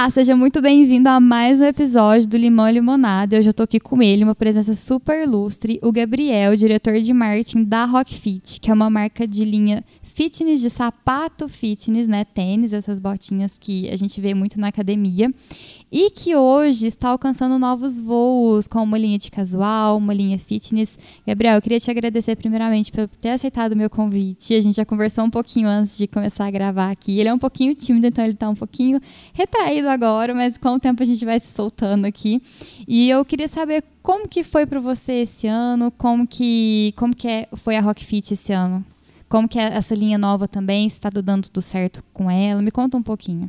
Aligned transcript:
Olá, 0.00 0.08
seja 0.08 0.34
muito 0.34 0.62
bem-vindo 0.62 1.10
a 1.10 1.20
mais 1.20 1.60
um 1.60 1.64
episódio 1.64 2.26
do 2.26 2.34
Limão 2.34 2.66
e 2.66 2.72
Limonada. 2.72 3.36
Hoje 3.36 3.50
eu 3.50 3.52
tô 3.52 3.64
aqui 3.64 3.78
com 3.78 4.00
ele, 4.00 4.24
uma 4.24 4.34
presença 4.34 4.72
super 4.72 5.24
ilustre, 5.24 5.78
o 5.82 5.92
Gabriel, 5.92 6.56
diretor 6.56 6.98
de 7.02 7.12
marketing 7.12 7.64
da 7.64 7.84
Rockfit, 7.84 8.58
que 8.62 8.70
é 8.70 8.72
uma 8.72 8.88
marca 8.88 9.28
de 9.28 9.44
linha 9.44 9.84
fitness, 10.20 10.60
de 10.60 10.68
sapato 10.68 11.48
fitness, 11.48 12.06
né? 12.06 12.26
Tênis, 12.26 12.74
essas 12.74 12.98
botinhas 12.98 13.56
que 13.56 13.88
a 13.88 13.96
gente 13.96 14.20
vê 14.20 14.34
muito 14.34 14.60
na 14.60 14.68
academia. 14.68 15.32
E 15.90 16.10
que 16.10 16.36
hoje 16.36 16.86
está 16.86 17.08
alcançando 17.08 17.58
novos 17.58 17.98
voos 17.98 18.68
com 18.68 18.82
uma 18.82 18.98
linha 18.98 19.16
de 19.16 19.30
casual, 19.30 19.96
uma 19.96 20.12
linha 20.12 20.38
fitness. 20.38 20.98
Gabriel, 21.26 21.54
eu 21.54 21.62
queria 21.62 21.80
te 21.80 21.90
agradecer 21.90 22.36
primeiramente 22.36 22.92
por 22.92 23.08
ter 23.08 23.30
aceitado 23.30 23.72
o 23.72 23.76
meu 23.76 23.88
convite. 23.88 24.52
A 24.52 24.60
gente 24.60 24.76
já 24.76 24.84
conversou 24.84 25.24
um 25.24 25.30
pouquinho 25.30 25.66
antes 25.66 25.96
de 25.96 26.06
começar 26.06 26.44
a 26.44 26.50
gravar 26.50 26.90
aqui. 26.90 27.18
Ele 27.18 27.30
é 27.30 27.32
um 27.32 27.38
pouquinho 27.38 27.74
tímido, 27.74 28.06
então 28.06 28.22
ele 28.22 28.34
está 28.34 28.50
um 28.50 28.54
pouquinho 28.54 29.00
retraído 29.32 29.88
agora, 29.88 30.34
mas 30.34 30.58
com 30.58 30.74
o 30.74 30.78
tempo 30.78 31.02
a 31.02 31.06
gente 31.06 31.24
vai 31.24 31.40
se 31.40 31.50
soltando 31.54 32.04
aqui. 32.04 32.42
E 32.86 33.08
eu 33.08 33.24
queria 33.24 33.48
saber 33.48 33.82
como 34.02 34.28
que 34.28 34.44
foi 34.44 34.66
para 34.66 34.80
você 34.80 35.22
esse 35.22 35.46
ano, 35.46 35.90
como 35.90 36.26
que, 36.26 36.92
como 36.94 37.16
que 37.16 37.26
é, 37.26 37.48
foi 37.54 37.74
a 37.74 37.80
Rockfit 37.80 38.34
esse 38.34 38.52
ano? 38.52 38.84
Como 39.30 39.48
que 39.48 39.60
é 39.60 39.76
essa 39.76 39.94
linha 39.94 40.18
nova 40.18 40.48
também? 40.48 40.90
Se 40.90 40.96
está 40.96 41.08
dando 41.08 41.44
tudo 41.48 41.62
certo 41.62 42.02
com 42.12 42.28
ela? 42.28 42.60
Me 42.60 42.72
conta 42.72 42.96
um 42.96 43.02
pouquinho. 43.02 43.48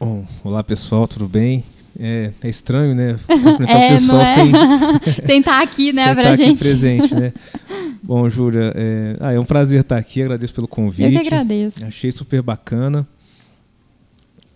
Bom, 0.00 0.24
olá 0.42 0.64
pessoal, 0.64 1.06
tudo 1.06 1.28
bem? 1.28 1.62
É, 2.00 2.32
é 2.42 2.48
estranho, 2.48 2.94
né? 2.94 3.14
Cumprimentar 3.28 3.76
é, 3.76 3.88
o 3.88 3.90
pessoal 3.90 4.22
é? 4.22 4.34
sem 4.34 4.52
sem 5.26 5.40
estar 5.40 5.62
aqui, 5.62 5.92
né, 5.92 6.04
sem 6.04 6.14
pra 6.14 6.22
estar 6.22 6.36
gente. 6.36 6.54
Aqui 6.54 6.58
presente, 6.58 7.14
né? 7.14 7.34
Bom, 8.02 8.26
Júlia, 8.30 8.72
é... 8.74 9.16
Ah, 9.20 9.32
é 9.32 9.38
um 9.38 9.44
prazer 9.44 9.82
estar 9.82 9.98
aqui, 9.98 10.22
agradeço 10.22 10.54
pelo 10.54 10.66
convite. 10.66 11.14
Eu 11.14 11.20
que 11.20 11.26
agradeço. 11.26 11.84
Achei 11.84 12.10
super 12.10 12.40
bacana. 12.40 13.06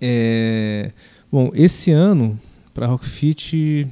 É... 0.00 0.90
Bom, 1.30 1.50
esse 1.52 1.90
ano, 1.90 2.40
para 2.72 2.86
Rockfit, 2.86 3.86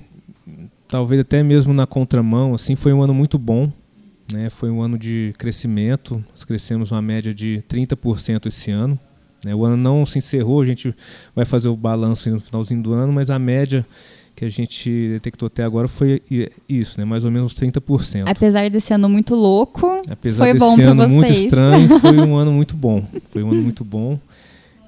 talvez 0.89 1.21
até 1.21 1.43
mesmo 1.43 1.75
na 1.75 1.87
contramão, 1.87 2.55
assim, 2.55 2.75
foi 2.75 2.95
um 2.95 3.03
ano 3.03 3.13
muito 3.13 3.39
bom. 3.39 3.71
Né? 4.33 4.51
Foi 4.51 4.71
um 4.71 4.83
ano 4.83 4.99
de 4.99 5.33
crescimento, 5.39 6.23
nós 6.31 6.45
crescemos 6.45 6.93
uma 6.93 7.01
média 7.01 7.33
de 7.33 7.63
30% 7.69 8.47
esse 8.47 8.71
ano. 8.71 8.99
Né? 9.45 9.55
O 9.55 9.65
ano 9.65 9.77
não 9.77 10.05
se 10.05 10.19
encerrou, 10.19 10.61
a 10.61 10.67
gente 10.67 10.95
vai 11.35 11.45
fazer 11.45 11.69
o 11.69 11.77
balanço 11.77 12.29
no 12.31 12.41
finalzinho 12.41 12.83
do 12.83 12.93
ano, 12.93 13.13
mas 13.13 13.31
a 13.31 13.39
média 13.39 13.87
que 14.35 14.45
a 14.45 14.49
gente 14.49 15.09
detectou 15.09 15.49
até 15.49 15.65
agora 15.65 15.89
foi 15.89 16.23
isso, 16.69 17.01
né? 17.01 17.05
mais 17.05 17.25
ou 17.25 17.31
menos 17.31 17.55
30%. 17.55 18.25
Apesar 18.27 18.71
desse 18.71 18.95
ano 18.95 19.09
muito 19.09 19.35
louco, 19.35 20.01
Apesar 20.09 20.45
foi 20.45 20.53
desse 20.53 20.77
bom 20.77 20.91
ano 20.91 21.09
muito 21.09 21.33
estranho, 21.33 21.89
foi 21.99 22.17
um 22.19 22.37
ano 22.37 22.53
muito 22.53 22.77
bom. 22.77 23.05
Foi 23.31 23.43
um 23.43 23.51
ano 23.51 23.63
muito 23.63 23.85
bom. 23.85 24.19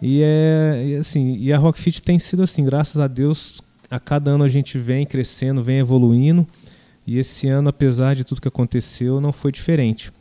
E, 0.00 0.22
é, 0.22 0.84
e, 0.86 0.96
assim, 0.96 1.36
e 1.36 1.52
a 1.52 1.58
Rockfit 1.58 2.00
tem 2.00 2.18
sido 2.18 2.42
assim, 2.42 2.64
graças 2.64 3.00
a 3.00 3.08
Deus, 3.08 3.60
a 3.90 3.98
cada 3.98 4.30
ano 4.30 4.44
a 4.44 4.48
gente 4.48 4.78
vem 4.78 5.04
crescendo, 5.04 5.62
vem 5.62 5.78
evoluindo. 5.78 6.46
E 7.06 7.18
esse 7.18 7.48
ano, 7.48 7.68
apesar 7.68 8.14
de 8.14 8.24
tudo 8.24 8.40
que 8.40 8.48
aconteceu, 8.48 9.20
não 9.20 9.32
foi 9.32 9.50
diferente. 9.50 10.12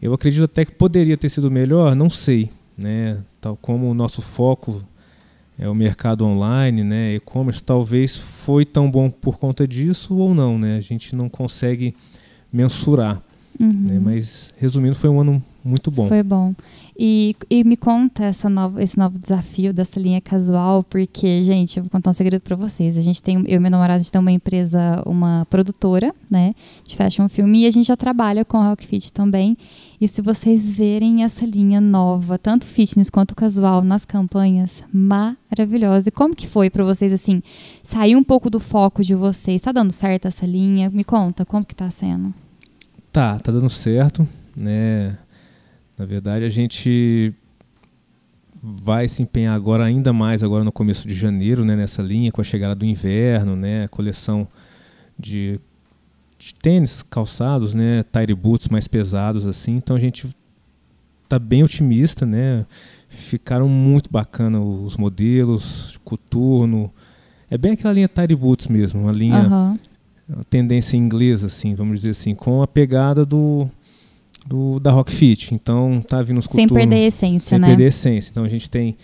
Eu 0.00 0.14
acredito 0.14 0.44
até 0.44 0.64
que 0.64 0.72
poderia 0.72 1.16
ter 1.16 1.28
sido 1.28 1.50
melhor, 1.50 1.94
não 1.96 2.08
sei, 2.08 2.50
né? 2.76 3.18
Tal 3.40 3.56
como 3.56 3.90
o 3.90 3.94
nosso 3.94 4.22
foco 4.22 4.84
é 5.58 5.68
o 5.68 5.74
mercado 5.74 6.24
online, 6.24 6.84
né? 6.84 7.14
E-commerce 7.16 7.62
talvez 7.62 8.16
foi 8.16 8.64
tão 8.64 8.88
bom 8.88 9.10
por 9.10 9.38
conta 9.38 9.66
disso 9.66 10.16
ou 10.16 10.32
não, 10.32 10.56
né? 10.56 10.76
A 10.76 10.80
gente 10.80 11.16
não 11.16 11.28
consegue 11.28 11.96
mensurar. 12.52 13.20
Uhum. 13.58 13.72
Né? 13.72 13.98
Mas 13.98 14.52
resumindo, 14.58 14.94
foi 14.94 15.10
um 15.10 15.20
ano 15.20 15.42
muito 15.64 15.90
bom. 15.90 16.08
Foi 16.08 16.22
bom. 16.22 16.54
E, 16.98 17.36
e 17.48 17.62
me 17.62 17.76
conta 17.76 18.24
essa 18.24 18.48
nova, 18.48 18.82
esse 18.82 18.98
novo 18.98 19.18
desafio 19.18 19.72
dessa 19.72 20.00
linha 20.00 20.20
casual, 20.20 20.82
porque, 20.82 21.42
gente, 21.44 21.76
eu 21.76 21.84
vou 21.84 21.90
contar 21.90 22.10
um 22.10 22.12
segredo 22.12 22.40
para 22.40 22.56
vocês. 22.56 22.96
A 22.96 23.00
gente 23.00 23.22
tem, 23.22 23.36
eu 23.46 23.56
e 23.56 23.58
meu 23.58 23.70
namorado, 23.70 23.96
a 23.96 23.98
gente 23.98 24.10
tem 24.10 24.20
uma 24.20 24.32
empresa, 24.32 25.02
uma 25.06 25.46
produtora, 25.48 26.12
né, 26.28 26.54
de 26.84 26.96
fashion 26.96 27.28
film, 27.28 27.54
e 27.54 27.66
a 27.66 27.70
gente 27.70 27.86
já 27.86 27.96
trabalha 27.96 28.44
com 28.44 28.56
a 28.56 28.70
Rockfit 28.70 29.12
também. 29.12 29.56
E 30.00 30.08
se 30.08 30.22
vocês 30.22 30.72
verem 30.72 31.22
essa 31.22 31.44
linha 31.44 31.80
nova, 31.80 32.38
tanto 32.38 32.64
fitness 32.64 33.10
quanto 33.10 33.34
casual, 33.34 33.82
nas 33.82 34.04
campanhas, 34.04 34.82
maravilhosa. 34.92 36.08
E 36.08 36.12
como 36.12 36.34
que 36.34 36.48
foi 36.48 36.70
para 36.70 36.84
vocês, 36.84 37.12
assim, 37.12 37.42
sair 37.82 38.16
um 38.16 38.24
pouco 38.24 38.48
do 38.50 38.58
foco 38.58 39.04
de 39.04 39.14
vocês? 39.14 39.56
Está 39.56 39.70
dando 39.70 39.92
certo 39.92 40.26
essa 40.26 40.46
linha? 40.46 40.90
Me 40.90 41.04
conta, 41.04 41.44
como 41.44 41.64
que 41.64 41.76
tá 41.76 41.90
sendo? 41.90 42.32
Tá, 43.18 43.36
tá 43.36 43.50
dando 43.50 43.68
certo, 43.68 44.28
né? 44.56 45.18
Na 45.98 46.04
verdade, 46.06 46.44
a 46.44 46.48
gente 46.48 47.34
vai 48.62 49.08
se 49.08 49.24
empenhar 49.24 49.56
agora 49.56 49.84
ainda 49.84 50.12
mais 50.12 50.44
agora 50.44 50.62
no 50.62 50.70
começo 50.70 51.08
de 51.08 51.16
janeiro, 51.16 51.64
né, 51.64 51.74
nessa 51.74 52.00
linha 52.00 52.30
com 52.30 52.40
a 52.40 52.44
chegada 52.44 52.76
do 52.76 52.86
inverno, 52.86 53.56
né, 53.56 53.88
coleção 53.88 54.46
de, 55.18 55.58
de 56.38 56.54
tênis 56.54 57.02
calçados, 57.02 57.74
né, 57.74 58.04
tire 58.04 58.36
boots 58.36 58.68
mais 58.68 58.86
pesados 58.86 59.48
assim. 59.48 59.74
Então 59.74 59.96
a 59.96 59.98
gente 59.98 60.28
tá 61.28 61.40
bem 61.40 61.64
otimista, 61.64 62.24
né? 62.24 62.64
Ficaram 63.08 63.68
muito 63.68 64.08
bacana 64.12 64.60
os 64.60 64.96
modelos, 64.96 65.98
coturno. 66.04 66.88
É 67.50 67.58
bem 67.58 67.72
aquela 67.72 67.92
linha 67.92 68.06
tire 68.06 68.36
boots 68.36 68.68
mesmo, 68.68 69.00
uma 69.00 69.12
linha 69.12 69.48
uhum. 69.48 69.76
Tendência 70.48 70.96
inglesa 70.96 71.46
assim, 71.46 71.74
vamos 71.74 72.00
dizer 72.00 72.10
assim, 72.10 72.34
com 72.34 72.62
a 72.62 72.66
pegada 72.66 73.24
do 73.24 73.68
do, 74.46 74.80
da 74.80 74.90
Rockfit. 74.90 75.54
Então 75.54 76.02
tá 76.06 76.22
vindo 76.22 76.38
os 76.38 76.46
coturnos. 76.46 76.70
Sem 76.70 76.78
perder 76.78 76.96
a 76.96 77.06
essência, 77.06 77.48
sem 77.50 77.58
né? 77.58 77.66
Sem 77.66 77.76
perder 77.76 77.84
a 77.84 77.88
essência. 77.88 78.30
Então 78.30 78.44
a 78.44 78.48
gente 78.48 78.68
tem 78.70 78.96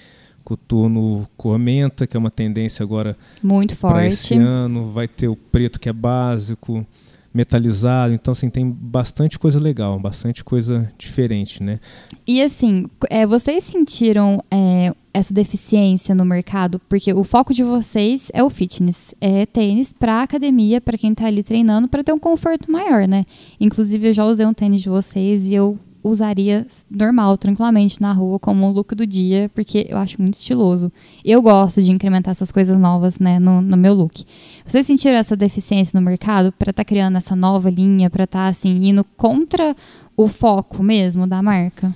coturno 0.42 1.26
comenta, 1.36 2.06
que 2.06 2.16
é 2.16 2.20
uma 2.20 2.30
tendência 2.30 2.82
agora 2.82 3.16
muito 3.42 3.76
forte. 3.76 4.08
esse 4.08 4.34
ano. 4.34 4.90
Vai 4.92 5.08
ter 5.08 5.28
o 5.28 5.36
preto 5.36 5.80
que 5.80 5.88
é 5.88 5.92
básico, 5.92 6.86
metalizado. 7.34 8.14
Então 8.14 8.32
assim 8.32 8.48
tem 8.48 8.70
bastante 8.70 9.38
coisa 9.38 9.58
legal, 9.58 9.98
bastante 9.98 10.44
coisa 10.44 10.90
diferente, 10.96 11.60
né? 11.62 11.80
E 12.24 12.40
assim, 12.40 12.86
é, 13.10 13.26
vocês 13.26 13.64
sentiram 13.64 14.42
é, 14.48 14.94
essa 15.12 15.34
deficiência 15.34 16.14
no 16.14 16.24
mercado? 16.24 16.80
Porque 16.88 17.12
o 17.12 17.24
foco 17.24 17.52
de 17.52 17.64
vocês 17.64 18.30
é 18.32 18.42
o 18.42 18.48
fitness, 18.48 19.12
é 19.20 19.44
tênis 19.44 19.92
para 19.92 20.22
academia, 20.22 20.80
para 20.80 20.96
quem 20.96 21.10
está 21.10 21.26
ali 21.26 21.42
treinando, 21.42 21.88
para 21.88 22.04
ter 22.04 22.12
um 22.12 22.18
conforto 22.18 22.70
maior, 22.70 23.08
né? 23.08 23.26
Inclusive, 23.58 24.08
eu 24.08 24.14
já 24.14 24.24
usei 24.24 24.46
um 24.46 24.54
tênis 24.54 24.80
de 24.80 24.88
vocês 24.88 25.48
e 25.48 25.54
eu 25.54 25.78
usaria 26.04 26.66
normal, 26.90 27.38
tranquilamente 27.38 28.00
na 28.00 28.12
rua 28.12 28.38
como 28.38 28.70
look 28.70 28.94
do 28.94 29.06
dia, 29.06 29.50
porque 29.54 29.86
eu 29.88 29.96
acho 29.96 30.20
muito 30.20 30.34
estiloso. 30.34 30.92
Eu 31.24 31.40
gosto 31.40 31.82
de 31.82 31.90
incrementar 31.90 32.32
essas 32.32 32.52
coisas 32.52 32.78
novas, 32.78 33.18
né, 33.18 33.38
no, 33.38 33.62
no 33.62 33.76
meu 33.76 33.94
look. 33.94 34.24
Vocês 34.66 34.86
sentiram 34.86 35.16
essa 35.16 35.34
deficiência 35.34 35.98
no 35.98 36.04
mercado 36.04 36.52
para 36.52 36.70
estar 36.70 36.84
tá 36.84 36.88
criando 36.88 37.16
essa 37.16 37.34
nova 37.34 37.70
linha, 37.70 38.10
para 38.10 38.24
estar 38.24 38.44
tá, 38.44 38.48
assim 38.48 38.88
indo 38.88 39.02
contra 39.16 39.74
o 40.14 40.28
foco 40.28 40.82
mesmo 40.82 41.26
da 41.26 41.42
marca? 41.42 41.94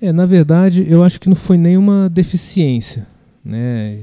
É, 0.00 0.12
na 0.12 0.26
verdade, 0.26 0.86
eu 0.86 1.02
acho 1.02 1.18
que 1.18 1.28
não 1.28 1.36
foi 1.36 1.56
nenhuma 1.56 2.10
deficiência, 2.10 3.06
né? 3.42 4.00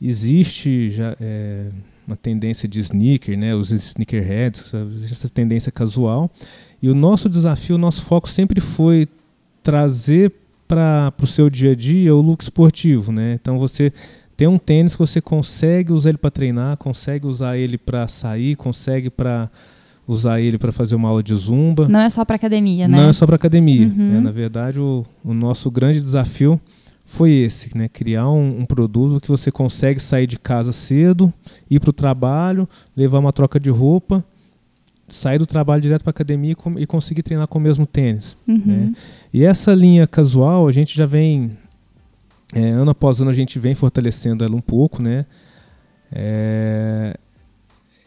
Existe 0.00 0.90
já 0.90 1.16
é, 1.20 1.70
uma 2.06 2.16
tendência 2.16 2.68
de 2.68 2.78
sneaker, 2.80 3.36
né? 3.36 3.54
Os 3.54 3.72
sneakerheads, 3.72 4.70
essa 5.10 5.28
tendência 5.28 5.72
casual. 5.72 6.30
E 6.82 6.88
o 6.88 6.94
nosso 6.94 7.28
desafio, 7.28 7.76
o 7.76 7.78
nosso 7.78 8.02
foco 8.02 8.28
sempre 8.28 8.60
foi 8.60 9.08
trazer 9.62 10.32
para 10.68 11.12
o 11.22 11.26
seu 11.26 11.48
dia 11.48 11.72
a 11.72 11.74
dia 11.74 12.14
o 12.14 12.20
look 12.20 12.42
esportivo, 12.42 13.12
né? 13.12 13.38
Então 13.40 13.58
você 13.58 13.92
tem 14.36 14.46
um 14.46 14.58
tênis 14.58 14.94
que 14.94 14.98
você 14.98 15.20
consegue 15.20 15.92
usar 15.92 16.10
ele 16.10 16.18
para 16.18 16.30
treinar, 16.30 16.76
consegue 16.76 17.26
usar 17.26 17.56
ele 17.56 17.78
para 17.78 18.06
sair, 18.06 18.54
consegue 18.56 19.08
para 19.08 19.50
usar 20.06 20.40
ele 20.40 20.58
para 20.58 20.70
fazer 20.70 20.94
uma 20.94 21.08
aula 21.08 21.22
de 21.22 21.34
zumba. 21.34 21.88
Não 21.88 22.00
é 22.00 22.10
só 22.10 22.24
para 22.24 22.36
academia, 22.36 22.86
né? 22.86 22.96
Não 22.96 23.08
é 23.08 23.12
só 23.12 23.26
para 23.26 23.36
academia. 23.36 23.86
Uhum. 23.86 24.12
Né? 24.12 24.20
Na 24.20 24.30
verdade, 24.30 24.78
o, 24.78 25.04
o, 25.24 25.34
nosso 25.34 25.70
grande 25.70 26.00
desafio 26.00 26.60
foi 27.04 27.32
esse, 27.32 27.76
né? 27.76 27.88
Criar 27.88 28.28
um, 28.30 28.60
um, 28.60 28.66
produto 28.66 29.20
que 29.20 29.28
você 29.28 29.50
consegue 29.50 29.98
sair 29.98 30.26
de 30.26 30.38
casa 30.38 30.72
cedo, 30.72 31.32
ir 31.68 31.80
para 31.80 31.90
o 31.90 31.92
trabalho, 31.92 32.68
levar 32.96 33.18
uma 33.18 33.32
troca 33.32 33.58
de 33.58 33.70
roupa, 33.70 34.24
sair 35.08 35.38
do 35.38 35.46
trabalho 35.46 35.80
direto 35.80 36.02
para 36.02 36.10
academia 36.10 36.52
e, 36.52 36.54
com, 36.54 36.78
e, 36.78 36.86
conseguir 36.86 37.22
treinar 37.22 37.46
com 37.46 37.58
o 37.58 37.62
mesmo 37.62 37.86
tênis. 37.86 38.36
Uhum. 38.46 38.62
Né? 38.64 38.92
E 39.32 39.44
essa 39.44 39.72
linha 39.72 40.06
casual, 40.06 40.66
a 40.66 40.72
gente 40.72 40.96
já 40.96 41.06
vem 41.06 41.56
é, 42.54 42.70
ano 42.70 42.90
após 42.90 43.20
ano 43.20 43.30
a 43.30 43.34
gente 43.34 43.58
vem 43.58 43.74
fortalecendo 43.74 44.44
ela 44.44 44.54
um 44.54 44.60
pouco, 44.60 45.02
né? 45.02 45.26
É, 46.12 47.16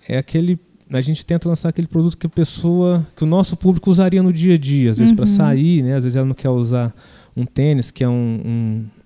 é 0.07 0.17
aquele 0.17 0.57
a 0.91 1.01
gente 1.01 1.23
tenta 1.23 1.47
lançar 1.47 1.69
aquele 1.69 1.87
produto 1.87 2.17
que 2.17 2.25
a 2.25 2.29
pessoa, 2.29 3.05
que 3.15 3.23
o 3.23 3.27
nosso 3.27 3.55
público 3.55 3.91
usaria 3.91 4.23
no 4.23 4.33
dia 4.33 4.55
a 4.55 4.57
dia, 4.57 4.89
às 4.89 4.97
vezes 4.97 5.11
uhum. 5.11 5.17
para 5.17 5.25
sair, 5.27 5.83
né? 5.83 5.95
Às 5.95 6.03
vezes 6.03 6.15
ela 6.15 6.25
não 6.25 6.33
quer 6.33 6.49
usar 6.49 6.95
um 7.37 7.45
tênis, 7.45 7.91
que 7.91 8.03
é 8.03 8.09
um, 8.09 8.41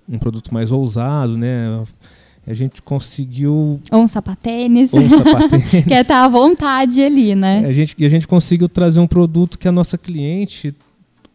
um, 0.08 0.14
um 0.14 0.18
produto 0.18 0.52
mais 0.52 0.72
ousado, 0.72 1.36
né? 1.36 1.84
A 2.46 2.52
gente 2.52 2.82
conseguiu. 2.82 3.80
Ou 3.90 4.02
um 4.02 4.06
sapatênis. 4.06 4.92
Ou 4.92 5.00
um 5.00 5.08
sapatênis. 5.08 5.70
Quer 5.86 6.02
estar 6.02 6.20
tá 6.20 6.24
à 6.24 6.28
vontade 6.28 7.02
ali, 7.02 7.34
né? 7.34 7.64
A 7.66 7.72
gente, 7.72 7.94
e 7.98 8.04
a 8.04 8.08
gente 8.08 8.28
conseguiu 8.28 8.68
trazer 8.68 9.00
um 9.00 9.06
produto 9.06 9.58
que 9.58 9.66
a 9.66 9.72
nossa 9.72 9.96
cliente 9.96 10.74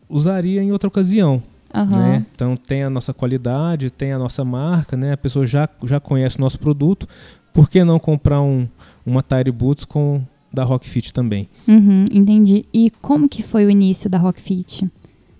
usaria 0.07 0.61
em 0.61 0.71
outra 0.71 0.87
ocasião. 0.87 1.41
Uhum. 1.73 1.85
Né? 1.85 2.25
Então 2.33 2.55
tem 2.55 2.83
a 2.83 2.89
nossa 2.89 3.13
qualidade, 3.13 3.89
tem 3.89 4.11
a 4.11 4.19
nossa 4.19 4.43
marca, 4.43 4.97
né? 4.97 5.13
A 5.13 5.17
pessoa 5.17 5.45
já, 5.45 5.67
já 5.83 5.99
conhece 5.99 6.37
o 6.37 6.41
nosso 6.41 6.59
produto. 6.59 7.07
Por 7.53 7.69
que 7.69 7.83
não 7.83 7.99
comprar 7.99 8.41
um, 8.41 8.67
uma 9.05 9.21
Tire 9.21 9.51
Boots 9.51 9.85
com 9.85 10.21
da 10.51 10.63
Rockfit 10.63 11.13
também? 11.13 11.47
Uhum, 11.67 12.05
entendi. 12.11 12.65
E 12.73 12.91
como 13.01 13.29
que 13.29 13.43
foi 13.43 13.65
o 13.65 13.69
início 13.69 14.09
da 14.09 14.17
Rockfit? 14.17 14.89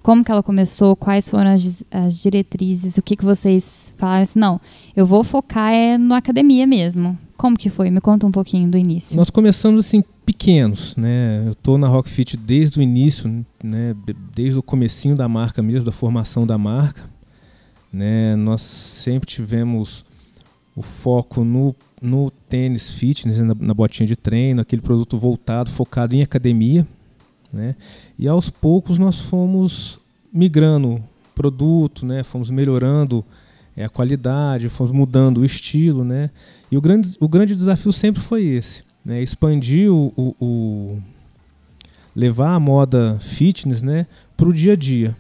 Como 0.09 0.23
que 0.23 0.31
ela 0.31 0.41
começou? 0.41 0.95
Quais 0.95 1.29
foram 1.29 1.51
as, 1.51 1.83
as 1.91 2.17
diretrizes? 2.17 2.97
O 2.97 3.01
que, 3.03 3.15
que 3.15 3.23
vocês 3.23 3.93
falaram? 3.95 4.23
Assim, 4.23 4.39
não, 4.39 4.59
eu 4.95 5.05
vou 5.05 5.23
focar 5.23 5.71
é 5.71 5.99
na 5.99 6.17
academia 6.17 6.65
mesmo. 6.65 7.15
Como 7.37 7.55
que 7.55 7.69
foi? 7.69 7.91
Me 7.91 8.01
conta 8.01 8.25
um 8.25 8.31
pouquinho 8.31 8.67
do 8.71 8.75
início. 8.75 9.15
Nós 9.15 9.29
começamos 9.29 9.85
assim 9.85 10.03
pequenos, 10.25 10.95
né? 10.95 11.43
Eu 11.45 11.51
estou 11.51 11.77
na 11.77 11.87
Rockfit 11.87 12.35
desde 12.37 12.79
o 12.79 12.81
início, 12.81 13.45
né? 13.63 13.95
Desde 14.33 14.57
o 14.57 14.63
comecinho 14.63 15.15
da 15.15 15.29
marca 15.29 15.61
mesmo, 15.61 15.85
da 15.85 15.91
formação 15.91 16.43
da 16.43 16.57
marca, 16.57 17.07
né? 17.93 18.35
Nós 18.35 18.63
sempre 18.63 19.29
tivemos 19.29 20.03
o 20.75 20.81
foco 20.81 21.43
no, 21.43 21.75
no 22.01 22.31
tênis 22.31 22.89
fitness, 22.89 23.37
na, 23.37 23.53
na 23.53 23.73
botinha 23.75 24.07
de 24.07 24.15
treino, 24.15 24.59
aquele 24.59 24.81
produto 24.81 25.19
voltado, 25.19 25.69
focado 25.69 26.15
em 26.15 26.23
academia, 26.23 26.87
né? 27.53 27.75
E 28.17 28.27
aos 28.27 28.49
poucos 28.49 28.97
nós 28.97 29.19
fomos 29.19 29.98
migrando 30.31 31.03
produto, 31.33 32.05
né? 32.05 32.23
Fomos 32.23 32.49
melhorando 32.49 33.23
é, 33.75 33.85
a 33.85 33.89
qualidade, 33.89 34.69
fomos 34.69 34.91
mudando 34.91 35.39
o 35.39 35.45
estilo, 35.45 36.03
né? 36.03 36.29
E 36.71 36.77
o 36.77 36.81
grande, 36.81 37.15
o 37.19 37.27
grande 37.27 37.55
desafio 37.55 37.91
sempre 37.93 38.21
foi 38.21 38.43
esse, 38.43 38.83
né? 39.03 39.21
Expandir 39.21 39.91
o, 39.91 40.13
o, 40.15 40.35
o 40.39 41.01
levar 42.15 42.55
a 42.55 42.59
moda 42.59 43.17
fitness, 43.21 43.81
né, 43.81 44.05
para 44.35 44.49
o 44.49 44.53
dia 44.53 44.73
a 44.73 44.75
dia. 44.75 45.15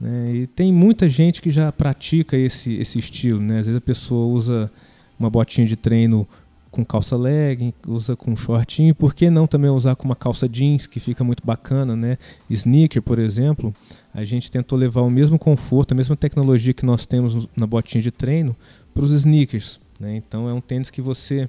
Né? 0.00 0.34
E 0.34 0.46
tem 0.46 0.72
muita 0.72 1.08
gente 1.08 1.42
que 1.42 1.50
já 1.50 1.72
pratica 1.72 2.36
esse, 2.36 2.74
esse 2.74 2.98
estilo, 2.98 3.40
né? 3.40 3.58
Às 3.58 3.66
vezes 3.66 3.78
a 3.78 3.84
pessoa 3.84 4.26
usa 4.26 4.70
uma 5.18 5.28
botinha 5.28 5.66
de 5.66 5.74
treino 5.74 6.28
com 6.70 6.84
calça 6.84 7.16
legging, 7.16 7.72
usa 7.86 8.14
com 8.14 8.36
shortinho, 8.36 8.94
por 8.94 9.14
que 9.14 9.30
não 9.30 9.46
também 9.46 9.70
usar 9.70 9.96
com 9.96 10.04
uma 10.04 10.16
calça 10.16 10.48
jeans, 10.48 10.86
que 10.86 11.00
fica 11.00 11.24
muito 11.24 11.44
bacana, 11.44 11.96
né? 11.96 12.18
Sneaker, 12.48 13.02
por 13.02 13.18
exemplo, 13.18 13.72
a 14.12 14.24
gente 14.24 14.50
tentou 14.50 14.78
levar 14.78 15.02
o 15.02 15.10
mesmo 15.10 15.38
conforto, 15.38 15.92
a 15.92 15.94
mesma 15.94 16.16
tecnologia 16.16 16.74
que 16.74 16.84
nós 16.84 17.06
temos 17.06 17.48
na 17.56 17.66
botinha 17.66 18.02
de 18.02 18.10
treino 18.10 18.54
para 18.94 19.04
os 19.04 19.12
sneakers, 19.12 19.80
né? 19.98 20.16
Então 20.16 20.48
é 20.48 20.52
um 20.52 20.60
tênis 20.60 20.90
que 20.90 21.00
você 21.00 21.48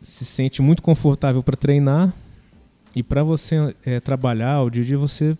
se 0.00 0.24
sente 0.24 0.62
muito 0.62 0.82
confortável 0.82 1.42
para 1.42 1.56
treinar 1.56 2.14
e 2.94 3.02
para 3.02 3.22
você 3.22 3.74
é, 3.84 3.98
trabalhar 4.00 4.62
o 4.62 4.70
dia 4.70 4.82
a 4.82 4.86
dia 4.86 4.98
você 4.98 5.36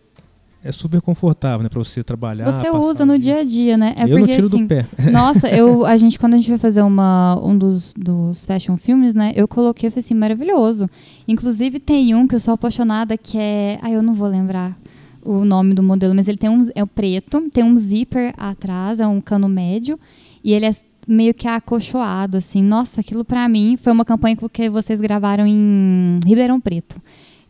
é 0.67 0.73
super 0.73 1.01
confortável, 1.01 1.63
né, 1.63 1.69
para 1.69 1.79
você 1.79 2.03
trabalhar. 2.03 2.51
Você 2.51 2.69
usa 2.71 3.07
no 3.07 3.19
dia. 3.19 3.41
a 3.41 3.45
dia, 3.45 3.77
né? 3.77 3.95
É 3.97 4.03
eu 4.03 4.09
porque, 4.09 4.21
não 4.21 4.27
tiro 4.27 4.47
assim, 4.49 4.63
do 4.63 4.69
pé. 4.69 4.87
Nossa, 5.11 5.49
eu, 5.49 5.87
a 5.87 5.97
gente 5.97 6.19
quando 6.19 6.35
a 6.35 6.37
gente 6.37 6.51
vai 6.51 6.59
fazer 6.59 6.83
uma, 6.83 7.41
um 7.41 7.57
dos, 7.57 7.95
dos 7.95 8.45
fashion 8.45 8.77
filmes, 8.77 9.15
né? 9.15 9.33
Eu 9.37 9.47
coloquei, 9.47 9.87
eu 9.87 9.93
falei 9.93 10.05
assim, 10.05 10.15
maravilhoso. 10.15 10.91
Inclusive 11.29 11.79
tem 11.79 12.15
um 12.15 12.27
que 12.27 12.35
eu 12.35 12.41
sou 12.41 12.55
apaixonada 12.55 13.17
que 13.17 13.39
é, 13.39 13.79
ah, 13.81 13.91
eu 13.91 14.03
não 14.03 14.13
vou 14.13 14.29
lembrar 14.29 14.77
o 15.25 15.45
nome 15.45 15.75
do 15.75 15.83
modelo, 15.83 16.15
mas 16.15 16.27
ele 16.29 16.39
tem 16.39 16.51
um 16.51 16.61
é 16.75 16.83
o 16.83 16.87
preto, 16.87 17.49
tem 17.53 17.65
um 17.65 17.77
zíper 17.77 18.35
atrás, 18.37 19.01
é 19.01 19.07
um 19.07 19.21
cano 19.21 19.49
médio 19.49 19.99
e 20.43 20.53
ele 20.53 20.67
é 20.67 20.71
meio 21.07 21.33
que 21.33 21.47
acolchoado, 21.47 22.37
assim. 22.37 22.63
Nossa, 22.63 23.01
aquilo 23.01 23.25
para 23.25 23.49
mim 23.49 23.77
foi 23.81 23.93
uma 23.93 24.05
campanha 24.05 24.37
que 24.53 24.69
vocês 24.69 25.01
gravaram 25.01 25.47
em 25.47 26.19
Ribeirão 26.27 26.61
Preto 26.61 26.97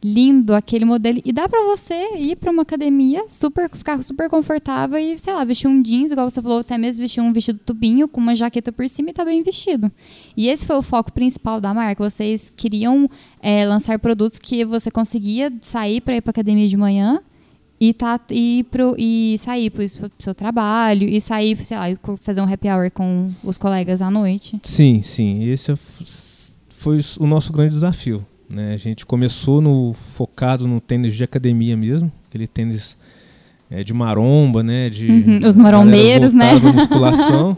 lindo 0.06 0.54
aquele 0.54 0.84
modelo. 0.84 1.20
E 1.24 1.32
dá 1.32 1.48
para 1.48 1.64
você 1.64 2.16
ir 2.16 2.36
para 2.36 2.52
uma 2.52 2.62
academia, 2.62 3.24
super 3.28 3.68
ficar 3.68 4.00
super 4.04 4.30
confortável 4.30 4.96
e, 4.96 5.18
sei 5.18 5.32
lá, 5.34 5.44
vestir 5.44 5.66
um 5.66 5.82
jeans, 5.82 6.12
igual 6.12 6.30
você 6.30 6.40
falou, 6.40 6.60
até 6.60 6.78
mesmo 6.78 7.02
vestir 7.02 7.20
um 7.20 7.32
vestido 7.32 7.58
tubinho 7.58 8.06
com 8.06 8.20
uma 8.20 8.34
jaqueta 8.34 8.70
por 8.70 8.88
cima 8.88 9.10
e 9.10 9.12
tá 9.12 9.24
bem 9.24 9.42
vestido. 9.42 9.90
E 10.36 10.48
esse 10.48 10.64
foi 10.64 10.76
o 10.76 10.82
foco 10.82 11.10
principal 11.10 11.60
da 11.60 11.74
marca. 11.74 12.08
Vocês 12.08 12.52
queriam 12.56 13.10
é, 13.42 13.66
lançar 13.66 13.98
produtos 13.98 14.38
que 14.38 14.64
você 14.64 14.92
conseguia 14.92 15.52
sair 15.60 16.00
para 16.00 16.16
ir 16.16 16.20
para 16.20 16.30
academia 16.30 16.68
de 16.68 16.76
manhã 16.76 17.20
e, 17.80 17.92
tá, 17.92 18.20
e, 18.30 18.64
pro, 18.70 18.94
e 18.96 19.36
sair 19.38 19.70
para 19.70 19.84
o 19.84 20.22
seu 20.22 20.34
trabalho 20.36 21.08
e 21.08 21.20
sair, 21.20 21.58
sei 21.64 21.76
lá, 21.76 21.86
fazer 22.20 22.40
um 22.40 22.52
happy 22.52 22.68
hour 22.68 22.92
com 22.92 23.32
os 23.42 23.58
colegas 23.58 24.00
à 24.00 24.08
noite. 24.08 24.60
Sim, 24.62 25.02
sim. 25.02 25.42
Esse 25.50 25.72
é 25.72 25.76
foi 26.68 27.00
o 27.18 27.26
nosso 27.26 27.52
grande 27.52 27.72
desafio 27.72 28.24
né? 28.48 28.72
A 28.72 28.76
gente 28.76 29.04
começou 29.04 29.60
no 29.60 29.92
focado 29.92 30.66
no 30.66 30.80
tênis 30.80 31.14
de 31.14 31.24
academia 31.24 31.76
mesmo, 31.76 32.10
aquele 32.28 32.46
tênis 32.46 32.96
é, 33.70 33.82
de 33.82 33.92
maromba, 33.92 34.62
né? 34.62 34.88
De 34.88 35.08
uhum, 35.08 35.40
os 35.46 35.56
marombeiros, 35.56 36.32
né? 36.32 36.54
musculação. 36.60 37.56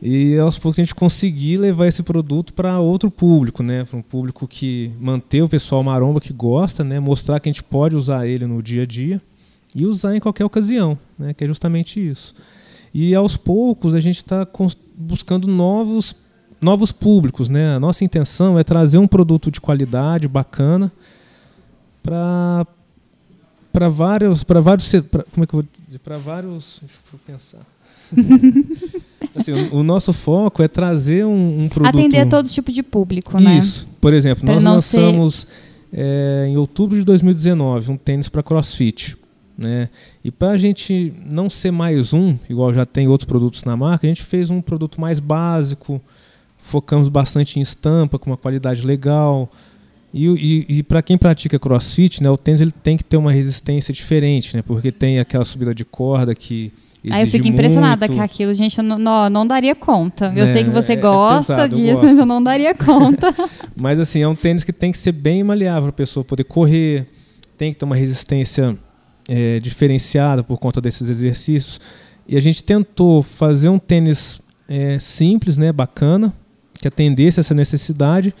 e 0.00 0.36
aos 0.36 0.58
poucos 0.58 0.78
a 0.78 0.82
gente 0.82 0.94
conseguir 0.94 1.56
levar 1.56 1.86
esse 1.86 2.02
produto 2.02 2.52
para 2.52 2.78
outro 2.78 3.10
público, 3.10 3.62
né? 3.62 3.84
Para 3.84 3.98
um 3.98 4.02
público 4.02 4.46
que 4.46 4.90
manter 5.00 5.42
o 5.42 5.48
pessoal 5.48 5.82
maromba 5.82 6.20
que 6.20 6.32
gosta, 6.32 6.84
né? 6.84 7.00
Mostrar 7.00 7.40
que 7.40 7.48
a 7.48 7.52
gente 7.52 7.62
pode 7.62 7.96
usar 7.96 8.26
ele 8.26 8.46
no 8.46 8.62
dia 8.62 8.82
a 8.82 8.86
dia 8.86 9.20
e 9.74 9.86
usar 9.86 10.14
em 10.14 10.20
qualquer 10.20 10.44
ocasião, 10.44 10.98
né? 11.18 11.32
Que 11.32 11.44
é 11.44 11.46
justamente 11.46 11.98
isso. 11.98 12.34
E 12.94 13.14
aos 13.14 13.38
poucos 13.38 13.94
a 13.94 14.00
gente 14.00 14.16
está 14.16 14.46
buscando 14.94 15.48
novos 15.48 16.14
novos 16.62 16.92
públicos, 16.92 17.48
né? 17.48 17.74
A 17.74 17.80
nossa 17.80 18.04
intenção 18.04 18.58
é 18.58 18.64
trazer 18.64 18.98
um 18.98 19.06
produto 19.06 19.50
de 19.50 19.60
qualidade, 19.60 20.28
bacana, 20.28 20.92
para 22.02 22.66
para 23.72 23.88
vários, 23.88 24.44
para 24.44 24.60
vários, 24.60 24.92
pra, 25.10 25.24
como 25.24 25.44
é 25.44 25.46
que 25.46 25.54
eu 25.54 25.62
vou 25.62 25.68
dizer, 25.86 25.98
para 26.00 26.18
vários, 26.18 26.78
deixa 26.82 26.98
eu 27.12 27.18
pensar. 27.26 27.60
assim, 29.34 29.52
o, 29.52 29.76
o, 29.76 29.82
nosso 29.82 30.12
foco 30.12 30.62
é 30.62 30.68
trazer 30.68 31.24
um, 31.24 31.64
um, 31.64 31.68
produto. 31.70 31.88
Atender 31.88 32.28
todo 32.28 32.48
tipo 32.50 32.70
de 32.70 32.82
público, 32.82 33.40
né? 33.40 33.56
Isso. 33.56 33.88
Por 33.98 34.12
exemplo, 34.12 34.44
pra 34.44 34.54
nós 34.54 34.62
lançamos 34.62 35.46
ser... 35.90 35.98
é, 36.00 36.46
em 36.48 36.58
outubro 36.58 36.98
de 36.98 37.04
2019 37.04 37.92
um 37.92 37.96
tênis 37.96 38.28
para 38.28 38.42
CrossFit. 38.42 39.16
Né? 39.56 39.88
E 40.22 40.30
para 40.30 40.50
a 40.50 40.56
gente 40.56 41.14
não 41.24 41.48
ser 41.48 41.70
mais 41.70 42.12
um, 42.12 42.36
igual 42.48 42.74
já 42.74 42.84
tem 42.84 43.08
outros 43.08 43.26
produtos 43.26 43.64
na 43.64 43.76
marca, 43.76 44.06
a 44.06 44.08
gente 44.08 44.22
fez 44.22 44.50
um 44.50 44.60
produto 44.60 45.00
mais 45.00 45.20
básico, 45.20 46.00
focamos 46.62 47.08
bastante 47.08 47.58
em 47.58 47.62
estampa, 47.62 48.18
com 48.18 48.30
uma 48.30 48.36
qualidade 48.36 48.86
legal. 48.86 49.50
E, 50.14 50.26
e, 50.26 50.78
e 50.78 50.82
para 50.82 51.02
quem 51.02 51.18
pratica 51.18 51.58
crossfit, 51.58 52.22
né, 52.22 52.30
o 52.30 52.36
tênis 52.36 52.60
ele 52.60 52.70
tem 52.70 52.96
que 52.96 53.04
ter 53.04 53.16
uma 53.16 53.32
resistência 53.32 53.92
diferente, 53.92 54.56
né, 54.56 54.62
porque 54.62 54.92
tem 54.92 55.18
aquela 55.18 55.44
subida 55.44 55.74
de 55.74 55.84
corda 55.84 56.34
que 56.34 56.72
Aí 57.10 57.22
eu 57.22 57.26
fico 57.26 57.48
impressionada 57.48 58.06
muito. 58.06 58.16
com 58.16 58.22
aquilo, 58.22 58.54
gente, 58.54 58.78
eu 58.78 58.84
não, 58.84 58.96
não, 58.96 59.28
não 59.28 59.44
daria 59.44 59.74
conta. 59.74 60.32
Eu 60.36 60.44
é, 60.44 60.52
sei 60.52 60.62
que 60.62 60.70
você 60.70 60.92
é, 60.92 60.94
é 60.94 60.98
gosta 61.00 61.52
é 61.52 61.56
pesado, 61.56 61.76
disso, 61.76 62.04
mas 62.04 62.16
eu 62.16 62.24
não 62.24 62.40
daria 62.40 62.74
conta. 62.76 63.34
mas 63.74 63.98
assim, 63.98 64.22
é 64.22 64.28
um 64.28 64.36
tênis 64.36 64.62
que 64.62 64.72
tem 64.72 64.92
que 64.92 64.98
ser 64.98 65.10
bem 65.10 65.42
maleável 65.42 65.82
para 65.82 65.88
a 65.90 65.92
pessoa 65.92 66.22
poder 66.22 66.44
correr, 66.44 67.08
tem 67.58 67.72
que 67.72 67.78
ter 67.80 67.84
uma 67.84 67.96
resistência 67.96 68.78
é, 69.28 69.58
diferenciada 69.58 70.44
por 70.44 70.58
conta 70.58 70.80
desses 70.80 71.08
exercícios. 71.08 71.80
E 72.28 72.36
a 72.36 72.40
gente 72.40 72.62
tentou 72.62 73.20
fazer 73.20 73.68
um 73.68 73.80
tênis 73.80 74.40
é, 74.68 75.00
simples, 75.00 75.56
né, 75.56 75.72
bacana, 75.72 76.32
que 76.82 76.88
atendesse 76.88 77.38
essa 77.38 77.54
necessidade 77.54 78.34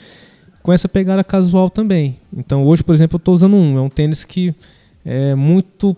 com 0.62 0.72
essa 0.72 0.88
pegada 0.88 1.22
casual 1.22 1.70
também. 1.70 2.18
Então 2.36 2.64
hoje, 2.64 2.82
por 2.82 2.94
exemplo, 2.94 3.14
eu 3.14 3.18
estou 3.18 3.34
usando 3.34 3.54
um, 3.54 3.78
é 3.78 3.80
um 3.80 3.88
tênis 3.88 4.24
que 4.24 4.52
é 5.04 5.34
muito 5.34 5.96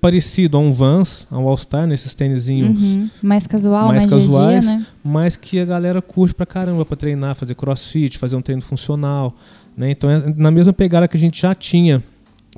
parecido 0.00 0.56
a 0.56 0.60
um 0.60 0.72
Vans, 0.72 1.26
a 1.30 1.38
um 1.38 1.48
All-Star, 1.48 1.86
nesses 1.86 2.14
tênisinhos 2.14 2.78
uhum. 2.78 3.08
mais 3.22 3.46
casual, 3.46 3.88
mais, 3.88 4.04
mais 4.04 4.10
casuais, 4.10 4.64
dia, 4.64 4.76
né? 4.76 4.86
mas 5.02 5.36
que 5.36 5.58
a 5.58 5.64
galera 5.64 6.02
curte 6.02 6.34
pra 6.34 6.44
caramba 6.44 6.84
para 6.84 6.96
treinar, 6.96 7.34
fazer 7.36 7.54
crossfit, 7.54 8.18
fazer 8.18 8.36
um 8.36 8.42
treino 8.42 8.60
funcional, 8.60 9.34
né? 9.76 9.90
Então 9.92 10.10
é 10.10 10.34
na 10.36 10.50
mesma 10.50 10.72
pegada 10.72 11.08
que 11.08 11.16
a 11.16 11.20
gente 11.20 11.40
já 11.40 11.54
tinha 11.54 12.02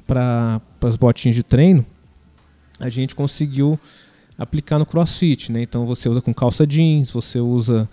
para 0.06 0.60
as 0.82 0.96
botinhas 0.96 1.36
de 1.36 1.42
treino, 1.42 1.84
a 2.80 2.88
gente 2.88 3.14
conseguiu 3.14 3.78
aplicar 4.38 4.78
no 4.78 4.86
crossfit, 4.86 5.52
né? 5.52 5.62
Então 5.62 5.86
você 5.86 6.08
usa 6.08 6.20
com 6.20 6.34
calça 6.34 6.66
jeans, 6.66 7.12
você 7.12 7.38
usa 7.38 7.88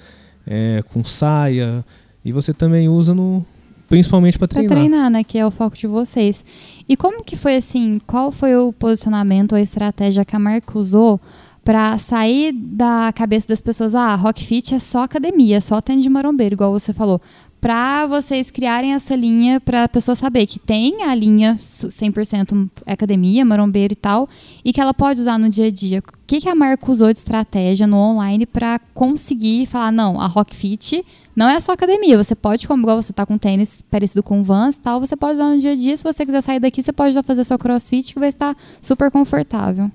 é, 0.45 0.83
com 0.93 1.03
saia. 1.03 1.83
E 2.23 2.31
você 2.31 2.53
também 2.53 2.87
usa 2.87 3.13
no 3.13 3.45
principalmente 3.87 4.37
para 4.37 4.47
treinar. 4.47 4.69
Para 4.69 4.79
treinar, 4.79 5.09
né? 5.09 5.23
Que 5.23 5.37
é 5.37 5.45
o 5.45 5.51
foco 5.51 5.77
de 5.77 5.87
vocês. 5.87 6.43
E 6.87 6.97
como 6.97 7.23
que 7.23 7.35
foi 7.35 7.57
assim? 7.57 7.99
Qual 8.07 8.31
foi 8.31 8.55
o 8.55 8.73
posicionamento 8.73 9.51
ou 9.51 9.57
a 9.57 9.61
estratégia 9.61 10.25
que 10.25 10.35
a 10.35 10.39
marca 10.39 10.77
usou 10.77 11.19
para 11.63 11.97
sair 11.97 12.51
da 12.51 13.11
cabeça 13.13 13.47
das 13.47 13.61
pessoas? 13.61 13.93
Ah, 13.95 14.15
Rock 14.15 14.45
Fit 14.45 14.73
é 14.73 14.79
só 14.79 15.03
academia, 15.03 15.61
só 15.61 15.79
tênis 15.79 16.03
de 16.03 16.09
marombeiro, 16.09 16.55
igual 16.55 16.71
você 16.71 16.93
falou 16.93 17.21
para 17.63 18.05
vocês 18.07 18.51
criarem 18.51 18.93
essa 18.93 19.15
linha 19.15 19.57
para 19.61 19.85
a 19.85 19.87
pessoa 19.87 20.17
saber 20.17 20.45
que 20.45 20.59
tem 20.59 21.01
a 21.03 21.15
linha 21.15 21.57
100% 21.61 22.69
academia, 22.85 23.45
marombeiro 23.45 23.93
e 23.93 23.95
tal, 23.95 24.27
e 24.65 24.73
que 24.73 24.81
ela 24.81 24.93
pode 24.93 25.21
usar 25.21 25.37
no 25.39 25.49
dia 25.49 25.67
a 25.67 25.71
dia. 25.71 25.99
O 25.99 26.03
que, 26.27 26.41
que 26.41 26.49
a 26.49 26.53
marca 26.53 26.91
usou 26.91 27.13
de 27.13 27.19
estratégia 27.19 27.87
no 27.87 27.95
online 27.95 28.45
para 28.45 28.79
conseguir 28.93 29.65
falar, 29.65 29.93
não, 29.93 30.19
a 30.19 30.27
Rockfit 30.27 31.05
não 31.33 31.47
é 31.47 31.57
só 31.61 31.71
academia, 31.71 32.21
você 32.21 32.35
pode, 32.35 32.67
como 32.67 32.83
igual 32.83 33.01
você 33.01 33.13
tá 33.13 33.25
com 33.25 33.37
tênis 33.37 33.81
parecido 33.89 34.21
com 34.21 34.43
Vans 34.43 34.75
e 34.75 34.81
tal, 34.81 34.99
você 34.99 35.15
pode 35.15 35.35
usar 35.35 35.47
no 35.47 35.61
dia 35.61 35.71
a 35.71 35.75
dia, 35.75 35.95
se 35.95 36.03
você 36.03 36.25
quiser 36.25 36.41
sair 36.41 36.59
daqui, 36.59 36.83
você 36.83 36.91
pode 36.91 37.13
já 37.13 37.23
fazer 37.23 37.45
sua 37.45 37.57
crossfit 37.57 38.13
que 38.13 38.19
vai 38.19 38.27
estar 38.27 38.57
super 38.81 39.09
confortável. 39.09 39.89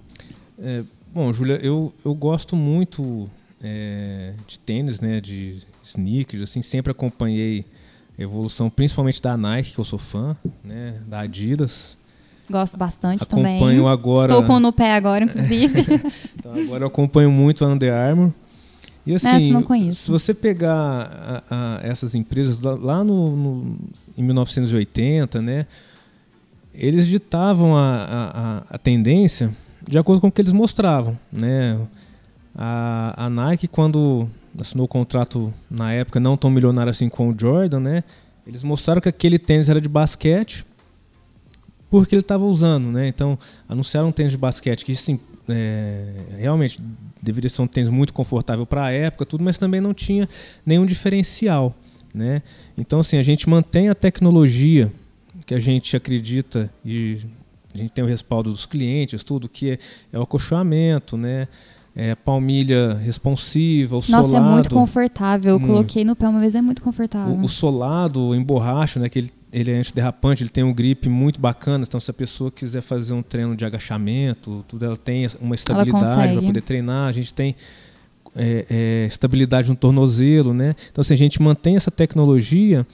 É, 0.58 0.82
bom, 1.12 1.30
Júlia, 1.34 1.60
eu, 1.62 1.92
eu 2.02 2.14
gosto 2.14 2.56
muito 2.56 3.28
é, 3.62 4.32
de 4.46 4.58
tênis, 4.58 5.00
né? 5.00 5.20
De 5.20 5.58
sneakers, 5.88 6.42
assim, 6.42 6.62
sempre 6.62 6.90
acompanhei 6.90 7.64
a 8.18 8.22
evolução, 8.22 8.68
principalmente 8.68 9.22
da 9.22 9.36
Nike, 9.36 9.72
que 9.72 9.78
eu 9.78 9.84
sou 9.84 9.98
fã, 9.98 10.36
né? 10.62 10.96
Da 11.06 11.20
Adidas. 11.20 11.96
Gosto 12.50 12.76
bastante 12.76 13.22
acompanho 13.22 13.44
também. 13.44 13.56
Acompanho 13.56 13.88
agora. 13.88 14.32
Estou 14.32 14.46
com 14.46 14.60
no 14.60 14.72
pé 14.72 14.94
agora, 14.94 15.24
inclusive. 15.24 15.80
então, 16.36 16.52
agora 16.52 16.84
eu 16.84 16.88
acompanho 16.88 17.30
muito 17.30 17.64
a 17.64 17.68
Under 17.68 17.92
Armour. 17.92 18.32
E 19.06 19.14
assim, 19.14 19.54
se 19.92 20.10
você 20.10 20.34
pegar 20.34 20.74
a, 20.74 21.42
a, 21.50 21.80
essas 21.82 22.14
empresas 22.14 22.60
lá 22.60 23.02
no, 23.02 23.34
no, 23.34 23.76
em 24.16 24.22
1980, 24.22 25.40
né? 25.40 25.66
Eles 26.74 27.06
ditavam 27.06 27.74
a, 27.74 28.62
a, 28.70 28.78
tendência 28.78 29.50
de 29.88 29.98
acordo 29.98 30.20
com 30.20 30.28
o 30.28 30.30
que 30.30 30.40
eles 30.40 30.52
mostravam, 30.52 31.18
né? 31.32 31.80
A 32.54 33.28
Nike, 33.30 33.66
quando 33.66 34.28
assinou 34.60 34.84
o 34.84 34.88
contrato 34.88 35.52
na 35.70 35.92
época 35.92 36.18
não 36.18 36.36
tão 36.36 36.50
milionário 36.50 36.90
assim 36.90 37.08
com 37.08 37.28
o 37.30 37.34
Jordan, 37.38 37.80
né? 37.80 38.04
Eles 38.46 38.62
mostraram 38.62 39.00
que 39.00 39.08
aquele 39.08 39.38
tênis 39.38 39.68
era 39.68 39.80
de 39.80 39.88
basquete 39.88 40.64
porque 41.90 42.14
ele 42.14 42.20
estava 42.20 42.44
usando, 42.44 42.90
né? 42.90 43.08
Então 43.08 43.38
anunciaram 43.68 44.08
um 44.08 44.12
tênis 44.12 44.32
de 44.32 44.38
basquete 44.38 44.84
que 44.84 44.94
sim, 44.94 45.18
é, 45.48 46.12
realmente 46.38 46.80
deveria 47.22 47.48
ser 47.48 47.62
um 47.62 47.66
tênis 47.66 47.88
muito 47.88 48.12
confortável 48.12 48.66
para 48.66 48.84
a 48.84 48.90
época, 48.90 49.24
tudo, 49.26 49.42
mas 49.42 49.58
também 49.58 49.80
não 49.80 49.94
tinha 49.94 50.28
nenhum 50.64 50.86
diferencial, 50.86 51.74
né? 52.12 52.42
Então 52.76 53.00
assim 53.00 53.16
a 53.16 53.22
gente 53.22 53.48
mantém 53.48 53.88
a 53.88 53.94
tecnologia 53.94 54.92
que 55.46 55.54
a 55.54 55.58
gente 55.58 55.96
acredita 55.96 56.70
e 56.84 57.18
a 57.74 57.78
gente 57.78 57.90
tem 57.90 58.04
o 58.04 58.06
respaldo 58.06 58.50
dos 58.50 58.66
clientes, 58.66 59.22
tudo 59.22 59.48
que 59.48 59.70
é, 59.70 59.78
é 60.12 60.18
o 60.18 60.22
acolchoamento, 60.22 61.16
né? 61.16 61.48
É, 62.00 62.14
palmilha 62.14 62.94
responsiva, 62.94 63.96
o 63.96 63.96
Nossa, 63.96 64.06
solado. 64.06 64.32
Nossa, 64.32 64.36
é 64.36 64.52
muito 64.52 64.70
confortável. 64.70 65.54
Eu 65.54 65.60
coloquei 65.60 66.04
no 66.04 66.14
pé 66.14 66.28
uma 66.28 66.38
vez, 66.38 66.54
é 66.54 66.62
muito 66.62 66.80
confortável. 66.80 67.34
O, 67.34 67.42
o 67.42 67.48
solado 67.48 68.36
em 68.36 68.40
borracha, 68.40 69.00
né? 69.00 69.08
Que 69.08 69.18
ele, 69.18 69.30
ele 69.52 69.72
é 69.72 69.78
antiderrapante, 69.78 70.44
ele 70.44 70.50
tem 70.50 70.62
um 70.62 70.72
grip 70.72 71.08
muito 71.08 71.40
bacana. 71.40 71.84
Então, 71.84 71.98
se 71.98 72.08
a 72.08 72.14
pessoa 72.14 72.52
quiser 72.52 72.82
fazer 72.82 73.14
um 73.14 73.20
treino 73.20 73.56
de 73.56 73.64
agachamento, 73.64 74.64
tudo, 74.68 74.84
ela 74.84 74.96
tem 74.96 75.28
uma 75.40 75.56
estabilidade 75.56 76.34
para 76.34 76.42
poder 76.42 76.62
treinar. 76.62 77.08
A 77.08 77.12
gente 77.12 77.34
tem 77.34 77.56
é, 78.36 78.64
é, 78.70 79.06
estabilidade 79.08 79.68
no 79.68 79.74
tornozelo, 79.74 80.54
né? 80.54 80.76
Então, 80.92 81.02
assim, 81.02 81.14
a 81.14 81.16
gente 81.16 81.42
mantém 81.42 81.74
essa 81.74 81.90
tecnologia 81.90 82.86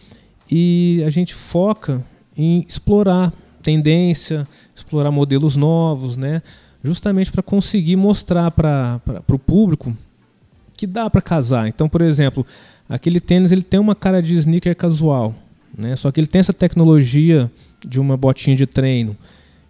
e 0.51 1.05
a 1.07 1.11
gente 1.11 1.35
foca 1.35 2.03
em 2.35 2.65
explorar 2.67 3.35
tendência, 3.63 4.49
explorar 4.75 5.11
modelos 5.11 5.57
novos, 5.57 6.17
né? 6.17 6.43
Justamente 6.85 7.33
para 7.33 7.43
conseguir 7.43 7.97
mostrar 7.97 8.51
para 8.51 9.01
o 9.29 9.39
público 9.39 9.97
que 10.77 10.87
dá 10.87 11.09
para 11.09 11.23
casar. 11.23 11.67
Então, 11.67 11.89
por 11.89 12.03
exemplo, 12.03 12.47
aquele 12.89 13.21
tênis 13.21 13.53
ele 13.53 13.63
tem 13.63 13.81
uma 13.81 13.95
cara 13.95 14.21
de 14.21 14.37
sneaker 14.37 14.77
casual, 14.77 15.35
né? 15.77 15.97
Só 15.97 16.13
que 16.13 16.21
ele 16.21 16.27
tem 16.27 16.41
essa 16.41 16.53
tecnologia 16.53 17.51
de 17.85 17.99
uma 17.99 18.17
botinha 18.19 18.55
de 18.55 18.67
treino. 18.67 19.17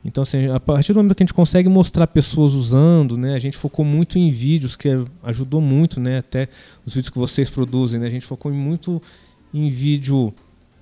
Então, 0.04 0.22
assim, 0.22 0.48
a 0.48 0.60
partir 0.60 0.92
do 0.92 0.96
momento 0.96 1.14
que 1.14 1.22
a 1.22 1.26
gente 1.26 1.32
consegue 1.32 1.68
mostrar 1.68 2.06
pessoas 2.06 2.52
usando, 2.52 3.16
né? 3.16 3.34
A 3.34 3.38
gente 3.38 3.56
focou 3.56 3.84
muito 3.84 4.18
em 4.18 4.30
vídeos, 4.30 4.76
que 4.76 4.88
ajudou 5.22 5.60
muito, 5.60 6.00
né? 6.00 6.18
Até 6.18 6.48
os 6.84 6.94
vídeos 6.94 7.10
que 7.10 7.18
vocês 7.18 7.48
produzem, 7.48 8.00
né? 8.00 8.08
A 8.08 8.10
gente 8.10 8.26
focou 8.26 8.52
muito 8.52 9.00
em 9.52 9.70
vídeo 9.70 10.34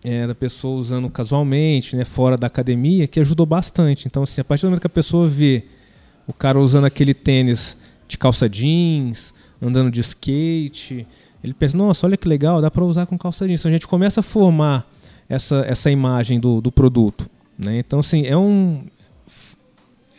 é, 0.02 0.26
da 0.26 0.34
pessoa 0.34 0.78
usando 0.78 1.08
casualmente, 1.08 1.94
né, 1.94 2.04
fora 2.04 2.36
da 2.36 2.46
academia, 2.46 3.06
que 3.06 3.20
ajudou 3.20 3.46
bastante. 3.46 4.06
Então, 4.06 4.22
assim, 4.22 4.40
a 4.40 4.44
partir 4.44 4.62
do 4.62 4.70
momento 4.70 4.80
que 4.80 4.86
a 4.86 4.90
pessoa 4.90 5.28
vê 5.28 5.64
o 6.26 6.32
cara 6.32 6.58
usando 6.58 6.84
aquele 6.84 7.14
tênis 7.14 7.76
de 8.06 8.18
calça 8.18 8.48
jeans, 8.48 9.32
andando 9.60 9.90
de 9.90 10.00
skate, 10.00 11.06
ele 11.42 11.54
pensa, 11.54 11.76
nossa, 11.76 12.06
olha 12.06 12.16
que 12.16 12.28
legal, 12.28 12.60
dá 12.60 12.70
para 12.70 12.84
usar 12.84 13.06
com 13.06 13.18
calça 13.18 13.46
jeans. 13.46 13.60
Então 13.60 13.70
a 13.70 13.72
gente 13.72 13.86
começa 13.86 14.20
a 14.20 14.22
formar 14.22 14.86
essa, 15.28 15.64
essa 15.66 15.90
imagem 15.90 16.38
do, 16.38 16.60
do 16.60 16.70
produto. 16.70 17.28
Né? 17.58 17.78
Então, 17.78 18.00
assim, 18.00 18.26
é 18.26 18.36
um. 18.36 18.82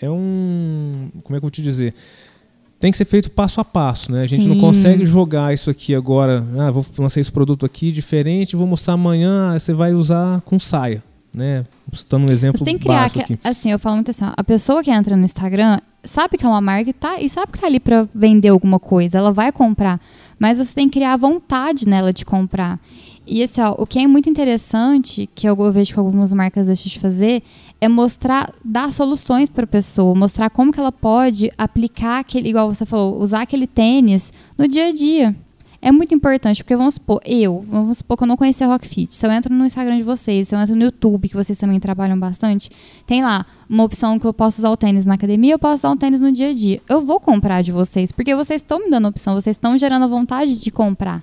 É 0.01 0.09
um. 0.09 1.09
Como 1.23 1.35
é 1.35 1.39
que 1.39 1.45
eu 1.45 1.49
vou 1.49 1.51
te 1.51 1.61
dizer? 1.61 1.93
tem 2.83 2.91
que 2.91 2.97
ser 2.97 3.05
feito 3.05 3.31
passo 3.31 3.61
a 3.61 3.63
passo, 3.63 4.11
né? 4.11 4.23
A 4.23 4.25
gente 4.25 4.43
Sim. 4.43 4.49
não 4.49 4.59
consegue 4.59 5.05
jogar 5.05 5.53
isso 5.53 5.69
aqui 5.69 5.95
agora, 5.95 6.45
ah, 6.59 6.69
vou 6.69 6.85
lançar 6.97 7.21
esse 7.21 7.31
produto 7.31 7.65
aqui 7.65 7.93
diferente, 7.93 8.57
vou 8.57 8.67
mostrar 8.67 8.95
amanhã, 8.95 9.57
você 9.57 9.71
vai 9.71 9.93
usar 9.93 10.41
com 10.41 10.59
saia, 10.59 11.01
né? 11.33 11.65
Citando 11.93 12.25
um 12.25 12.29
exemplo 12.29 12.57
você 12.57 12.65
tem 12.65 12.77
que 12.77 12.83
criar 12.83 13.05
aqui. 13.05 13.39
Assim, 13.41 13.71
eu 13.71 13.79
falo 13.79 13.95
muito 13.95 14.11
assim, 14.11 14.25
ó, 14.25 14.33
a 14.35 14.43
pessoa 14.43 14.83
que 14.83 14.91
entra 14.91 15.15
no 15.15 15.23
Instagram 15.23 15.79
sabe 16.03 16.37
que 16.37 16.45
é 16.45 16.47
uma 16.47 16.61
marca 16.61 16.89
e, 16.89 16.93
tá, 16.93 17.21
e 17.21 17.29
sabe 17.29 17.51
que 17.51 17.59
tá 17.59 17.67
ali 17.67 17.79
para 17.79 18.07
vender 18.13 18.49
alguma 18.49 18.79
coisa, 18.79 19.17
ela 19.17 19.31
vai 19.31 19.51
comprar, 19.51 19.99
mas 20.37 20.57
você 20.57 20.73
tem 20.73 20.87
que 20.89 20.99
criar 20.99 21.15
vontade 21.17 21.87
nela 21.87 22.11
de 22.11 22.25
comprar. 22.25 22.79
E 23.25 23.41
assim, 23.41 23.61
ó, 23.61 23.73
o 23.77 23.87
que 23.87 23.99
é 23.99 24.05
muito 24.05 24.29
interessante, 24.29 25.29
que 25.33 25.47
eu 25.47 25.55
vejo 25.71 25.93
que 25.93 25.99
algumas 25.99 26.33
marcas 26.33 26.67
deixam 26.67 26.89
de 26.89 26.99
fazer, 26.99 27.41
é 27.79 27.87
mostrar, 27.87 28.53
dar 28.63 28.91
soluções 28.91 29.49
para 29.49 29.63
a 29.63 29.67
pessoa, 29.67 30.13
mostrar 30.13 30.49
como 30.49 30.73
que 30.73 30.79
ela 30.79 30.91
pode 30.91 31.51
aplicar 31.57 32.19
aquele, 32.19 32.49
igual 32.49 32.73
você 32.73 32.85
falou, 32.85 33.21
usar 33.21 33.41
aquele 33.41 33.65
tênis 33.65 34.33
no 34.57 34.67
dia 34.67 34.87
a 34.87 34.91
dia. 34.93 35.35
É 35.85 35.91
muito 35.91 36.15
importante, 36.15 36.63
porque 36.63 36.77
vamos 36.77 36.93
supor, 36.93 37.19
eu, 37.25 37.65
vamos 37.67 37.97
supor 37.97 38.15
que 38.15 38.23
eu 38.23 38.27
não 38.27 38.37
conhecia 38.37 38.65
Rockfit. 38.65 39.13
Se 39.13 39.25
eu 39.25 39.29
entro 39.29 39.53
no 39.53 39.65
Instagram 39.65 39.97
de 39.97 40.03
vocês, 40.03 40.47
se 40.47 40.55
eu 40.55 40.59
entro 40.61 40.73
no 40.77 40.83
YouTube, 40.85 41.27
que 41.27 41.35
vocês 41.35 41.59
também 41.59 41.77
trabalham 41.77 42.17
bastante, 42.17 42.71
tem 43.05 43.21
lá 43.21 43.45
uma 43.69 43.83
opção 43.83 44.17
que 44.17 44.25
eu 44.25 44.33
posso 44.33 44.61
usar 44.61 44.69
o 44.69 44.77
tênis 44.77 45.05
na 45.05 45.15
academia, 45.15 45.55
eu 45.55 45.59
posso 45.59 45.81
usar 45.85 45.91
o 45.91 45.97
tênis 45.97 46.21
no 46.21 46.31
dia 46.31 46.51
a 46.51 46.53
dia. 46.53 46.79
Eu 46.87 47.01
vou 47.01 47.19
comprar 47.19 47.61
de 47.61 47.73
vocês, 47.73 48.13
porque 48.13 48.33
vocês 48.33 48.61
estão 48.61 48.79
me 48.79 48.89
dando 48.89 49.09
opção, 49.09 49.33
vocês 49.33 49.57
estão 49.57 49.77
gerando 49.77 50.05
a 50.05 50.07
vontade 50.07 50.57
de 50.57 50.71
comprar. 50.71 51.21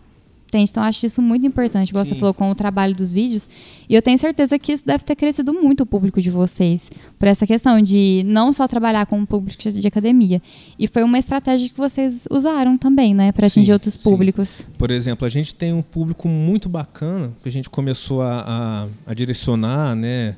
Entende? 0.51 0.69
Então, 0.69 0.83
acho 0.83 1.07
isso 1.07 1.23
muito 1.23 1.47
importante, 1.47 1.93
como 1.93 2.05
você 2.05 2.17
falou, 2.17 2.35
com 2.35 2.51
o 2.51 2.55
trabalho 2.57 2.93
dos 2.93 3.13
vídeos. 3.13 3.49
E 3.89 3.95
eu 3.95 4.03
tenho 4.03 4.19
certeza 4.19 4.59
que 4.59 4.73
isso 4.73 4.83
deve 4.85 5.05
ter 5.05 5.15
crescido 5.15 5.55
muito 5.55 5.85
o 5.85 5.87
público 5.87 6.21
de 6.21 6.29
vocês, 6.29 6.91
por 7.17 7.29
essa 7.29 7.47
questão 7.47 7.81
de 7.81 8.25
não 8.27 8.53
só 8.53 8.67
trabalhar 8.67 9.07
com 9.07 9.23
o 9.23 9.27
público 9.27 9.71
de 9.71 9.87
academia. 9.87 10.43
E 10.77 10.89
foi 10.89 11.05
uma 11.05 11.21
estratégia 11.21 11.69
que 11.69 11.77
vocês 11.77 12.27
usaram 12.29 12.77
também, 12.77 13.15
né, 13.15 13.31
para 13.31 13.47
atingir 13.47 13.73
outros 13.73 13.97
públicos. 13.97 14.49
Sim. 14.49 14.65
Por 14.77 14.91
exemplo, 14.91 15.25
a 15.25 15.29
gente 15.29 15.55
tem 15.55 15.73
um 15.73 15.83
público 15.83 16.29
muito 16.29 16.69
bacana, 16.69 17.31
que 17.41 17.49
a 17.49 17.53
gente 17.53 17.71
começou 17.71 18.21
a, 18.21 18.89
a, 19.07 19.13
a 19.13 19.15
direcionar, 19.15 19.95
né, 19.95 20.35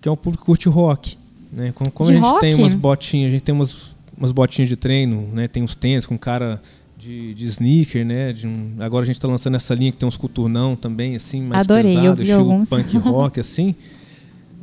que 0.00 0.08
é 0.08 0.12
um 0.12 0.16
público 0.16 0.42
que 0.42 0.46
curte 0.46 0.68
rock. 0.68 1.16
Né? 1.52 1.70
Como, 1.72 1.88
como 1.92 2.10
a 2.10 2.12
gente 2.12 2.22
rock? 2.24 2.40
tem 2.40 2.54
umas 2.56 2.74
botinhas, 2.74 3.28
a 3.28 3.30
gente 3.30 3.42
tem 3.44 3.54
umas, 3.54 3.94
umas 4.18 4.32
botinhas 4.32 4.68
de 4.68 4.76
treino, 4.76 5.28
né, 5.32 5.46
tem 5.46 5.62
uns 5.62 5.76
tênis 5.76 6.04
com 6.04 6.18
cara 6.18 6.60
de, 7.02 7.34
de 7.34 7.46
sneaker, 7.46 8.06
né? 8.06 8.32
De 8.32 8.46
um, 8.46 8.76
agora 8.78 9.02
a 9.02 9.06
gente 9.06 9.16
está 9.16 9.26
lançando 9.26 9.56
essa 9.56 9.74
linha 9.74 9.90
que 9.90 9.98
tem 9.98 10.08
uns 10.08 10.16
coturnão 10.16 10.76
também, 10.76 11.16
assim, 11.16 11.42
mais 11.42 11.62
Adorei, 11.64 11.96
pesado, 11.96 12.22
estilo 12.22 12.40
alguns. 12.40 12.68
punk 12.68 12.96
rock, 12.98 13.40
assim. 13.40 13.74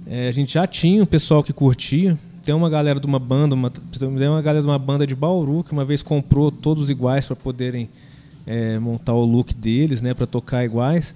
É, 0.07 0.29
a 0.29 0.31
gente 0.31 0.53
já 0.53 0.65
tinha 0.65 1.03
um 1.03 1.05
pessoal 1.05 1.43
que 1.43 1.51
curtia. 1.51 2.17
Tem 2.41 2.55
uma 2.55 2.69
galera 2.69 2.99
de 2.99 3.05
uma 3.05 3.19
banda, 3.19 3.53
uma, 3.53 3.69
tem 3.69 4.07
uma 4.07 4.41
galera 4.41 4.61
de 4.61 4.67
uma 4.67 4.79
banda 4.79 5.05
de 5.05 5.13
Bauru 5.13 5.63
que 5.63 5.73
uma 5.73 5.83
vez 5.83 6.01
comprou 6.01 6.49
todos 6.49 6.89
iguais 6.89 7.27
para 7.27 7.35
poderem 7.35 7.89
é, 8.47 8.79
montar 8.79 9.13
o 9.13 9.23
look 9.23 9.53
deles, 9.53 10.01
né? 10.01 10.13
Para 10.13 10.25
tocar 10.25 10.63
iguais. 10.63 11.13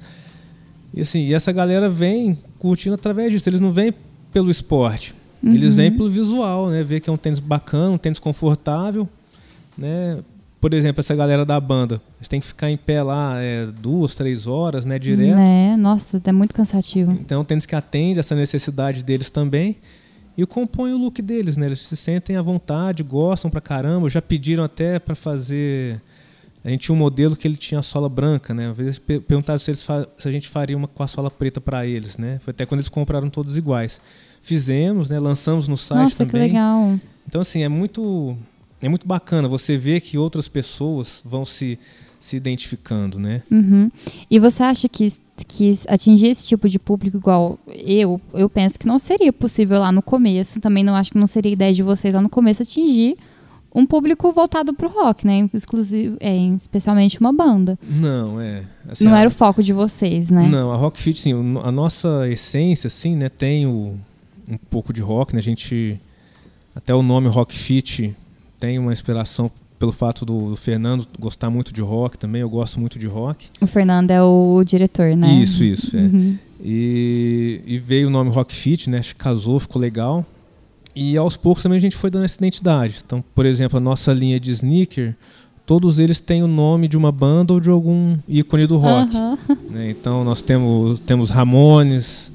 E 0.94 1.02
assim, 1.02 1.22
e 1.22 1.34
essa 1.34 1.52
galera 1.52 1.90
vem 1.90 2.38
curtindo 2.60 2.96
através 2.96 3.32
disso. 3.32 3.48
Eles 3.50 3.62
não 3.62 3.72
vêm 3.72 3.94
pelo 4.32 4.52
esporte. 4.52 5.16
Uhum. 5.42 5.54
Eles 5.54 5.74
vêm 5.74 5.92
pelo 5.92 6.10
visual, 6.10 6.70
né? 6.70 6.84
Ver 6.84 7.00
que 7.00 7.10
é 7.10 7.14
um 7.14 7.18
tênis 7.18 7.40
bacana, 7.40 7.92
um 7.92 7.98
tênis 7.98 8.20
confortável, 8.20 9.08
né? 9.78 10.20
Por 10.64 10.74
exemplo, 10.74 11.02
essa 11.02 11.14
galera 11.14 11.46
da 11.46 11.60
banda, 11.60 12.02
eles 12.18 12.30
têm 12.30 12.40
que 12.40 12.48
ficar 12.48 12.72
em 12.72 12.78
pé 12.78 13.04
lá 13.04 13.36
é, 13.38 13.66
duas, 13.66 14.16
três 14.16 14.48
horas, 14.48 14.86
né, 14.86 14.98
direto. 14.98 15.38
É, 15.38 15.76
nossa, 15.76 16.22
é 16.24 16.32
muito 16.32 16.56
cansativo. 16.56 17.12
Então, 17.12 17.44
tênis 17.44 17.66
que 17.66 17.76
atende 17.76 18.18
essa 18.18 18.34
necessidade 18.34 19.04
deles 19.04 19.30
também 19.30 19.76
e 20.38 20.46
compõe 20.46 20.94
o 20.94 20.98
look 20.98 21.22
deles, 21.22 21.58
né? 21.58 21.66
Eles 21.66 21.82
se 21.82 21.98
sentem 21.98 22.38
à 22.38 22.42
vontade, 22.42 23.04
gostam 23.04 23.52
pra 23.52 23.60
caramba, 23.60 24.10
já 24.10 24.22
pediram 24.22 24.64
até 24.64 25.00
para 25.00 25.16
fazer. 25.16 26.02
A 26.64 26.70
gente 26.70 26.86
tinha 26.86 26.96
um 26.96 26.98
modelo 26.98 27.36
que 27.36 27.46
ele 27.46 27.58
tinha 27.58 27.82
a 27.82 27.84
sola 27.84 28.08
branca, 28.08 28.54
né? 28.54 28.70
Às 28.70 28.78
vezes 28.78 29.00
perguntaram 29.00 29.60
se, 29.60 29.70
eles 29.70 29.82
se 29.82 30.30
a 30.30 30.32
gente 30.32 30.48
faria 30.48 30.78
uma 30.78 30.88
com 30.88 31.04
a 31.04 31.08
sola 31.08 31.30
preta 31.30 31.60
para 31.60 31.86
eles, 31.86 32.18
né? 32.18 32.40
Foi 32.42 32.52
até 32.52 32.66
quando 32.66 32.80
eles 32.80 32.90
compraram 32.90 33.30
todos 33.30 33.58
iguais. 33.58 34.00
Fizemos, 34.42 35.10
né? 35.10 35.20
Lançamos 35.20 35.68
no 35.68 35.76
site 35.76 36.04
Nossa, 36.04 36.26
também. 36.26 36.32
Que 36.32 36.38
legal. 36.54 36.98
Então, 37.28 37.42
assim, 37.42 37.64
é 37.64 37.68
muito 37.68 38.38
é 38.84 38.90
muito 38.90 39.08
bacana 39.08 39.48
você 39.48 39.78
ver 39.78 40.02
que 40.02 40.18
outras 40.18 40.50
pessoas 40.50 41.22
vão 41.24 41.46
se, 41.46 41.80
se 42.20 42.36
identificando, 42.36 43.18
né? 43.18 43.42
Uhum. 43.50 43.90
E 44.30 44.40
você 44.40 44.62
acha 44.62 44.90
que, 44.90 45.12
que 45.48 45.80
atingir 45.88 46.28
esse 46.28 46.46
tipo 46.46 46.68
de 46.68 46.78
público 46.78 47.16
igual 47.16 47.58
eu, 47.66 48.20
eu 48.34 48.50
penso 48.50 48.78
que 48.78 48.86
não 48.86 49.00
seria 49.00 49.32
possível 49.32 49.80
lá 49.80 49.90
no 49.90 50.02
começo. 50.02 50.60
Também 50.60 50.84
não 50.84 50.96
acho 50.96 51.12
que 51.14 51.18
não 51.18 51.28
seria 51.28 51.54
ideia 51.54 51.74
de 51.74 51.82
vocês 51.82 52.14
lá 52.14 52.22
no 52.22 52.30
começo 52.30 52.62
atingir 52.62 53.18
um 53.74 53.86
público 53.86 54.32
voltado 54.34 54.74
para 54.74 54.86
o 54.86 54.92
rock, 54.92 55.26
né? 55.26 55.50
Exclusivo, 55.54 56.18
é, 56.20 56.36
especialmente 56.58 57.20
uma 57.22 57.32
banda. 57.32 57.80
Não, 57.82 58.40
é. 58.40 58.64
Assim, 58.88 59.06
não 59.06 59.14
a, 59.14 59.20
era 59.20 59.30
o 59.30 59.32
foco 59.32 59.64
de 59.64 59.72
vocês, 59.72 60.30
né? 60.30 60.48
Não, 60.48 60.72
a 60.74 60.76
Rock 60.76 61.02
Fit, 61.02 61.20
sim, 61.20 61.34
a 61.64 61.72
nossa 61.72 62.30
essência, 62.30 62.88
assim, 62.88 63.16
né, 63.16 63.30
tem 63.30 63.66
o, 63.66 63.98
um 64.48 64.58
pouco 64.70 64.94
de 64.94 65.02
rock, 65.02 65.34
né? 65.34 65.40
A 65.40 65.44
gente 65.44 66.00
até 66.76 66.94
o 66.94 67.02
nome 67.02 67.30
Rock 67.30 67.58
Fit 67.58 68.16
tem 68.64 68.80
uma 68.80 68.94
inspiração 68.94 69.52
pelo 69.78 69.92
fato 69.92 70.24
do, 70.24 70.52
do, 70.52 70.56
Fernando 70.56 71.06
gostar 71.20 71.50
muito 71.50 71.74
de 71.74 71.82
rock 71.82 72.18
também, 72.18 72.42
eu 72.42 72.50
gosto 72.50 72.80
muito 72.80 72.98
de 72.98 73.08
rock. 73.08 73.48
O 73.60 73.68
Fernando 73.68 74.10
é 74.10 74.24
o 74.24 74.64
diretor, 74.64 75.18
né? 75.18 75.34
Isso, 75.34 75.66
isso. 75.66 75.98
É. 75.98 76.00
Uhum. 76.00 76.38
E, 76.64 77.60
e, 77.66 77.78
veio 77.78 78.08
o 78.08 78.10
nome 78.10 78.30
Rock 78.30 78.56
Fit, 78.56 78.90
né? 78.90 79.02
Casou, 79.18 79.60
ficou 79.60 79.82
legal. 79.82 80.26
E 80.96 81.18
aos 81.18 81.36
poucos 81.36 81.62
também 81.62 81.76
a 81.76 81.82
gente 81.82 81.98
foi 81.98 82.10
dando 82.10 82.24
essa 82.24 82.38
identidade. 82.38 83.02
Então, 83.06 83.22
por 83.36 83.46
exemplo, 83.46 83.76
a 83.76 83.82
nossa 83.82 84.14
linha 84.14 84.40
de 84.40 84.52
sneaker, 84.52 85.14
todos 85.66 86.00
eles 86.00 86.22
têm 86.22 86.42
o 86.42 86.48
nome 86.48 86.88
de 86.88 86.96
uma 86.96 87.12
banda 87.12 87.52
ou 87.52 87.60
de 87.60 87.70
algum 87.70 88.18
ícone 88.30 88.66
do 88.66 88.78
rock. 88.78 89.14
Uhum. 89.14 89.38
Né? 89.72 89.90
Então 89.90 90.24
nós 90.24 90.42
temos, 90.42 91.02
temos 91.02 91.30
Ramones. 91.30 92.32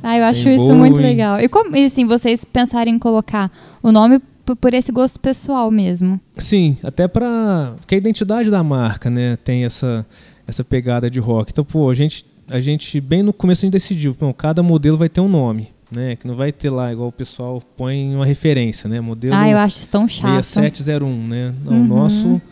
Ah, 0.00 0.16
eu 0.16 0.24
acho 0.24 0.48
isso 0.48 0.66
Bowie. 0.66 0.78
muito 0.78 0.98
legal. 0.98 1.40
E 1.40 1.48
como 1.48 1.76
assim, 1.84 2.06
vocês 2.06 2.44
pensarem 2.44 2.94
em 2.94 2.98
colocar 3.00 3.50
o 3.82 3.90
nome 3.90 4.20
por 4.60 4.74
esse 4.74 4.92
gosto 4.92 5.18
pessoal 5.18 5.70
mesmo? 5.70 6.20
Sim, 6.36 6.76
até 6.82 7.08
para 7.08 7.74
porque 7.76 7.94
a 7.94 7.98
identidade 7.98 8.50
da 8.50 8.62
marca, 8.62 9.08
né, 9.08 9.36
tem 9.36 9.64
essa 9.64 10.04
essa 10.46 10.62
pegada 10.62 11.08
de 11.08 11.18
rock. 11.18 11.50
Então, 11.52 11.64
pô, 11.64 11.88
a 11.88 11.94
gente 11.94 12.26
a 12.48 12.60
gente 12.60 13.00
bem 13.00 13.22
no 13.22 13.32
começo 13.32 13.64
a 13.64 13.66
gente 13.66 13.72
decidiu, 13.72 14.14
pô, 14.14 14.32
cada 14.34 14.62
modelo 14.62 14.98
vai 14.98 15.08
ter 15.08 15.20
um 15.20 15.28
nome. 15.28 15.72
Né, 15.92 16.16
que 16.16 16.26
não 16.26 16.34
vai 16.34 16.50
ter 16.50 16.70
lá, 16.70 16.92
igual 16.92 17.08
o 17.08 17.12
pessoal 17.12 17.62
põe 17.76 18.16
uma 18.16 18.26
referência, 18.26 18.88
né? 18.88 19.00
Modelo 19.00 19.32
ah, 19.32 19.48
eu 19.48 19.56
acho 19.58 19.76
isso 19.76 19.88
tão 19.88 20.08
chato. 20.08 20.42
6701, 20.42 21.26
né? 21.28 21.54
Não, 21.64 21.72
uhum. 21.72 21.84
O 21.84 21.86
nosso 21.86 22.42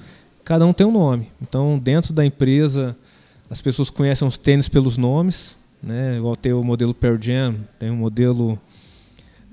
cada 0.44 0.64
um 0.66 0.72
tem 0.72 0.86
um 0.86 0.92
nome. 0.92 1.28
Então, 1.40 1.78
dentro 1.78 2.12
da 2.12 2.24
empresa, 2.24 2.96
as 3.50 3.60
pessoas 3.60 3.90
conhecem 3.90 4.28
os 4.28 4.38
tênis 4.38 4.68
pelos 4.68 4.96
nomes, 4.96 5.56
né? 5.82 6.18
Igual 6.18 6.36
tem 6.36 6.52
o 6.52 6.62
modelo 6.62 6.94
Pearl 6.94 7.16
Jam, 7.20 7.56
tem 7.78 7.90
o 7.90 7.96
modelo 7.96 8.58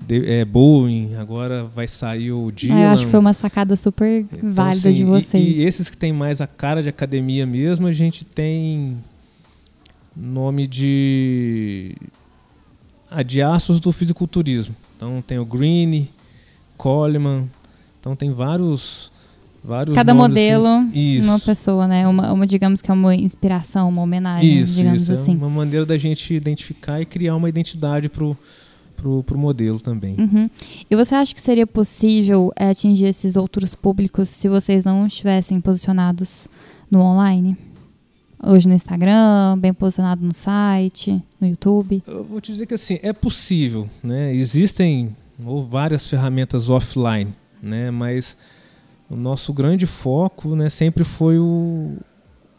de, 0.06 0.26
é, 0.30 0.44
Boeing, 0.44 1.14
agora 1.16 1.64
vai 1.64 1.86
sair 1.86 2.32
o 2.32 2.50
Dylan. 2.50 2.76
Ah, 2.76 2.80
eu 2.80 2.88
acho 2.90 3.04
que 3.04 3.10
foi 3.10 3.20
uma 3.20 3.32
sacada 3.32 3.76
super 3.76 4.20
então, 4.32 4.52
válida 4.52 4.88
assim, 4.88 4.92
de 4.92 5.04
vocês. 5.04 5.58
E, 5.58 5.60
e, 5.60 5.64
esses 5.64 5.88
que 5.88 5.96
tem 5.96 6.12
mais 6.12 6.40
a 6.40 6.46
cara 6.46 6.82
de 6.82 6.88
academia 6.88 7.46
mesmo, 7.46 7.86
a 7.86 7.92
gente 7.92 8.24
tem 8.24 8.98
nome 10.16 10.66
de 10.66 11.94
aços 13.46 13.80
do 13.80 13.92
fisiculturismo. 13.92 14.74
Então 14.96 15.22
tem 15.26 15.38
o 15.38 15.44
Green, 15.44 16.08
Coleman, 16.76 17.48
então 18.00 18.16
tem 18.16 18.32
vários 18.32 19.10
vários 19.62 19.94
Cada 19.94 20.14
modelo, 20.14 20.66
assim. 20.66 21.20
uma 21.20 21.38
pessoa, 21.38 21.86
né? 21.86 22.08
Uma, 22.08 22.32
uma, 22.32 22.46
digamos 22.46 22.80
que 22.80 22.90
é 22.90 22.94
uma 22.94 23.14
inspiração, 23.14 23.88
uma 23.88 24.02
homenagem, 24.02 24.60
isso, 24.60 24.76
digamos 24.76 25.02
isso. 25.02 25.12
É 25.12 25.14
assim. 25.14 25.32
É 25.32 25.36
uma 25.36 25.50
maneira 25.50 25.84
da 25.84 25.96
gente 25.96 26.34
identificar 26.34 27.00
e 27.00 27.06
criar 27.06 27.36
uma 27.36 27.48
identidade 27.48 28.08
pro 28.08 28.36
pro, 29.00 29.22
pro 29.24 29.38
modelo 29.38 29.80
também. 29.80 30.14
Uhum. 30.18 30.50
E 30.90 30.94
você 30.94 31.14
acha 31.14 31.34
que 31.34 31.40
seria 31.40 31.66
possível 31.66 32.52
é, 32.54 32.70
atingir 32.70 33.06
esses 33.06 33.36
outros 33.36 33.74
públicos 33.74 34.28
se 34.28 34.48
vocês 34.48 34.84
não 34.84 35.06
estivessem 35.06 35.60
posicionados 35.60 36.46
no 36.90 37.00
online? 37.00 37.56
Hoje 38.42 38.66
no 38.66 38.74
Instagram, 38.74 39.58
bem 39.58 39.72
posicionado 39.72 40.24
no 40.24 40.32
site, 40.32 41.22
no 41.40 41.46
YouTube? 41.46 42.02
Eu 42.06 42.24
vou 42.24 42.40
te 42.40 42.52
dizer 42.52 42.66
que 42.66 42.74
assim, 42.74 42.98
é 43.02 43.12
possível, 43.12 43.88
né? 44.02 44.34
Existem 44.34 45.14
ou 45.44 45.64
várias 45.64 46.06
ferramentas 46.06 46.68
offline, 46.68 47.34
né? 47.62 47.90
Mas 47.90 48.36
o 49.10 49.16
nosso 49.16 49.52
grande 49.52 49.86
foco 49.86 50.54
né, 50.54 50.70
sempre 50.70 51.04
foi 51.04 51.38
o, 51.38 51.96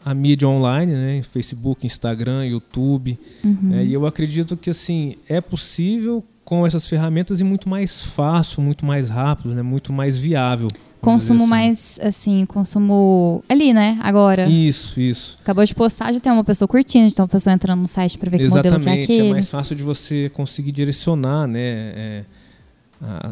a 0.04 0.14
mídia 0.14 0.48
online, 0.48 0.92
né, 0.92 1.22
Facebook, 1.22 1.86
Instagram, 1.86 2.46
YouTube. 2.46 3.18
Uhum. 3.44 3.58
Né, 3.62 3.84
e 3.84 3.92
eu 3.92 4.06
acredito 4.06 4.56
que 4.56 4.70
assim 4.70 5.16
é 5.28 5.40
possível 5.40 6.24
com 6.44 6.66
essas 6.66 6.88
ferramentas 6.88 7.40
e 7.40 7.44
muito 7.44 7.68
mais 7.68 8.02
fácil, 8.02 8.62
muito 8.62 8.84
mais 8.84 9.08
rápido, 9.08 9.54
né, 9.54 9.62
muito 9.62 9.92
mais 9.92 10.16
viável. 10.16 10.68
Consumo 11.02 11.40
assim. 11.40 11.50
mais, 11.50 11.98
assim, 12.00 12.46
consumo 12.46 13.42
ali, 13.48 13.72
né? 13.72 13.98
Agora. 14.00 14.48
Isso, 14.48 15.00
isso. 15.00 15.36
Acabou 15.42 15.64
de 15.64 15.74
postar, 15.74 16.12
já 16.12 16.20
tem 16.20 16.30
uma 16.30 16.44
pessoa 16.44 16.68
curtindo, 16.68 17.08
já 17.08 17.16
tem 17.16 17.22
uma 17.24 17.28
pessoa 17.28 17.52
entrando 17.52 17.80
no 17.80 17.88
site 17.88 18.16
para 18.16 18.30
ver 18.30 18.40
Exatamente, 18.40 18.70
que 18.70 18.78
modelo 18.78 18.94
que 18.94 19.00
é 19.00 19.14
aquele. 19.16 19.28
é 19.28 19.32
mais 19.32 19.48
fácil 19.48 19.74
de 19.74 19.82
você 19.82 20.28
conseguir 20.32 20.70
direcionar, 20.70 21.48
né? 21.48 21.58
É, 21.60 22.24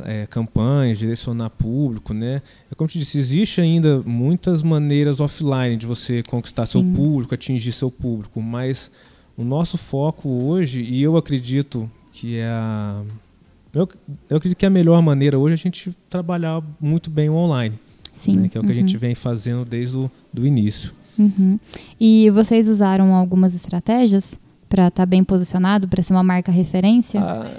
é, 0.05 0.27
campanhas, 0.27 0.99
direcionar 0.99 1.51
público, 1.51 2.13
né? 2.13 2.43
É 2.71 2.75
como 2.75 2.87
eu 2.87 2.93
te 2.93 2.99
disse, 2.99 3.19
existe 3.19 3.61
ainda 3.61 4.03
muitas 4.05 4.63
maneiras 4.63 5.21
offline 5.21 5.77
de 5.77 5.87
você 5.87 6.23
conquistar 6.23 6.67
Sim. 6.67 6.73
seu 6.73 6.83
público, 6.95 7.35
atingir 7.35 7.73
seu 7.73 7.91
público, 7.91 8.41
mas 8.41 8.91
o 9.37 9.45
nosso 9.45 9.79
foco 9.79 10.29
hoje, 10.29 10.83
e 10.83 11.03
eu 11.03 11.17
acredito 11.17 11.91
que 12.13 12.39
é 12.39 12.49
a 12.49 13.03
eu, 13.73 13.89
eu 14.29 14.37
acredito 14.37 14.59
que 14.59 14.65
é 14.65 14.69
a 14.69 14.71
melhor 14.71 15.01
maneira 15.01 15.39
hoje 15.39 15.53
é 15.53 15.55
a 15.55 15.57
gente 15.57 15.97
trabalhar 16.09 16.63
muito 16.81 17.09
bem 17.09 17.29
o 17.29 17.35
online. 17.35 17.79
Sim. 18.15 18.37
Né? 18.37 18.49
Que 18.49 18.59
é 18.59 18.61
o 18.61 18.65
que 18.65 18.71
uhum. 18.71 18.77
a 18.77 18.81
gente 18.81 18.95
uhum. 18.95 19.01
vem 19.01 19.15
fazendo 19.15 19.65
desde 19.65 19.97
o 19.97 20.11
do 20.33 20.47
início. 20.47 20.93
Uhum. 21.19 21.59
E 21.99 22.31
vocês 22.31 22.67
usaram 22.67 23.15
algumas 23.15 23.55
estratégias 23.55 24.39
para 24.69 24.89
estar 24.89 25.03
tá 25.03 25.07
bem 25.07 25.23
posicionado, 25.23 25.87
para 25.89 26.03
ser 26.03 26.13
uma 26.13 26.23
marca 26.23 26.51
referência? 26.51 27.21
Ah, 27.21 27.51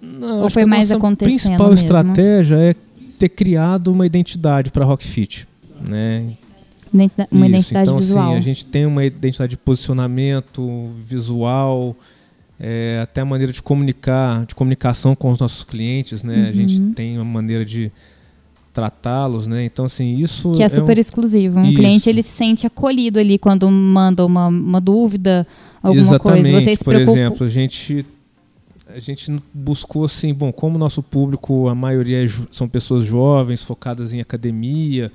não, 0.00 0.42
Ou 0.42 0.50
foi 0.50 0.64
mais 0.64 0.90
acontecendo? 0.90 1.28
A 1.28 1.36
principal 1.36 1.68
mesmo? 1.70 1.84
estratégia 1.84 2.56
é 2.56 2.74
ter 3.18 3.28
criado 3.28 3.92
uma 3.92 4.06
identidade 4.06 4.70
para 4.70 4.84
Rockfit, 4.84 5.46
né? 5.80 6.32
Uma 6.92 7.04
Isso. 7.04 7.44
identidade 7.44 7.88
então, 7.88 7.98
visual. 7.98 8.24
Então, 8.24 8.30
assim, 8.30 8.38
a 8.38 8.40
gente 8.40 8.66
tem 8.66 8.86
uma 8.86 9.04
identidade 9.04 9.50
de 9.50 9.56
posicionamento 9.56 10.90
visual, 11.06 11.94
é, 12.58 13.00
até 13.02 13.20
a 13.20 13.24
maneira 13.24 13.52
de 13.52 13.62
comunicar, 13.62 14.46
de 14.46 14.54
comunicação 14.54 15.14
com 15.14 15.28
os 15.28 15.38
nossos 15.38 15.62
clientes, 15.62 16.22
né? 16.22 16.36
Uhum. 16.36 16.48
A 16.48 16.52
gente 16.52 16.80
uhum. 16.80 16.92
tem 16.92 17.16
uma 17.16 17.24
maneira 17.24 17.64
de 17.64 17.92
tratá-los, 18.72 19.46
né? 19.46 19.64
Então, 19.64 19.84
assim, 19.84 20.16
isso... 20.16 20.52
Que 20.52 20.62
é, 20.62 20.66
é 20.66 20.68
super 20.68 20.96
um... 20.96 21.00
exclusivo. 21.00 21.58
Um 21.58 21.66
isso. 21.66 21.76
cliente, 21.76 22.08
ele 22.08 22.22
se 22.22 22.30
sente 22.30 22.66
acolhido 22.66 23.18
ali 23.18 23.38
quando 23.38 23.70
manda 23.70 24.24
uma, 24.24 24.46
uma 24.46 24.80
dúvida, 24.80 25.46
alguma 25.82 26.00
Exatamente. 26.00 26.42
coisa. 26.42 26.60
Vocês 26.60 26.82
Por 26.82 26.94
exemplo, 26.94 27.46
a 27.46 27.50
gente 27.50 28.06
a 28.94 29.00
gente 29.00 29.30
buscou 29.52 30.04
assim, 30.04 30.32
bom, 30.32 30.52
como 30.52 30.76
o 30.76 30.78
nosso 30.78 31.02
público, 31.02 31.68
a 31.68 31.74
maioria 31.74 32.24
é 32.24 32.28
são 32.50 32.68
pessoas 32.68 33.04
jovens, 33.04 33.62
focadas 33.62 34.12
em 34.12 34.20
academia, 34.20 35.12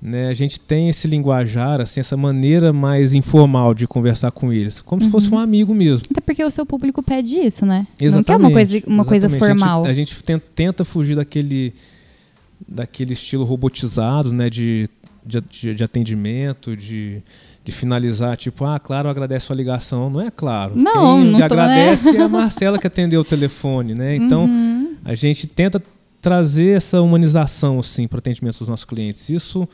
né? 0.00 0.28
A 0.28 0.34
gente 0.34 0.58
tem 0.58 0.88
esse 0.88 1.06
linguajar, 1.06 1.80
assim, 1.80 2.00
essa 2.00 2.16
maneira 2.16 2.72
mais 2.72 3.14
informal 3.14 3.74
de 3.74 3.86
conversar 3.86 4.30
com 4.30 4.52
eles, 4.52 4.80
como 4.80 5.00
uhum. 5.00 5.06
se 5.06 5.12
fosse 5.12 5.32
um 5.32 5.38
amigo 5.38 5.74
mesmo. 5.74 6.06
Até 6.10 6.20
porque 6.20 6.44
o 6.44 6.50
seu 6.50 6.66
público 6.66 7.02
pede 7.02 7.36
isso, 7.36 7.66
né? 7.66 7.86
Exatamente. 8.00 8.14
Não 8.16 8.24
quer 8.24 8.36
uma 8.36 8.50
coisa, 8.50 8.82
uma 8.86 9.04
coisa 9.04 9.28
formal. 9.30 9.84
A 9.84 9.92
gente, 9.92 10.12
a 10.12 10.34
gente 10.34 10.42
tenta 10.54 10.84
fugir 10.84 11.16
daquele 11.16 11.72
daquele 12.66 13.12
estilo 13.12 13.44
robotizado, 13.44 14.32
né, 14.32 14.48
de, 14.48 14.88
de, 15.24 15.74
de 15.74 15.84
atendimento, 15.84 16.76
de 16.76 17.20
de 17.64 17.70
finalizar, 17.70 18.36
tipo, 18.36 18.64
ah, 18.64 18.78
claro, 18.78 19.08
agradece 19.08 19.46
sua 19.46 19.56
ligação. 19.56 20.10
Não 20.10 20.20
é 20.20 20.30
claro. 20.30 20.74
Não, 20.76 21.22
Quem 21.22 21.30
não 21.30 21.38
tô, 21.38 21.44
agradece 21.44 22.16
é 22.16 22.20
a 22.20 22.28
Marcela 22.28 22.78
que 22.78 22.86
atendeu 22.86 23.20
o 23.20 23.24
telefone, 23.24 23.94
né? 23.94 24.16
Então, 24.16 24.44
uhum. 24.44 24.96
a 25.04 25.14
gente 25.14 25.46
tenta 25.46 25.80
trazer 26.20 26.76
essa 26.76 27.00
humanização, 27.00 27.78
assim, 27.78 28.08
para 28.08 28.16
o 28.16 28.18
atendimento 28.18 28.58
dos 28.58 28.68
nossos 28.68 28.84
clientes. 28.84 29.28
Isso 29.28 29.68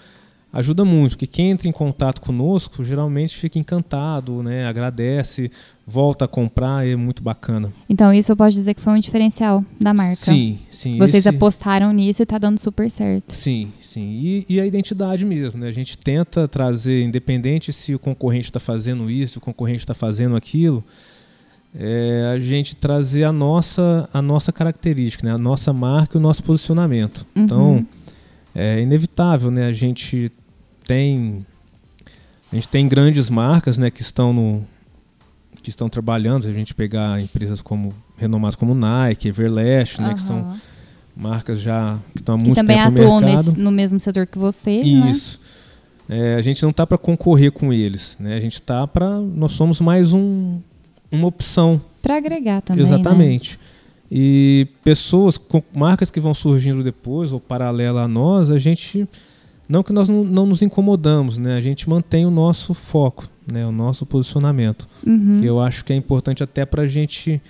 ajuda 0.52 0.84
muito, 0.84 1.12
porque 1.12 1.26
quem 1.26 1.50
entra 1.50 1.68
em 1.68 1.72
contato 1.72 2.20
conosco 2.20 2.84
geralmente 2.84 3.36
fica 3.36 3.58
encantado, 3.58 4.42
né? 4.42 4.66
agradece, 4.66 5.50
volta 5.86 6.24
a 6.24 6.28
comprar, 6.28 6.86
é 6.86 6.96
muito 6.96 7.22
bacana. 7.22 7.72
Então 7.88 8.12
isso 8.12 8.32
eu 8.32 8.36
posso 8.36 8.56
dizer 8.56 8.74
que 8.74 8.80
foi 8.80 8.94
um 8.94 9.00
diferencial 9.00 9.64
da 9.80 9.92
marca. 9.92 10.16
Sim, 10.16 10.58
sim. 10.70 10.96
Vocês 10.98 11.26
esse... 11.26 11.28
apostaram 11.28 11.92
nisso 11.92 12.22
e 12.22 12.24
está 12.24 12.38
dando 12.38 12.58
super 12.58 12.90
certo. 12.90 13.34
Sim, 13.34 13.72
sim. 13.78 14.00
E, 14.00 14.46
e, 14.48 14.60
a 14.60 14.66
identidade 14.66 15.24
mesmo, 15.24 15.60
né? 15.60 15.68
A 15.68 15.72
gente 15.72 15.98
tenta 15.98 16.48
trazer, 16.48 17.02
independente 17.02 17.72
se 17.72 17.94
o 17.94 17.98
concorrente 17.98 18.46
está 18.46 18.60
fazendo 18.60 19.10
isso, 19.10 19.38
o 19.38 19.42
concorrente 19.42 19.80
está 19.80 19.94
fazendo 19.94 20.34
aquilo, 20.34 20.82
é, 21.74 22.32
a 22.34 22.38
gente 22.38 22.74
trazer 22.74 23.24
a 23.24 23.32
nossa, 23.32 24.08
a 24.12 24.22
nossa 24.22 24.50
característica, 24.50 25.26
né? 25.26 25.32
a 25.32 25.38
nossa 25.38 25.72
marca 25.72 26.16
e 26.16 26.18
o 26.18 26.20
nosso 26.20 26.42
posicionamento. 26.42 27.26
Uhum. 27.36 27.44
Então, 27.44 27.86
é 28.54 28.80
inevitável, 28.80 29.50
né? 29.50 29.66
A 29.66 29.72
gente 29.72 30.30
tem 30.84 31.44
a 32.50 32.54
gente 32.54 32.68
tem 32.68 32.88
grandes 32.88 33.28
marcas, 33.28 33.76
né, 33.76 33.90
que 33.90 34.00
estão 34.00 34.32
no 34.32 34.66
que 35.62 35.70
estão 35.70 35.88
trabalhando, 35.88 36.44
se 36.44 36.48
a 36.48 36.54
gente 36.54 36.74
pegar 36.74 37.20
empresas 37.20 37.60
como 37.60 37.92
renomadas 38.16 38.56
como 38.56 38.74
Nike, 38.74 39.28
Everlast, 39.28 39.98
uhum. 39.98 40.06
né, 40.06 40.14
que 40.14 40.22
são 40.22 40.56
marcas 41.14 41.60
já 41.60 41.98
que 42.12 42.20
estão 42.20 42.36
há 42.36 42.38
muito 42.38 42.54
também 42.54 42.76
tempo 42.76 42.90
no 42.90 43.20
mercado. 43.20 43.50
Nesse, 43.50 43.58
no 43.58 43.70
mesmo 43.70 44.00
setor 44.00 44.26
que 44.26 44.38
vocês, 44.38 44.80
né? 44.80 45.10
Isso. 45.10 45.40
Né? 46.08 46.18
É, 46.18 46.34
a 46.36 46.42
gente 46.42 46.62
não 46.62 46.70
está 46.70 46.86
para 46.86 46.96
concorrer 46.96 47.52
com 47.52 47.70
eles, 47.70 48.16
né? 48.18 48.36
A 48.36 48.40
gente 48.40 48.54
está 48.54 48.86
para 48.86 49.18
nós 49.20 49.52
somos 49.52 49.80
mais 49.80 50.14
um, 50.14 50.58
uma 51.12 51.26
opção 51.26 51.80
para 52.00 52.16
agregar 52.16 52.62
também. 52.62 52.82
Né? 52.82 52.88
Exatamente. 52.88 53.58
Né? 53.58 53.64
E 54.10 54.68
pessoas, 54.82 55.38
marcas 55.74 56.10
que 56.10 56.18
vão 56.18 56.32
surgindo 56.32 56.82
depois 56.82 57.32
ou 57.32 57.38
paralela 57.38 58.02
a 58.02 58.08
nós, 58.08 58.50
a 58.50 58.58
gente 58.58 59.06
não 59.68 59.82
que 59.82 59.92
nós 59.92 60.08
não, 60.08 60.24
não, 60.24 60.46
nos 60.46 60.62
incomodamos, 60.62 61.36
né? 61.36 61.56
A 61.56 61.60
gente 61.60 61.88
mantém 61.90 62.24
o 62.24 62.30
nosso 62.30 62.72
foco, 62.72 63.28
né? 63.50 63.66
O 63.66 63.72
nosso 63.72 64.06
posicionamento. 64.06 64.88
Uhum. 65.06 65.40
Que 65.40 65.46
eu 65.46 65.60
acho 65.60 65.84
que 65.84 65.92
é 65.92 65.96
importante 65.96 66.42
até 66.42 66.64
para 66.64 66.82
a 66.82 66.86
gente 66.86 67.40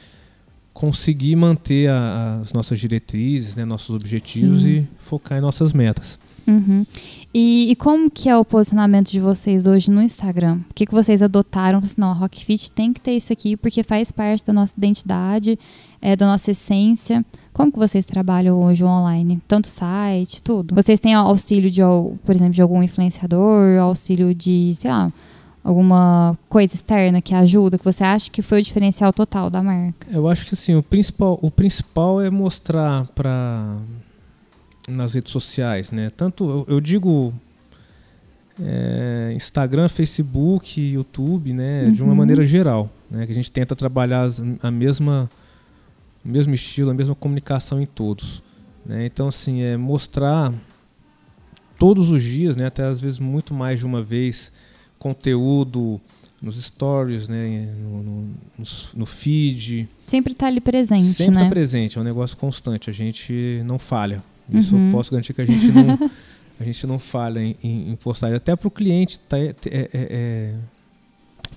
conseguir 0.74 1.36
manter 1.36 1.90
a, 1.90 2.40
as 2.42 2.52
nossas 2.52 2.78
diretrizes, 2.78 3.56
né, 3.56 3.64
nossos 3.64 3.94
objetivos 3.94 4.62
Sim. 4.62 4.68
e 4.68 4.88
focar 4.98 5.36
em 5.36 5.40
nossas 5.40 5.72
metas. 5.72 6.18
Uhum. 6.48 6.87
E, 7.32 7.70
e, 7.70 7.76
como 7.76 8.11
que 8.11 8.26
é 8.26 8.37
o 8.37 8.42
posicionamento 8.42 9.11
de 9.11 9.20
vocês 9.20 9.66
hoje 9.66 9.90
no 9.90 10.00
Instagram? 10.00 10.61
O 10.70 10.74
que, 10.74 10.87
que 10.87 10.92
vocês 10.92 11.20
adotaram? 11.20 11.82
Não, 11.98 12.11
a 12.11 12.14
Rockfit 12.14 12.72
tem 12.72 12.90
que 12.90 13.00
ter 13.00 13.12
isso 13.12 13.30
aqui 13.30 13.54
porque 13.54 13.82
faz 13.82 14.11
parte 14.11 14.46
da 14.46 14.52
nossa 14.52 14.72
identidade, 14.76 15.58
é, 16.00 16.16
da 16.16 16.26
nossa 16.26 16.52
essência. 16.52 17.24
Como 17.52 17.70
que 17.70 17.78
vocês 17.78 18.06
trabalham 18.06 18.62
hoje 18.62 18.82
online? 18.82 19.42
Tanto 19.46 19.68
site, 19.68 20.42
tudo. 20.42 20.74
Vocês 20.74 20.98
têm 21.00 21.12
auxílio 21.12 21.70
de, 21.70 21.82
por 22.24 22.34
exemplo, 22.34 22.54
de 22.54 22.62
algum 22.62 22.82
influenciador, 22.82 23.78
auxílio 23.78 24.34
de, 24.34 24.72
sei 24.76 24.90
lá, 24.90 25.12
alguma 25.62 26.38
coisa 26.48 26.74
externa 26.74 27.20
que 27.20 27.34
ajuda, 27.34 27.76
que 27.76 27.84
você 27.84 28.04
acha 28.04 28.30
que 28.30 28.40
foi 28.40 28.61
o 28.61 28.62
diferencial 28.62 29.12
total 29.12 29.50
da 29.50 29.62
marca? 29.62 30.06
Eu 30.11 30.26
acho 30.28 30.46
que 30.46 30.54
assim, 30.54 30.74
o 30.74 30.82
principal, 30.82 31.38
o 31.42 31.50
principal 31.50 32.22
é 32.22 32.30
mostrar 32.30 33.06
para 33.14 33.76
nas 34.88 35.14
redes 35.14 35.33
sociais, 35.33 35.90
né? 35.90 36.11
Tanto 36.16 36.48
eu, 36.48 36.74
eu 36.74 36.81
digo 36.81 37.33
é, 38.61 39.33
Instagram, 39.35 39.88
Facebook, 39.88 40.81
YouTube, 40.81 41.53
né? 41.53 41.85
Uhum. 41.85 41.92
De 41.92 42.03
uma 42.03 42.11
uhum. 42.11 42.16
maneira 42.16 42.44
geral, 42.44 42.90
né? 43.11 43.24
Que 43.27 43.33
a 43.33 43.35
gente 43.35 43.51
tenta 43.51 43.77
trabalhar 43.77 44.29
a 44.62 44.70
mesma, 44.70 45.31
o 46.24 46.29
mesmo 46.29 46.55
estilo, 46.55 46.90
a 46.90 46.94
mesma 46.94 47.14
comunicação 47.14 47.81
em 47.81 47.87
todos. 47.87 48.42
Né? 48.85 49.07
Então, 49.07 49.29
assim, 49.29 49.62
é 49.62 49.77
mostrar 49.77 50.53
todos 51.79 52.11
os 52.11 52.22
dias, 52.22 52.57
né? 52.57 52.66
Até 52.66 52.85
às 52.85 53.01
vezes 53.01 53.18
muito 53.18 53.55
mais 53.55 53.79
de 53.79 53.87
uma 53.87 54.03
vez, 54.03 54.51
conteúdo 54.98 56.01
nos 56.40 56.62
stories, 56.62 57.29
né? 57.29 57.68
No, 57.81 58.03
no, 58.03 58.20
no, 58.59 58.64
no 58.96 59.07
feed. 59.07 59.88
Sempre 60.07 60.33
está 60.33 60.46
ali 60.46 60.61
presente, 60.61 61.05
Sempre 61.05 61.35
está 61.35 61.44
né? 61.44 61.51
presente, 61.51 61.98
é 61.98 62.01
um 62.01 62.05
negócio 62.05 62.37
constante. 62.37 62.90
A 62.90 62.92
gente 62.92 63.62
não 63.64 63.79
falha. 63.79 64.22
Isso 64.50 64.74
uhum. 64.74 64.87
eu 64.87 64.92
posso 64.92 65.11
garantir 65.11 65.34
que 65.34 65.40
a 65.40 65.44
gente 65.44 65.70
não, 65.70 66.11
a 66.61 66.64
gente 66.64 66.87
não 66.87 66.98
falha 66.98 67.40
em, 67.40 67.56
em, 67.62 67.90
em 67.90 67.96
postagem. 67.96 68.37
Até 68.37 68.54
para 68.56 68.68
o 68.68 68.70
cliente 68.70 69.18
tá, 69.20 69.38
é, 69.38 69.54
é, 69.66 69.88
é, 69.92 70.54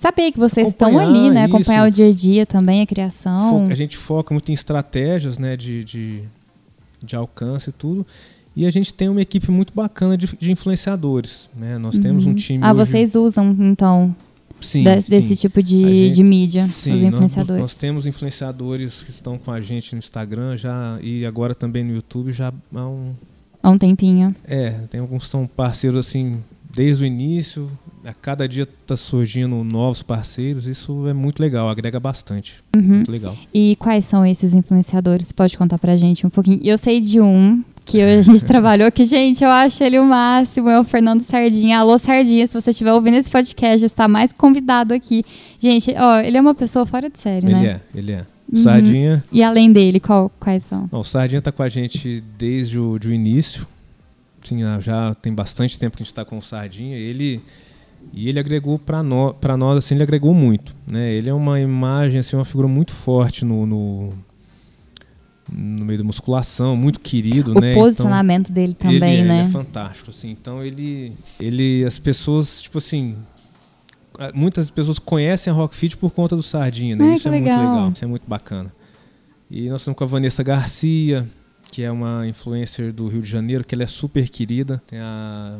Saber 0.00 0.32
que 0.32 0.38
vocês 0.38 0.68
estão 0.68 0.98
ali, 0.98 1.30
né? 1.30 1.44
Isso. 1.44 1.54
Acompanhar 1.54 1.86
o 1.86 1.90
dia 1.90 2.08
a 2.08 2.12
dia 2.12 2.44
também, 2.44 2.82
a 2.82 2.86
criação. 2.86 3.66
a 3.70 3.74
gente 3.74 3.96
foca 3.96 4.34
muito 4.34 4.50
em 4.50 4.52
estratégias 4.52 5.38
né? 5.38 5.56
de, 5.56 5.84
de, 5.84 6.22
de 7.02 7.14
alcance 7.16 7.70
e 7.70 7.72
tudo. 7.72 8.06
E 8.54 8.66
a 8.66 8.70
gente 8.70 8.92
tem 8.92 9.08
uma 9.08 9.22
equipe 9.22 9.50
muito 9.50 9.72
bacana 9.72 10.16
de, 10.16 10.26
de 10.36 10.52
influenciadores. 10.52 11.48
Né? 11.56 11.78
Nós 11.78 11.94
uhum. 11.94 12.02
temos 12.02 12.26
um 12.26 12.34
time. 12.34 12.62
Ah, 12.62 12.72
hoje... 12.72 12.86
vocês 12.90 13.14
usam, 13.14 13.56
então, 13.60 14.14
sim, 14.62 14.84
de, 14.84 15.02
sim. 15.02 15.10
desse 15.10 15.36
tipo 15.36 15.62
de, 15.62 15.80
gente, 15.80 16.14
de 16.14 16.22
mídia, 16.22 16.68
sim, 16.72 16.92
os 16.92 17.02
influenciadores. 17.02 17.60
Nós, 17.62 17.72
nós, 17.72 17.74
temos 17.74 18.06
influenciadores 18.06 19.02
que 19.02 19.10
estão 19.10 19.38
com 19.38 19.50
a 19.50 19.60
gente 19.60 19.94
no 19.94 19.98
Instagram 19.98 20.56
já 20.56 20.98
e 21.02 21.26
agora 21.26 21.54
também 21.54 21.84
no 21.84 21.94
YouTube 21.94 22.32
já 22.32 22.52
há 22.74 22.88
um 22.88 23.14
há 23.62 23.70
um 23.70 23.78
tempinho. 23.78 24.34
É, 24.44 24.70
tem 24.90 25.00
alguns 25.00 25.24
que 25.24 25.30
são 25.30 25.46
parceiros 25.46 25.98
assim 26.06 26.42
desde 26.74 27.04
o 27.04 27.06
início. 27.06 27.70
A 28.04 28.12
cada 28.12 28.48
dia 28.48 28.64
está 28.64 28.96
surgindo 28.96 29.62
novos 29.62 30.02
parceiros. 30.02 30.66
Isso 30.66 31.06
é 31.06 31.12
muito 31.12 31.40
legal, 31.40 31.68
agrega 31.68 32.00
bastante. 32.00 32.62
Uhum. 32.74 32.82
Muito 32.82 33.12
legal. 33.12 33.36
E 33.54 33.76
quais 33.76 34.04
são 34.06 34.26
esses 34.26 34.52
influenciadores? 34.52 35.30
Pode 35.30 35.56
contar 35.56 35.78
pra 35.78 35.96
gente 35.96 36.26
um 36.26 36.30
pouquinho? 36.30 36.60
Eu 36.64 36.76
sei 36.76 37.00
de 37.00 37.20
um 37.20 37.62
que 37.84 38.00
a 38.00 38.22
gente 38.22 38.44
trabalhou, 38.46 38.90
que, 38.90 39.04
gente, 39.04 39.42
eu 39.42 39.50
acho 39.50 39.82
ele 39.82 39.98
o 39.98 40.04
máximo, 40.04 40.68
é 40.68 40.78
o 40.78 40.84
Fernando 40.84 41.22
Sardinha. 41.22 41.78
Alô, 41.78 41.98
Sardinha, 41.98 42.46
se 42.46 42.54
você 42.54 42.70
estiver 42.70 42.92
ouvindo 42.92 43.16
esse 43.16 43.30
podcast, 43.30 43.84
está 43.84 44.08
mais 44.08 44.32
convidado 44.32 44.94
aqui. 44.94 45.24
Gente, 45.58 45.94
ó, 45.96 46.20
ele 46.20 46.36
é 46.36 46.40
uma 46.40 46.54
pessoa 46.54 46.86
fora 46.86 47.08
de 47.08 47.18
série, 47.18 47.46
ele 47.46 47.54
né? 47.54 47.60
Ele 47.60 47.68
é, 47.68 47.80
ele 47.94 48.12
é. 48.12 48.26
Uhum. 48.52 48.58
Sardinha. 48.58 49.24
E 49.32 49.42
além 49.42 49.72
dele, 49.72 49.98
qual, 49.98 50.30
quais 50.38 50.62
são? 50.64 50.88
o 50.92 51.04
Sardinha 51.04 51.38
está 51.38 51.50
com 51.50 51.62
a 51.62 51.68
gente 51.68 52.22
desde 52.36 52.78
o, 52.78 52.98
de 52.98 53.08
o 53.08 53.12
início. 53.12 53.66
Sim, 54.44 54.60
já 54.80 55.14
tem 55.14 55.32
bastante 55.32 55.78
tempo 55.78 55.96
que 55.96 56.02
a 56.02 56.04
gente 56.04 56.12
está 56.12 56.24
com 56.24 56.36
o 56.36 56.42
Sardinha. 56.42 56.96
Ele 56.96 57.40
e 58.12 58.28
ele 58.28 58.38
agregou 58.40 58.78
para 58.78 59.02
nós, 59.02 59.34
para 59.40 59.56
nós 59.56 59.78
assim, 59.78 59.94
ele 59.94 60.02
agregou 60.02 60.34
muito, 60.34 60.74
né? 60.86 61.12
Ele 61.12 61.28
é 61.28 61.34
uma 61.34 61.60
imagem 61.60 62.20
assim, 62.20 62.36
uma 62.36 62.44
figura 62.44 62.66
muito 62.66 62.92
forte 62.92 63.44
no, 63.44 63.66
no 63.66 64.12
no 65.50 65.84
meio 65.84 65.98
da 65.98 66.04
musculação, 66.04 66.76
muito 66.76 67.00
querido, 67.00 67.52
o 67.56 67.60
né? 67.60 67.72
O 67.72 67.78
posicionamento 67.78 68.50
então, 68.50 68.54
dele 68.54 68.74
também, 68.74 69.14
ele, 69.20 69.28
né? 69.28 69.40
Ele 69.40 69.48
é 69.48 69.50
fantástico, 69.50 70.10
assim. 70.10 70.30
Então 70.30 70.62
ele, 70.62 71.12
ele, 71.40 71.84
as 71.84 71.98
pessoas, 71.98 72.62
tipo 72.62 72.78
assim, 72.78 73.16
muitas 74.34 74.70
pessoas 74.70 74.98
conhecem 74.98 75.52
a 75.52 75.54
Rockfit 75.54 75.96
por 75.96 76.10
conta 76.10 76.36
do 76.36 76.42
Sardinha, 76.42 76.96
né? 76.96 77.04
Ai, 77.04 77.14
isso 77.14 77.28
é 77.28 77.30
legal. 77.30 77.58
muito 77.58 77.70
legal, 77.70 77.92
isso 77.92 78.04
é 78.04 78.08
muito 78.08 78.24
bacana. 78.26 78.72
E 79.50 79.68
nós 79.68 79.82
estamos 79.82 79.98
com 79.98 80.04
a 80.04 80.06
Vanessa 80.06 80.42
Garcia, 80.42 81.28
que 81.70 81.82
é 81.82 81.90
uma 81.90 82.26
influencer 82.26 82.92
do 82.92 83.06
Rio 83.08 83.22
de 83.22 83.28
Janeiro, 83.28 83.64
que 83.64 83.74
ela 83.74 83.82
é 83.82 83.86
super 83.86 84.28
querida. 84.28 84.82
Tem 84.86 84.98
a 84.98 85.58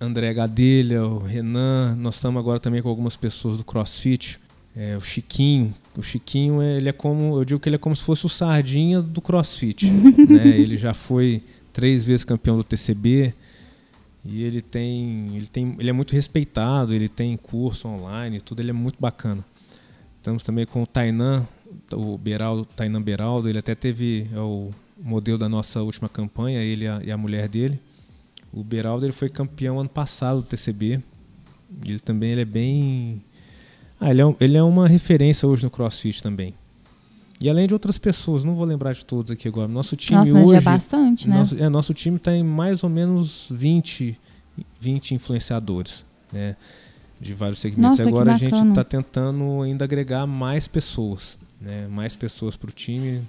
André 0.00 0.32
Gadelha, 0.32 1.04
o 1.04 1.18
Renan. 1.18 1.96
Nós 1.96 2.16
estamos 2.16 2.38
agora 2.38 2.60
também 2.60 2.82
com 2.82 2.88
algumas 2.88 3.16
pessoas 3.16 3.56
do 3.56 3.64
CrossFit. 3.64 4.38
É, 4.76 4.96
o 4.96 5.00
Chiquinho. 5.00 5.72
O 5.96 6.02
Chiquinho, 6.02 6.62
ele 6.62 6.88
é 6.88 6.92
como, 6.92 7.38
eu 7.38 7.44
digo 7.44 7.60
que 7.60 7.68
ele 7.68 7.76
é 7.76 7.78
como 7.78 7.94
se 7.94 8.02
fosse 8.02 8.26
o 8.26 8.28
sardinha 8.28 9.00
do 9.00 9.20
CrossFit. 9.20 9.90
né? 10.28 10.48
Ele 10.58 10.76
já 10.76 10.92
foi 10.92 11.42
três 11.72 12.04
vezes 12.04 12.24
campeão 12.24 12.56
do 12.56 12.64
TCB 12.64 13.32
e 14.24 14.42
ele 14.42 14.62
tem, 14.62 15.36
ele 15.36 15.46
tem, 15.46 15.76
ele 15.78 15.90
é 15.90 15.92
muito 15.92 16.12
respeitado. 16.12 16.94
Ele 16.94 17.08
tem 17.08 17.36
curso 17.36 17.86
online, 17.86 18.40
tudo. 18.40 18.60
Ele 18.60 18.70
é 18.70 18.74
muito 18.74 18.96
bacana. 18.98 19.44
Estamos 20.16 20.42
também 20.42 20.66
com 20.66 20.82
o 20.82 20.86
Tainan, 20.86 21.46
o 21.92 22.16
Beraldo, 22.16 22.64
Tainan 22.64 23.02
Beraldo. 23.02 23.48
Ele 23.48 23.58
até 23.58 23.74
teve 23.74 24.26
é 24.32 24.40
o 24.40 24.70
modelo 24.98 25.36
da 25.38 25.48
nossa 25.48 25.82
última 25.82 26.08
campanha, 26.08 26.60
ele 26.60 26.84
e 26.84 26.88
a, 26.88 27.00
e 27.04 27.12
a 27.12 27.16
mulher 27.16 27.48
dele. 27.48 27.78
O 28.52 28.64
Beraldo 28.64 29.04
ele 29.04 29.12
foi 29.12 29.28
campeão 29.28 29.78
ano 29.78 29.88
passado 29.88 30.40
do 30.40 30.46
TCB. 30.46 31.00
Ele 31.86 31.98
também 31.98 32.30
ele 32.32 32.40
é 32.40 32.46
bem 32.46 33.22
ah, 34.04 34.10
ele 34.10 34.20
é, 34.20 34.36
ele 34.38 34.56
é 34.58 34.62
uma 34.62 34.86
referência 34.86 35.48
hoje 35.48 35.64
no 35.64 35.70
CrossFit 35.70 36.22
também. 36.22 36.52
E 37.40 37.48
além 37.48 37.66
de 37.66 37.72
outras 37.72 37.96
pessoas, 37.96 38.44
não 38.44 38.54
vou 38.54 38.66
lembrar 38.66 38.92
de 38.92 39.02
todos 39.02 39.30
aqui 39.30 39.48
agora. 39.48 39.66
Nosso 39.66 39.96
time 39.96 40.20
Nossa, 40.20 40.36
hoje. 40.36 40.44
Mas 40.44 40.52
é 40.52 40.60
bastante, 40.60 41.26
né? 41.28 41.38
Nosso, 41.38 41.56
é, 41.56 41.68
nosso 41.70 41.94
time 41.94 42.18
está 42.18 42.36
em 42.36 42.44
mais 42.44 42.84
ou 42.84 42.90
menos 42.90 43.48
20, 43.50 44.20
20 44.78 45.14
influenciadores, 45.14 46.04
né? 46.30 46.54
De 47.18 47.32
vários 47.32 47.60
segmentos. 47.60 47.98
Nossa, 47.98 48.08
agora 48.08 48.34
a 48.34 48.36
gente 48.36 48.54
está 48.54 48.84
tentando 48.84 49.62
ainda 49.62 49.86
agregar 49.86 50.26
mais 50.26 50.68
pessoas, 50.68 51.38
né? 51.58 51.88
Mais 51.88 52.14
pessoas 52.14 52.56
para 52.56 52.68
o 52.68 52.72
time. 52.72 53.22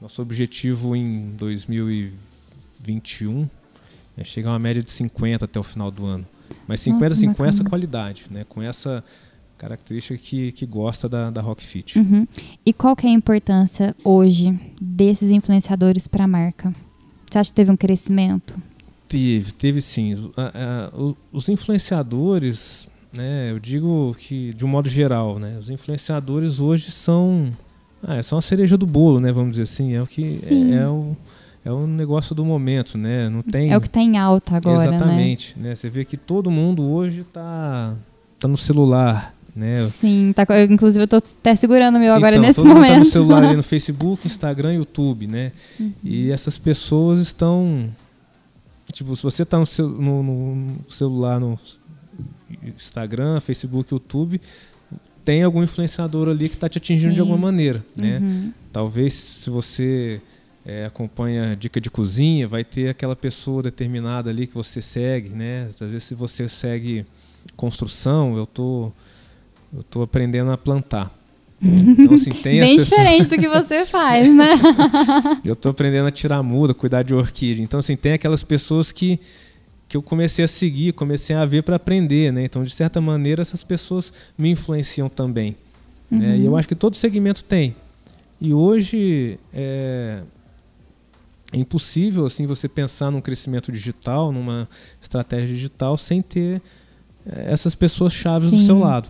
Nosso 0.00 0.22
objetivo 0.22 0.94
em 0.94 1.32
2021 1.36 3.50
é 4.16 4.22
chegar 4.22 4.50
a 4.50 4.52
uma 4.52 4.60
média 4.60 4.84
de 4.84 4.90
50 4.92 5.46
até 5.46 5.58
o 5.58 5.64
final 5.64 5.90
do 5.90 6.06
ano. 6.06 6.24
Mas 6.68 6.80
50 6.80 7.08
Nossa, 7.08 7.14
assim, 7.14 7.32
com 7.32 7.44
essa 7.44 7.64
qualidade, 7.64 8.26
né? 8.30 8.46
Com 8.48 8.62
essa 8.62 9.02
característica 9.62 10.18
que, 10.18 10.50
que 10.50 10.66
gosta 10.66 11.08
da, 11.08 11.30
da 11.30 11.40
Rockfit. 11.40 11.96
Uhum. 11.96 12.26
E 12.66 12.72
qual 12.72 12.96
que 12.96 13.06
é 13.06 13.10
a 13.10 13.12
importância 13.12 13.94
hoje 14.02 14.58
desses 14.80 15.30
influenciadores 15.30 16.08
para 16.08 16.24
a 16.24 16.26
marca? 16.26 16.74
Você 17.30 17.38
acha 17.38 17.50
que 17.50 17.54
teve 17.54 17.70
um 17.70 17.76
crescimento? 17.76 18.60
Teve, 19.06 19.52
teve 19.52 19.80
sim. 19.80 20.32
Os 21.32 21.48
influenciadores, 21.48 22.88
né, 23.12 23.52
eu 23.52 23.60
digo 23.60 24.16
que 24.18 24.52
de 24.52 24.64
um 24.64 24.68
modo 24.68 24.88
geral, 24.88 25.38
né, 25.38 25.56
os 25.60 25.70
influenciadores 25.70 26.58
hoje 26.58 26.90
são, 26.90 27.48
ah, 28.02 28.20
são 28.20 28.38
a 28.38 28.42
cereja 28.42 28.76
do 28.76 28.86
bolo, 28.86 29.20
né, 29.20 29.30
vamos 29.30 29.52
dizer 29.52 29.62
assim, 29.62 29.94
é 29.94 30.02
o 30.02 30.08
que 30.08 30.40
é, 30.44 30.74
é, 30.82 30.88
o 30.88 31.16
é 31.64 31.70
o 31.70 31.86
negócio 31.86 32.34
do 32.34 32.44
momento, 32.44 32.98
né? 32.98 33.28
Não 33.28 33.40
tem 33.40 33.70
É 33.70 33.76
o 33.76 33.80
que 33.80 33.86
está 33.86 34.00
em 34.00 34.18
alta 34.18 34.56
agora, 34.56 34.78
né? 34.78 34.96
Exatamente, 34.96 35.56
né? 35.56 35.68
né? 35.68 35.74
Você 35.76 35.88
vê 35.88 36.04
que 36.04 36.16
todo 36.16 36.50
mundo 36.50 36.82
hoje 36.82 37.20
está 37.20 37.94
tá 38.40 38.48
no 38.48 38.56
celular, 38.56 39.31
né? 39.54 39.90
Sim, 40.00 40.32
tá, 40.34 40.46
inclusive 40.64 41.02
eu 41.02 41.04
estou 41.04 41.18
até 41.18 41.54
segurando 41.56 41.96
o 41.96 41.98
meu 41.98 42.14
agora 42.14 42.36
então, 42.36 42.46
nesse 42.46 42.56
todo 42.56 42.68
momento. 42.68 42.88
Mundo 42.88 42.92
tá 42.92 42.98
no 43.00 43.04
celular 43.04 43.44
ali 43.44 43.56
no 43.56 43.62
Facebook, 43.64 44.26
Instagram, 44.26 44.74
YouTube, 44.74 45.26
né? 45.26 45.52
Uhum. 45.78 45.92
E 46.02 46.30
essas 46.30 46.58
pessoas 46.58 47.20
estão 47.20 47.90
tipo, 48.92 49.14
se 49.16 49.22
você 49.22 49.42
está 49.42 49.58
no, 49.58 49.66
seu, 49.66 49.88
no, 49.88 50.22
no, 50.22 50.76
celular, 50.90 51.40
no 51.40 51.58
Instagram, 52.62 53.40
Facebook, 53.40 53.92
YouTube, 53.92 54.40
tem 55.24 55.42
algum 55.42 55.62
influenciador 55.62 56.28
ali 56.28 56.48
que 56.48 56.56
está 56.56 56.68
te 56.68 56.78
atingindo 56.78 57.10
Sim. 57.10 57.14
de 57.14 57.20
alguma 57.20 57.38
maneira, 57.38 57.84
né? 57.96 58.18
Uhum. 58.18 58.52
Talvez 58.72 59.14
se 59.14 59.50
você 59.50 60.20
é, 60.64 60.86
acompanha 60.86 61.56
dica 61.56 61.80
de 61.80 61.90
cozinha, 61.90 62.48
vai 62.48 62.64
ter 62.64 62.88
aquela 62.88 63.16
pessoa 63.16 63.62
determinada 63.62 64.30
ali 64.30 64.46
que 64.46 64.54
você 64.54 64.82
segue, 64.82 65.30
né? 65.30 65.68
Às 65.68 65.78
vezes 65.80 66.04
se 66.04 66.14
você 66.14 66.48
segue 66.48 67.06
construção, 67.56 68.36
eu 68.36 68.46
tô 68.46 68.92
eu 69.74 69.82
tô 69.82 70.02
aprendendo 70.02 70.50
a 70.50 70.58
plantar. 70.58 71.10
Então, 71.62 72.14
assim, 72.14 72.30
tem 72.30 72.58
Bem 72.58 72.76
diferente 72.76 73.30
do 73.30 73.38
que 73.38 73.48
você 73.48 73.86
faz, 73.86 74.34
né? 74.34 74.54
eu 75.46 75.54
tô 75.54 75.68
aprendendo 75.68 76.08
a 76.08 76.10
tirar 76.10 76.42
muda, 76.42 76.74
cuidar 76.74 77.04
de 77.04 77.14
orquídea. 77.14 77.62
Então, 77.62 77.78
assim, 77.78 77.94
tem 77.94 78.14
aquelas 78.14 78.42
pessoas 78.42 78.90
que, 78.90 79.20
que 79.88 79.96
eu 79.96 80.02
comecei 80.02 80.44
a 80.44 80.48
seguir, 80.48 80.92
comecei 80.92 81.36
a 81.36 81.44
ver 81.44 81.62
para 81.62 81.76
aprender, 81.76 82.32
né? 82.32 82.44
Então, 82.44 82.64
de 82.64 82.70
certa 82.70 83.00
maneira, 83.00 83.42
essas 83.42 83.62
pessoas 83.62 84.12
me 84.36 84.50
influenciam 84.50 85.08
também. 85.08 85.56
Uhum. 86.10 86.18
Né? 86.18 86.38
E 86.38 86.44
eu 86.44 86.50
uhum. 86.50 86.56
acho 86.56 86.66
que 86.66 86.74
todo 86.74 86.96
segmento 86.96 87.44
tem. 87.44 87.76
E 88.40 88.52
hoje 88.52 89.38
é, 89.54 90.22
é 91.52 91.56
impossível 91.56 92.26
assim 92.26 92.44
você 92.44 92.66
pensar 92.66 93.08
num 93.08 93.20
crescimento 93.20 93.70
digital, 93.70 94.32
numa 94.32 94.68
estratégia 95.00 95.54
digital, 95.54 95.96
sem 95.96 96.20
ter 96.20 96.60
é, 97.24 97.52
essas 97.52 97.76
pessoas 97.76 98.12
chaves 98.12 98.50
do 98.50 98.58
seu 98.58 98.80
lado. 98.80 99.08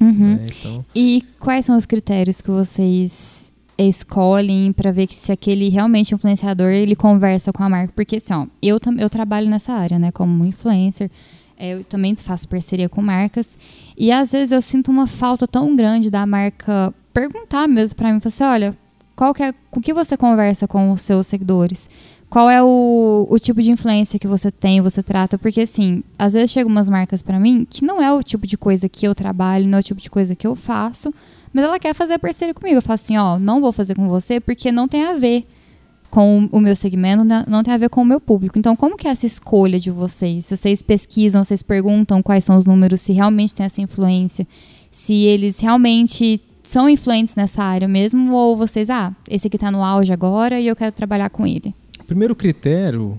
Uhum. 0.00 0.36
Né? 0.36 0.46
Então... 0.58 0.84
E 0.94 1.22
quais 1.38 1.64
são 1.64 1.76
os 1.76 1.86
critérios 1.86 2.40
que 2.40 2.50
vocês 2.50 3.52
escolhem 3.76 4.72
para 4.72 4.92
ver 4.92 5.06
que 5.06 5.16
se 5.16 5.32
aquele 5.32 5.68
realmente 5.68 6.14
influenciador 6.14 6.70
ele 6.70 6.94
conversa 6.94 7.52
com 7.52 7.62
a 7.62 7.68
marca? 7.68 7.92
Porque 7.94 8.16
assim, 8.16 8.32
ó, 8.32 8.46
eu, 8.62 8.78
eu 8.98 9.10
trabalho 9.10 9.48
nessa 9.48 9.72
área, 9.72 9.98
né, 9.98 10.10
como 10.10 10.44
influencer. 10.44 11.10
É, 11.56 11.74
eu 11.74 11.84
também 11.84 12.16
faço 12.16 12.48
parceria 12.48 12.88
com 12.88 13.00
marcas 13.00 13.56
e 13.96 14.10
às 14.10 14.32
vezes 14.32 14.50
eu 14.50 14.60
sinto 14.60 14.90
uma 14.90 15.06
falta 15.06 15.46
tão 15.46 15.76
grande 15.76 16.10
da 16.10 16.26
marca 16.26 16.92
perguntar 17.12 17.68
mesmo 17.68 17.94
para 17.94 18.12
mim, 18.12 18.18
falar 18.18 18.28
assim, 18.28 18.44
olha, 18.44 18.76
qual 19.14 19.32
que 19.32 19.42
é, 19.42 19.54
com 19.70 19.80
que 19.80 19.94
você 19.94 20.16
conversa 20.16 20.66
com 20.66 20.90
os 20.90 21.02
seus 21.02 21.28
seguidores? 21.28 21.88
Qual 22.28 22.50
é 22.50 22.62
o, 22.62 23.26
o 23.30 23.38
tipo 23.38 23.62
de 23.62 23.70
influência 23.70 24.18
que 24.18 24.26
você 24.26 24.50
tem, 24.50 24.80
você 24.80 25.02
trata? 25.02 25.38
Porque, 25.38 25.60
assim, 25.60 26.02
às 26.18 26.32
vezes 26.32 26.50
chegam 26.50 26.70
umas 26.70 26.90
marcas 26.90 27.22
para 27.22 27.38
mim 27.38 27.64
que 27.68 27.84
não 27.84 28.02
é 28.02 28.12
o 28.12 28.22
tipo 28.22 28.46
de 28.46 28.58
coisa 28.58 28.88
que 28.88 29.06
eu 29.06 29.14
trabalho, 29.14 29.68
não 29.68 29.78
é 29.78 29.80
o 29.80 29.84
tipo 29.84 30.00
de 30.00 30.10
coisa 30.10 30.34
que 30.34 30.46
eu 30.46 30.56
faço, 30.56 31.14
mas 31.52 31.64
ela 31.64 31.78
quer 31.78 31.94
fazer 31.94 32.18
parceria 32.18 32.52
comigo. 32.52 32.78
Eu 32.78 32.82
falo 32.82 32.94
assim, 32.94 33.16
ó, 33.16 33.38
não 33.38 33.60
vou 33.60 33.72
fazer 33.72 33.94
com 33.94 34.08
você 34.08 34.40
porque 34.40 34.72
não 34.72 34.88
tem 34.88 35.04
a 35.04 35.14
ver 35.14 35.46
com 36.10 36.48
o 36.52 36.60
meu 36.60 36.76
segmento, 36.76 37.24
não 37.24 37.62
tem 37.64 37.74
a 37.74 37.76
ver 37.76 37.88
com 37.88 38.00
o 38.00 38.04
meu 38.04 38.20
público. 38.20 38.56
Então, 38.56 38.76
como 38.76 38.96
que 38.96 39.08
é 39.08 39.10
essa 39.10 39.26
escolha 39.26 39.80
de 39.80 39.90
vocês? 39.90 40.46
Se 40.46 40.56
vocês 40.56 40.80
pesquisam, 40.80 41.42
vocês 41.42 41.60
perguntam 41.60 42.22
quais 42.22 42.44
são 42.44 42.56
os 42.56 42.64
números, 42.64 43.00
se 43.00 43.12
realmente 43.12 43.52
tem 43.52 43.66
essa 43.66 43.80
influência, 43.80 44.46
se 44.92 45.12
eles 45.24 45.58
realmente 45.58 46.40
são 46.62 46.88
influentes 46.88 47.34
nessa 47.34 47.64
área 47.64 47.88
mesmo, 47.88 48.32
ou 48.32 48.56
vocês, 48.56 48.90
ah, 48.90 49.12
esse 49.28 49.48
aqui 49.48 49.56
está 49.56 49.72
no 49.72 49.82
auge 49.82 50.12
agora 50.12 50.60
e 50.60 50.68
eu 50.68 50.76
quero 50.76 50.92
trabalhar 50.92 51.30
com 51.30 51.44
ele? 51.44 51.74
O 52.04 52.06
primeiro 52.06 52.36
critério 52.36 53.18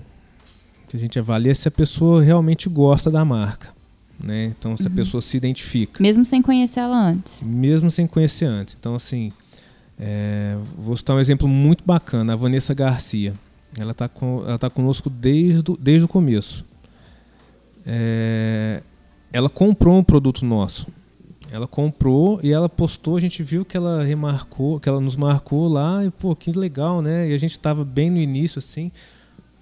que 0.88 0.96
a 0.96 1.00
gente 1.00 1.18
avalia 1.18 1.50
é 1.50 1.54
se 1.54 1.66
a 1.66 1.72
pessoa 1.72 2.22
realmente 2.22 2.68
gosta 2.68 3.10
da 3.10 3.24
marca. 3.24 3.74
Né? 4.18 4.54
Então, 4.56 4.76
se 4.76 4.86
uhum. 4.86 4.92
a 4.92 4.96
pessoa 4.96 5.20
se 5.20 5.36
identifica. 5.36 6.00
Mesmo 6.00 6.24
sem 6.24 6.40
conhecer 6.40 6.78
ela 6.78 6.96
antes. 6.96 7.42
Mesmo 7.42 7.90
sem 7.90 8.06
conhecer 8.06 8.44
antes. 8.44 8.76
Então, 8.78 8.94
assim, 8.94 9.32
é, 9.98 10.56
vou 10.78 10.96
citar 10.96 11.16
um 11.16 11.18
exemplo 11.18 11.48
muito 11.48 11.82
bacana, 11.84 12.34
a 12.34 12.36
Vanessa 12.36 12.72
Garcia. 12.72 13.32
Ela 13.76 13.90
está 13.90 14.08
ela 14.46 14.56
tá 14.56 14.70
conosco 14.70 15.10
desde, 15.10 15.64
desde 15.80 16.04
o 16.04 16.08
começo. 16.08 16.64
É, 17.84 18.84
ela 19.32 19.48
comprou 19.48 19.98
um 19.98 20.04
produto 20.04 20.46
nosso. 20.46 20.86
Ela 21.50 21.66
comprou 21.66 22.40
e 22.42 22.52
ela 22.52 22.68
postou, 22.68 23.16
a 23.16 23.20
gente 23.20 23.42
viu 23.42 23.64
que 23.64 23.76
ela 23.76 24.02
remarcou, 24.02 24.80
que 24.80 24.88
ela 24.88 25.00
nos 25.00 25.16
marcou 25.16 25.68
lá 25.68 26.04
e 26.04 26.10
pô, 26.10 26.34
que 26.34 26.52
legal, 26.52 27.00
né? 27.00 27.28
E 27.28 27.34
a 27.34 27.38
gente 27.38 27.52
estava 27.52 27.84
bem 27.84 28.10
no 28.10 28.18
início 28.18 28.58
assim. 28.58 28.90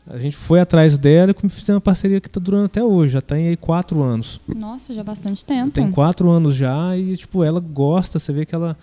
A 0.07 0.19
gente 0.19 0.37
foi 0.37 0.61
atrás 0.61 0.99
dela 0.99 1.33
e 1.33 1.49
fizemos 1.49 1.77
uma 1.77 1.81
parceria 1.81 2.21
que 2.21 2.29
está 2.29 2.39
durando 2.39 2.67
até 2.67 2.83
hoje, 2.83 3.15
já 3.15 3.23
tem 3.23 3.49
aí 3.49 3.57
quatro 3.57 4.03
anos. 4.03 4.41
Nossa, 4.47 4.93
já 4.93 5.03
bastante 5.03 5.45
tempo. 5.45 5.71
Tem 5.71 5.91
quatro 5.91 6.29
anos 6.31 6.55
já 6.55 6.97
e 6.97 7.17
tipo 7.17 7.43
ela 7.43 7.61
gosta, 7.61 8.19
você 8.19 8.33
vê 8.33 8.45
que 8.45 8.55
ela 8.55 8.77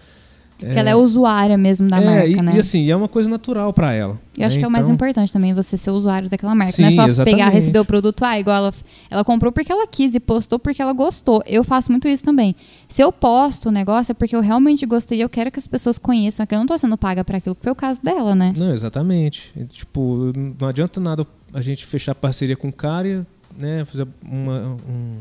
porque 0.66 0.78
é, 0.78 0.80
ela 0.80 0.90
é 0.92 0.96
usuária 0.96 1.58
mesmo 1.58 1.90
da 1.90 2.00
é, 2.00 2.06
marca, 2.06 2.28
e, 2.28 2.36
né? 2.36 2.54
E 2.56 2.60
assim, 2.60 2.90
é 2.90 2.96
uma 2.96 3.08
coisa 3.08 3.28
natural 3.28 3.74
para 3.74 3.94
ela. 3.94 4.20
Eu 4.38 4.42
né? 4.42 4.46
acho 4.46 4.60
que 4.60 4.64
é 4.64 4.68
o 4.68 4.72
mais 4.72 4.86
então 4.86 4.94
importante 4.94 5.34
também, 5.34 5.54
você 5.56 5.76
ser 5.76 5.90
usuário 5.90 6.30
daquela 6.30 6.54
marca. 6.54 6.74
Sim, 6.74 6.84
não 6.84 6.90
é 6.90 6.92
só 6.92 7.08
exatamente. 7.08 7.36
pegar, 7.36 7.50
receber 7.50 7.80
o 7.80 7.86
produto, 7.86 8.24
ah, 8.24 8.40
igual 8.40 8.58
ela, 8.58 8.74
ela 9.10 9.24
comprou 9.24 9.52
porque 9.52 9.72
ela 9.72 9.88
quis 9.88 10.14
e 10.14 10.20
postou 10.20 10.60
porque 10.60 10.80
ela 10.80 10.94
gostou. 10.94 11.44
Eu 11.48 11.64
faço 11.64 11.92
muito 11.92 12.08
isso 12.08 12.24
também. 12.24 12.56
Se 12.88 13.02
eu 13.02 13.12
posto 13.12 13.70
o 13.70 13.72
negócio 13.72 14.12
é 14.12 14.14
porque 14.14 14.36
eu 14.36 14.42
realmente 14.42 14.86
gostei 14.86 15.18
e 15.18 15.22
eu 15.22 15.30
quero 15.30 15.50
que 15.52 15.58
as 15.58 15.66
pessoas 15.66 15.98
conheçam, 15.98 16.46
que 16.46 16.54
eu 16.54 16.60
não 16.60 16.68
tô 16.68 16.78
sendo 16.78 16.96
paga 16.96 17.24
para 17.24 17.40
aquilo, 17.40 17.56
que 17.56 17.64
foi 17.64 17.72
o 17.72 17.76
caso 17.76 18.00
dela, 18.04 18.36
né? 18.36 18.54
Não, 18.56 18.72
exatamente. 18.72 19.52
Tipo, 19.70 20.32
não 20.60 20.68
adianta 20.68 21.00
nada 21.00 21.26
a 21.54 21.62
gente 21.62 21.88
fechar 21.88 22.14
parceria 22.14 22.56
com 22.56 22.68
o 22.70 22.74
cara 22.74 23.08
e 23.08 23.22
né, 23.58 23.84
fazer 23.86 24.08
uma, 24.24 24.78
um, 24.88 25.18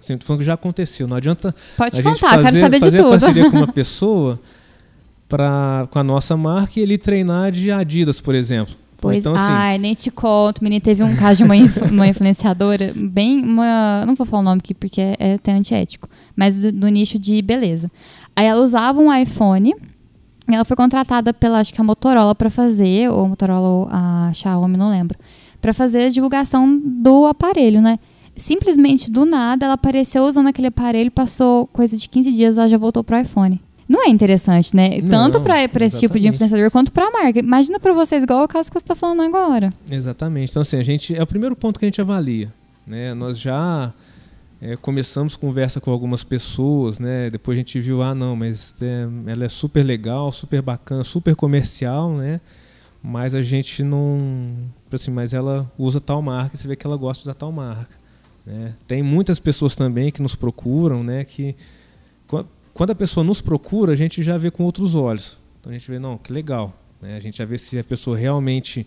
assim, 0.00 0.18
tô 0.18 0.26
falando 0.26 0.40
que 0.40 0.46
já 0.46 0.54
aconteceu. 0.54 1.06
Não 1.06 1.16
adianta 1.16 1.54
Pode 1.76 1.98
a 1.98 2.02
contar, 2.02 2.10
gente 2.12 2.20
fazer, 2.20 2.42
quero 2.42 2.60
saber 2.60 2.80
fazer 2.80 2.96
de 2.96 3.02
tudo. 3.02 3.10
parceria 3.10 3.50
com 3.50 3.56
uma 3.58 3.72
pessoa 3.72 4.40
pra, 5.34 5.88
com 5.90 5.98
a 5.98 6.04
nossa 6.04 6.36
marca 6.36 6.78
e 6.78 6.82
ele 6.84 6.96
treinar 6.96 7.50
de 7.50 7.72
Adidas, 7.72 8.20
por 8.20 8.36
exemplo. 8.36 8.72
Pois, 8.98 9.18
então, 9.18 9.34
assim, 9.34 9.50
ai, 9.50 9.78
nem 9.78 9.92
te 9.92 10.08
conto, 10.08 10.62
menina, 10.62 10.80
teve 10.80 11.02
um 11.02 11.16
caso 11.16 11.38
de 11.38 11.42
uma, 11.42 11.54
uma 11.90 12.06
influenciadora, 12.06 12.92
bem, 12.94 13.42
uma, 13.42 14.06
não 14.06 14.14
vou 14.14 14.24
falar 14.24 14.42
o 14.42 14.44
nome 14.44 14.60
aqui 14.62 14.72
porque 14.72 15.00
é, 15.00 15.16
é 15.18 15.34
até 15.34 15.50
antiético, 15.50 16.08
mas 16.36 16.60
do, 16.60 16.70
do, 16.70 16.86
nicho 16.86 17.18
de 17.18 17.42
beleza. 17.42 17.90
Aí 18.36 18.46
ela 18.46 18.62
usava 18.62 19.00
um 19.00 19.12
iPhone, 19.12 19.74
ela 20.46 20.64
foi 20.64 20.76
contratada 20.76 21.34
pela, 21.34 21.58
acho 21.58 21.74
que 21.74 21.80
a 21.80 21.84
Motorola 21.84 22.32
para 22.32 22.48
fazer, 22.48 23.10
ou 23.10 23.24
a 23.24 23.28
Motorola 23.28 23.68
ou 23.68 23.88
a 23.90 24.30
Xiaomi, 24.32 24.76
não 24.76 24.88
lembro, 24.88 25.18
para 25.60 25.74
fazer 25.74 26.04
a 26.04 26.10
divulgação 26.10 26.80
do 26.80 27.26
aparelho, 27.26 27.82
né? 27.82 27.98
Simplesmente 28.36 29.10
do 29.10 29.24
nada 29.24 29.66
ela 29.66 29.74
apareceu 29.74 30.24
usando 30.24 30.46
aquele 30.46 30.68
aparelho, 30.68 31.10
passou 31.10 31.66
coisa 31.66 31.96
de 31.96 32.08
15 32.08 32.30
dias, 32.30 32.56
ela 32.56 32.68
já 32.68 32.78
voltou 32.78 33.02
pro 33.02 33.18
iPhone. 33.18 33.60
Não 33.88 34.04
é 34.04 34.08
interessante, 34.08 34.74
né? 34.74 35.00
Não, 35.02 35.30
Tanto 35.30 35.40
para 35.40 35.84
esse 35.84 36.00
tipo 36.00 36.18
de 36.18 36.28
influenciador 36.28 36.70
quanto 36.70 36.90
para 36.90 37.06
a 37.06 37.10
marca. 37.10 37.38
Imagina 37.38 37.78
para 37.78 37.92
vocês, 37.92 38.22
igual 38.22 38.44
o 38.44 38.48
caso 38.48 38.70
que 38.70 38.78
você 38.78 38.84
está 38.84 38.94
falando 38.94 39.22
agora. 39.22 39.72
Exatamente. 39.90 40.50
Então, 40.50 40.62
assim, 40.62 40.78
a 40.78 40.82
gente 40.82 41.14
é 41.14 41.22
o 41.22 41.26
primeiro 41.26 41.54
ponto 41.54 41.78
que 41.78 41.84
a 41.84 41.88
gente 41.88 42.00
avalia. 42.00 42.52
Né? 42.86 43.12
Nós 43.12 43.38
já 43.38 43.92
é, 44.60 44.76
começamos 44.76 45.36
conversa 45.36 45.80
com 45.80 45.90
algumas 45.90 46.24
pessoas, 46.24 46.98
né? 46.98 47.28
Depois 47.28 47.56
a 47.56 47.58
gente 47.58 47.78
viu, 47.80 48.02
ah, 48.02 48.14
não, 48.14 48.34
mas 48.34 48.74
é, 48.80 49.06
ela 49.26 49.44
é 49.44 49.48
super 49.48 49.82
legal, 49.82 50.32
super 50.32 50.62
bacana, 50.62 51.04
super 51.04 51.36
comercial, 51.36 52.14
né? 52.14 52.40
Mas 53.02 53.34
a 53.34 53.42
gente 53.42 53.82
não. 53.82 54.56
Assim, 54.90 55.10
mas 55.10 55.34
ela 55.34 55.70
usa 55.76 56.00
tal 56.00 56.22
marca 56.22 56.54
e 56.54 56.58
você 56.58 56.66
vê 56.66 56.76
que 56.76 56.86
ela 56.86 56.96
gosta 56.96 57.22
de 57.22 57.28
usar 57.28 57.34
tal 57.34 57.52
marca. 57.52 57.94
Né? 58.46 58.74
Tem 58.86 59.02
muitas 59.02 59.38
pessoas 59.38 59.76
também 59.76 60.10
que 60.10 60.22
nos 60.22 60.34
procuram, 60.34 61.04
né? 61.04 61.24
Que 61.24 61.54
quando 62.74 62.90
a 62.90 62.94
pessoa 62.94 63.24
nos 63.24 63.40
procura, 63.40 63.92
a 63.92 63.96
gente 63.96 64.22
já 64.22 64.36
vê 64.36 64.50
com 64.50 64.64
outros 64.64 64.94
olhos. 64.96 65.38
Então 65.60 65.70
a 65.70 65.78
gente 65.78 65.88
vê, 65.88 65.98
não, 65.98 66.18
que 66.18 66.32
legal. 66.32 66.76
Né? 67.00 67.16
A 67.16 67.20
gente 67.20 67.38
já 67.38 67.44
vê 67.44 67.56
se 67.56 67.78
a 67.78 67.84
pessoa 67.84 68.18
realmente 68.18 68.84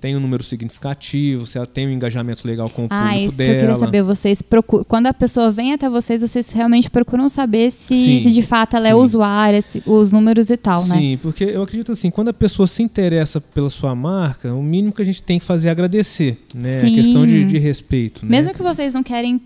tem 0.00 0.14
um 0.14 0.20
número 0.20 0.42
significativo, 0.42 1.46
se 1.46 1.56
ela 1.56 1.66
tem 1.66 1.86
um 1.86 1.90
engajamento 1.90 2.46
legal 2.46 2.68
com 2.68 2.82
o 2.82 2.88
ah, 2.90 3.04
público 3.04 3.28
isso 3.28 3.38
dela. 3.38 3.50
Que 3.50 3.56
eu 3.56 3.60
queria 3.60 3.76
saber, 3.76 4.02
vocês 4.02 4.42
procuram, 4.42 4.84
quando 4.84 5.06
a 5.06 5.14
pessoa 5.14 5.50
vem 5.50 5.72
até 5.72 5.88
vocês, 5.88 6.20
vocês 6.20 6.50
realmente 6.50 6.90
procuram 6.90 7.26
saber 7.26 7.70
se, 7.70 8.20
se 8.20 8.30
de 8.30 8.42
fato 8.42 8.76
ela 8.76 8.88
é 8.88 8.90
sim. 8.90 8.98
é 8.98 9.00
usuária, 9.00 9.62
se, 9.62 9.82
os 9.86 10.10
números 10.10 10.50
e 10.50 10.58
tal, 10.58 10.82
sim, 10.82 10.90
né? 10.90 10.98
Sim, 10.98 11.18
porque 11.22 11.44
eu 11.44 11.62
acredito 11.62 11.92
assim, 11.92 12.10
quando 12.10 12.28
a 12.28 12.34
pessoa 12.34 12.66
se 12.66 12.82
interessa 12.82 13.40
pela 13.40 13.70
sua 13.70 13.94
marca, 13.94 14.52
o 14.52 14.62
mínimo 14.62 14.92
que 14.92 15.00
a 15.00 15.06
gente 15.06 15.22
tem 15.22 15.38
que 15.38 15.44
fazer 15.46 15.68
é 15.68 15.70
agradecer, 15.70 16.38
né? 16.54 16.80
Sim. 16.80 16.92
A 16.92 16.94
questão 16.96 17.24
de, 17.24 17.42
de 17.46 17.56
respeito. 17.56 18.26
Né? 18.26 18.30
Mesmo 18.36 18.52
que 18.52 18.62
vocês 18.62 18.92
não 18.92 19.02
querem 19.02 19.40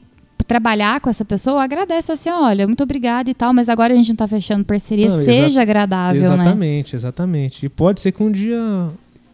trabalhar 0.49 0.99
com 1.01 1.11
essa 1.11 1.27
pessoa, 1.27 1.63
agradece 1.63 2.11
assim, 2.11 2.31
olha, 2.31 2.67
muito 2.67 2.83
obrigada 2.83 3.31
e 3.31 3.35
tal, 3.35 3.53
mas 3.53 3.69
agora 3.69 3.93
a 3.93 3.97
gente 3.97 4.09
não 4.09 4.15
está 4.15 4.27
fechando 4.27 4.65
parceria, 4.65 5.11
não, 5.11 5.23
seja 5.23 5.61
agradável, 5.61 6.23
exatamente, 6.23 6.95
né? 6.95 6.99
Exatamente. 6.99 7.67
E 7.67 7.69
pode 7.69 8.01
ser 8.01 8.13
que 8.13 8.23
um 8.23 8.33
dia 8.33 8.59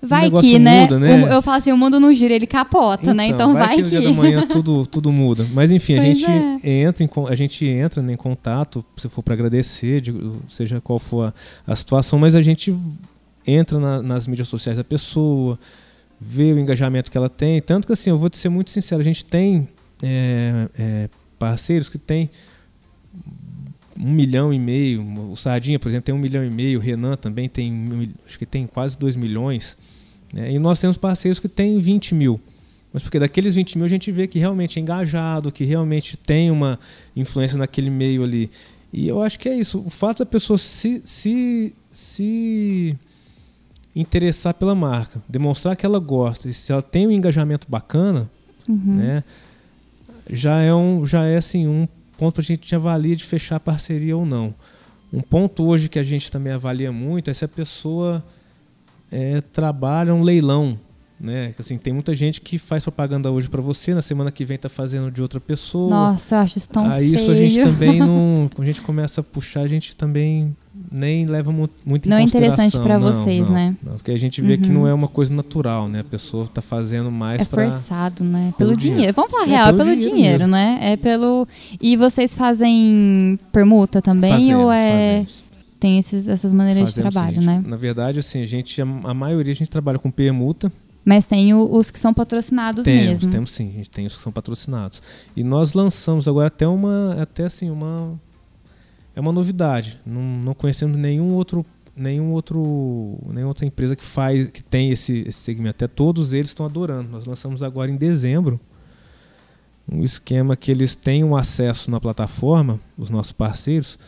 Vai 0.02 0.30
que, 0.30 0.58
né? 0.58 0.82
Muda, 0.82 0.98
né? 0.98 1.34
eu 1.34 1.40
falo 1.40 1.56
assim, 1.56 1.72
o 1.72 1.78
mundo 1.78 1.98
não 1.98 2.12
gira, 2.12 2.34
ele 2.34 2.46
capota, 2.46 3.14
né? 3.14 3.28
então, 3.28 3.52
né? 3.52 3.52
Então 3.52 3.52
vai, 3.54 3.66
vai 3.68 3.76
que, 3.76 3.82
no 3.82 3.88
dia 3.88 4.02
da 4.02 4.10
manhã 4.12 4.46
tudo, 4.46 4.84
tudo 4.84 5.10
muda. 5.10 5.46
Mas 5.52 5.70
enfim, 5.70 5.96
a 5.96 6.00
gente, 6.00 6.26
é. 6.26 6.82
entra 6.82 7.04
em, 7.04 7.10
a 7.28 7.34
gente 7.34 7.64
entra 7.64 8.02
né, 8.02 8.12
em 8.12 8.16
contato, 8.16 8.84
se 8.96 9.08
for 9.08 9.22
para 9.22 9.34
agradecer, 9.34 10.02
seja 10.48 10.80
qual 10.80 10.98
for 10.98 11.32
a, 11.66 11.72
a, 11.72 11.74
situação, 11.74 12.18
mas 12.18 12.34
a 12.34 12.42
gente 12.42 12.76
entra 13.46 13.78
na, 13.78 14.02
nas 14.02 14.26
mídias 14.26 14.48
sociais 14.48 14.76
da 14.76 14.84
pessoa, 14.84 15.58
vê 16.20 16.52
o 16.52 16.58
engajamento 16.58 17.10
que 17.10 17.16
ela 17.16 17.30
tem. 17.30 17.62
Tanto 17.62 17.86
que 17.86 17.92
assim, 17.92 18.10
eu 18.10 18.18
vou 18.18 18.28
te 18.28 18.36
ser 18.36 18.50
muito 18.50 18.70
sincero, 18.70 19.00
a 19.00 19.04
gente 19.04 19.24
tem 19.24 19.68
é, 20.04 20.68
é, 20.78 21.08
parceiros 21.38 21.88
que 21.88 21.98
têm 21.98 22.30
um 23.98 24.10
milhão 24.10 24.52
e 24.52 24.58
meio. 24.58 25.02
O 25.30 25.36
Sardinha, 25.36 25.78
por 25.78 25.88
exemplo, 25.88 26.04
tem 26.06 26.14
um 26.14 26.18
milhão 26.18 26.44
e 26.44 26.50
meio. 26.50 26.78
O 26.78 26.82
Renan 26.82 27.16
também 27.16 27.48
tem, 27.48 28.12
acho 28.26 28.38
que 28.38 28.46
tem 28.46 28.66
quase 28.66 28.98
dois 28.98 29.16
milhões. 29.16 29.76
Né? 30.32 30.52
E 30.52 30.58
nós 30.58 30.78
temos 30.78 30.96
parceiros 30.96 31.38
que 31.38 31.48
têm 31.48 31.80
20 31.80 32.14
mil. 32.14 32.40
Mas 32.92 33.02
porque 33.02 33.18
daqueles 33.18 33.54
20 33.54 33.76
mil 33.76 33.84
a 33.84 33.88
gente 33.88 34.12
vê 34.12 34.28
que 34.28 34.38
realmente 34.38 34.78
é 34.78 34.82
engajado, 34.82 35.50
que 35.50 35.64
realmente 35.64 36.16
tem 36.16 36.50
uma 36.50 36.78
influência 37.16 37.56
naquele 37.56 37.90
meio 37.90 38.22
ali. 38.22 38.50
E 38.92 39.08
eu 39.08 39.20
acho 39.20 39.38
que 39.38 39.48
é 39.48 39.54
isso. 39.56 39.82
O 39.84 39.90
fato 39.90 40.18
da 40.18 40.26
pessoa 40.26 40.56
se, 40.56 41.02
se, 41.04 41.74
se 41.90 42.96
interessar 43.94 44.54
pela 44.54 44.74
marca, 44.74 45.20
demonstrar 45.28 45.74
que 45.74 45.84
ela 45.84 45.98
gosta, 45.98 46.48
e 46.48 46.54
se 46.54 46.70
ela 46.70 46.82
tem 46.82 47.06
um 47.06 47.10
engajamento 47.10 47.66
bacana, 47.68 48.30
uhum. 48.68 48.96
né? 48.96 49.24
Já 50.30 50.60
é 50.60 50.74
um 50.74 51.04
já 51.04 51.24
é 51.24 51.36
assim 51.36 51.66
um 51.66 51.86
ponto 52.16 52.40
a 52.40 52.44
gente 52.44 52.74
avalia 52.74 53.16
de 53.16 53.24
fechar 53.24 53.60
parceria 53.60 54.16
ou 54.16 54.24
não. 54.24 54.54
Um 55.12 55.20
ponto 55.20 55.64
hoje 55.64 55.88
que 55.88 55.98
a 55.98 56.02
gente 56.02 56.30
também 56.30 56.52
avalia 56.52 56.90
muito 56.90 57.30
é 57.30 57.34
se 57.34 57.44
a 57.44 57.48
pessoa 57.48 58.24
é, 59.10 59.40
trabalha 59.40 60.14
um 60.14 60.22
leilão, 60.22 60.78
né? 61.20 61.54
Assim, 61.58 61.78
tem 61.78 61.92
muita 61.92 62.14
gente 62.14 62.40
que 62.40 62.58
faz 62.58 62.82
propaganda 62.82 63.30
hoje 63.30 63.48
para 63.48 63.62
você, 63.62 63.94
na 63.94 64.02
semana 64.02 64.32
que 64.32 64.44
vem 64.44 64.56
está 64.56 64.68
fazendo 64.68 65.10
de 65.10 65.22
outra 65.22 65.40
pessoa. 65.40 65.88
Nossa, 65.88 66.34
eu 66.34 66.38
acho 66.40 66.58
isso 66.58 66.68
tão 66.68 66.90
Aí 66.90 67.10
feio. 67.10 67.14
isso 67.14 67.30
a 67.30 67.34
gente 67.34 67.62
também 67.62 68.00
não, 68.00 68.50
quando 68.54 68.64
a 68.64 68.72
gente 68.72 68.82
começa 68.82 69.20
a 69.20 69.24
puxar, 69.24 69.60
a 69.60 69.66
gente 69.68 69.94
também 69.94 70.56
nem 70.90 71.26
leva 71.26 71.52
mu 71.52 71.68
muito 71.84 72.08
não 72.08 72.18
em 72.18 72.22
consideração. 72.22 72.56
Não 72.56 72.64
é 72.64 72.66
interessante 72.66 72.82
para 72.82 72.98
vocês, 72.98 73.48
não, 73.48 73.54
né? 73.54 73.76
Não, 73.82 73.92
porque 73.92 74.10
a 74.10 74.18
gente 74.18 74.42
vê 74.42 74.54
uhum. 74.54 74.60
que 74.60 74.68
não 74.70 74.88
é 74.88 74.94
uma 74.94 75.06
coisa 75.06 75.32
natural, 75.32 75.88
né? 75.88 76.00
A 76.00 76.04
pessoa 76.04 76.44
está 76.44 76.60
fazendo 76.60 77.10
mais 77.10 77.42
É 77.42 77.44
pra... 77.44 77.70
forçado, 77.70 78.24
né? 78.24 78.52
Pelo, 78.56 78.70
pelo 78.70 78.76
dinheiro. 78.76 78.96
dinheiro. 78.96 79.14
Vamos 79.14 79.30
falar 79.30 79.44
é, 79.44 79.48
real, 79.48 79.66
pelo, 79.66 79.78
pelo 79.78 79.96
dinheiro, 79.96 80.16
dinheiro 80.16 80.46
né? 80.46 80.78
É 80.80 80.96
pelo... 80.96 81.46
E 81.80 81.96
vocês 81.96 82.34
fazem 82.34 83.38
permuta 83.52 84.02
também? 84.02 84.32
Fazemos, 84.32 84.64
ou 84.64 84.72
é... 84.72 84.90
Fazemos. 84.90 85.44
Tem 85.78 85.98
esses, 85.98 86.26
essas 86.26 86.52
maneiras 86.52 86.82
fazemos, 86.84 87.12
de 87.12 87.20
trabalho, 87.20 87.42
né? 87.42 87.62
Na 87.66 87.76
verdade, 87.76 88.18
assim, 88.18 88.40
a 88.40 88.46
gente, 88.46 88.80
a, 88.80 88.84
a 88.84 89.12
maioria 89.12 89.52
a 89.52 89.56
gente 89.56 89.68
trabalha 89.68 89.98
com 89.98 90.10
permuta, 90.10 90.72
mas 91.04 91.26
tem 91.26 91.52
os 91.52 91.90
que 91.90 91.98
são 91.98 92.14
patrocinados 92.14 92.84
temos, 92.84 93.06
mesmo. 93.06 93.30
Temos 93.30 93.50
sim, 93.50 93.68
a 93.68 93.72
gente 93.72 93.90
tem 93.90 94.06
os 94.06 94.16
que 94.16 94.22
são 94.22 94.32
patrocinados. 94.32 95.02
E 95.36 95.44
nós 95.44 95.74
lançamos 95.74 96.26
agora 96.26 96.46
até 96.46 96.66
uma, 96.66 97.18
até 97.20 97.44
assim, 97.44 97.68
uma 97.68 98.18
é 99.14 99.20
uma 99.20 99.32
novidade. 99.32 100.00
Não, 100.04 100.20
não 100.20 100.54
conhecemos 100.54 100.96
nenhum 100.96 101.34
outro, 101.34 101.64
nenhum 101.96 102.32
outro, 102.32 103.18
nenhuma 103.26 103.48
outra 103.48 103.66
empresa 103.66 103.94
que 103.94 104.04
faz, 104.04 104.50
que 104.50 104.62
tem 104.62 104.90
esse, 104.90 105.24
esse 105.26 105.40
segmento. 105.40 105.76
Até 105.76 105.88
todos 105.88 106.32
eles 106.32 106.50
estão 106.50 106.66
adorando. 106.66 107.10
Nós 107.10 107.26
lançamos 107.26 107.62
agora 107.62 107.90
em 107.90 107.96
dezembro 107.96 108.60
um 109.90 110.02
esquema 110.02 110.56
que 110.56 110.70
eles 110.70 110.94
têm 110.94 111.22
um 111.22 111.36
acesso 111.36 111.90
na 111.90 112.00
plataforma, 112.00 112.80
os 112.96 113.10
nossos 113.10 113.32
parceiros, 113.32 113.98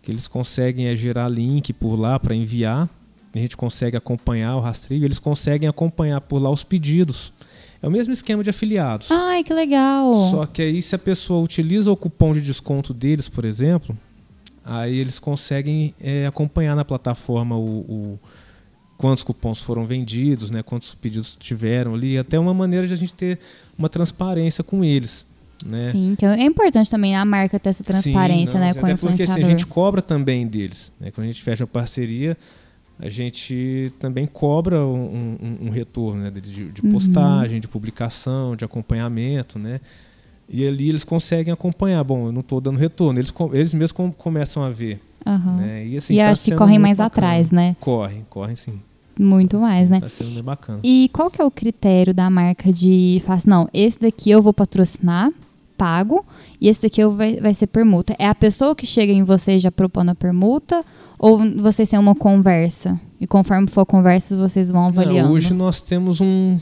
que 0.00 0.10
eles 0.10 0.26
conseguem 0.26 0.86
é, 0.86 0.96
gerar 0.96 1.28
link 1.28 1.74
por 1.74 1.94
lá 1.94 2.18
para 2.18 2.34
enviar 2.34 2.88
a 3.34 3.38
gente 3.38 3.56
consegue 3.56 3.96
acompanhar 3.96 4.56
o 4.56 4.60
rastreio, 4.60 5.04
eles 5.04 5.18
conseguem 5.18 5.68
acompanhar 5.68 6.20
por 6.20 6.42
lá 6.42 6.50
os 6.50 6.64
pedidos. 6.64 7.32
É 7.80 7.86
o 7.86 7.90
mesmo 7.90 8.12
esquema 8.12 8.42
de 8.42 8.50
afiliados. 8.50 9.10
Ai, 9.10 9.44
que 9.44 9.54
legal! 9.54 10.12
Só 10.30 10.46
que 10.46 10.60
aí, 10.60 10.82
se 10.82 10.94
a 10.94 10.98
pessoa 10.98 11.42
utiliza 11.42 11.90
o 11.90 11.96
cupom 11.96 12.32
de 12.32 12.42
desconto 12.42 12.92
deles, 12.92 13.28
por 13.28 13.44
exemplo, 13.44 13.96
aí 14.70 14.98
eles 14.98 15.18
conseguem 15.18 15.92
é, 16.00 16.26
acompanhar 16.26 16.76
na 16.76 16.84
plataforma 16.84 17.56
o, 17.56 17.80
o, 17.80 18.18
quantos 18.96 19.24
cupons 19.24 19.60
foram 19.60 19.84
vendidos, 19.84 20.48
né, 20.50 20.62
quantos 20.62 20.94
pedidos 20.94 21.36
tiveram 21.38 21.94
ali, 21.94 22.16
até 22.16 22.38
uma 22.38 22.54
maneira 22.54 22.86
de 22.86 22.92
a 22.92 22.96
gente 22.96 23.12
ter 23.12 23.40
uma 23.76 23.88
transparência 23.88 24.62
com 24.62 24.84
eles. 24.84 25.26
Né? 25.66 25.90
Sim, 25.90 26.14
que 26.16 26.24
é 26.24 26.44
importante 26.44 26.88
também 26.88 27.16
a 27.16 27.24
marca 27.24 27.58
ter 27.58 27.70
essa 27.70 27.82
transparência, 27.82 28.52
Sim, 28.52 28.58
não, 28.58 28.66
né, 28.66 28.74
com 28.74 28.86
até 28.86 28.96
porque 28.96 29.24
assim, 29.24 29.42
a 29.42 29.44
gente 29.44 29.66
cobra 29.66 30.00
também 30.00 30.46
deles, 30.46 30.90
né? 30.98 31.10
Quando 31.10 31.24
a 31.24 31.30
gente 31.30 31.42
fecha 31.42 31.64
a 31.64 31.66
parceria, 31.66 32.34
a 32.98 33.10
gente 33.10 33.92
também 33.98 34.26
cobra 34.26 34.86
um, 34.86 35.36
um, 35.42 35.66
um 35.66 35.70
retorno 35.70 36.22
né, 36.22 36.30
de, 36.30 36.70
de 36.70 36.80
uhum. 36.82 36.92
postagem, 36.92 37.56
uhum. 37.56 37.60
de 37.60 37.68
publicação, 37.68 38.56
de 38.56 38.64
acompanhamento, 38.64 39.58
né? 39.58 39.80
E 40.50 40.66
ali 40.66 40.88
eles 40.88 41.04
conseguem 41.04 41.52
acompanhar. 41.52 42.02
Bom, 42.02 42.26
eu 42.26 42.32
não 42.32 42.40
estou 42.40 42.60
dando 42.60 42.78
retorno, 42.78 43.18
eles, 43.18 43.32
eles 43.52 43.72
mesmos 43.72 43.92
com, 43.92 44.10
começam 44.10 44.62
a 44.62 44.70
ver. 44.70 45.00
Uhum. 45.24 45.56
Né? 45.56 45.86
E, 45.86 45.96
assim, 45.96 46.14
e 46.14 46.16
tá 46.18 46.30
acho 46.30 46.44
que 46.44 46.54
correm 46.56 46.78
mais 46.78 46.98
bacana. 46.98 47.26
atrás, 47.26 47.50
né? 47.50 47.76
Correm, 47.78 48.26
correm 48.28 48.56
sim. 48.56 48.80
Muito 49.18 49.58
mais, 49.58 49.90
né? 49.90 50.00
Tá 50.00 50.08
sendo 50.08 50.30
bem 50.30 50.42
bacana. 50.42 50.80
E 50.82 51.10
qual 51.12 51.30
que 51.30 51.40
é 51.40 51.44
o 51.44 51.50
critério 51.50 52.14
da 52.14 52.30
marca 52.30 52.72
de 52.72 53.20
falar 53.24 53.36
assim, 53.36 53.50
não, 53.50 53.68
esse 53.72 54.00
daqui 54.00 54.30
eu 54.30 54.42
vou 54.42 54.52
patrocinar, 54.52 55.30
pago, 55.76 56.24
e 56.60 56.68
esse 56.68 56.80
daqui 56.80 57.02
eu 57.02 57.14
vai, 57.14 57.36
vai 57.36 57.52
ser 57.52 57.66
permuta? 57.66 58.16
É 58.18 58.26
a 58.26 58.34
pessoa 58.34 58.74
que 58.74 58.86
chega 58.86 59.12
em 59.12 59.22
você 59.22 59.58
já 59.58 59.70
propondo 59.70 60.10
a 60.10 60.14
permuta 60.14 60.82
ou 61.18 61.38
vocês 61.56 61.88
têm 61.88 61.98
uma 61.98 62.14
conversa? 62.14 62.98
E 63.20 63.26
conforme 63.26 63.66
for 63.68 63.84
conversa, 63.84 64.34
vocês 64.36 64.70
vão 64.70 64.86
avaliando? 64.86 65.28
Não, 65.28 65.34
hoje 65.34 65.52
nós 65.52 65.82
temos 65.82 66.22
um, 66.22 66.58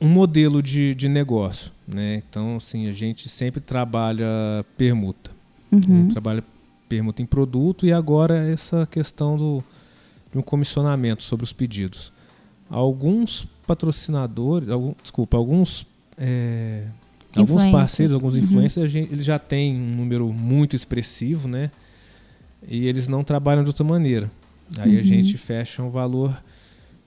um 0.00 0.08
modelo 0.08 0.62
de, 0.62 0.94
de 0.94 1.08
negócio. 1.08 1.70
Né? 1.86 2.22
Então, 2.28 2.56
assim, 2.56 2.88
a 2.88 2.92
gente 2.92 3.28
sempre 3.28 3.60
trabalha 3.60 4.26
permuta. 4.76 5.30
Uhum. 5.72 6.08
trabalha 6.08 6.42
permuta 6.88 7.22
em 7.22 7.26
produto 7.26 7.86
e 7.86 7.92
agora 7.92 8.36
essa 8.50 8.84
questão 8.84 9.36
do, 9.36 9.62
de 10.32 10.38
um 10.38 10.42
comissionamento 10.42 11.22
sobre 11.22 11.44
os 11.44 11.52
pedidos. 11.52 12.12
Alguns 12.68 13.46
patrocinadores, 13.66 14.68
algum, 14.68 14.94
desculpa, 15.00 15.36
alguns, 15.36 15.86
é, 16.18 16.86
alguns 17.36 17.64
parceiros, 17.66 18.14
alguns 18.14 18.34
uhum. 18.34 18.40
influencers, 18.40 18.94
uhum. 18.94 19.08
eles 19.12 19.24
já 19.24 19.38
têm 19.38 19.76
um 19.76 19.96
número 19.96 20.32
muito 20.32 20.74
expressivo, 20.74 21.46
né? 21.46 21.70
e 22.66 22.86
eles 22.86 23.08
não 23.08 23.24
trabalham 23.24 23.62
de 23.62 23.68
outra 23.68 23.84
maneira. 23.84 24.30
Aí 24.78 24.94
uhum. 24.94 25.00
a 25.00 25.02
gente 25.02 25.36
fecha 25.36 25.82
um 25.82 25.90
valor 25.90 26.36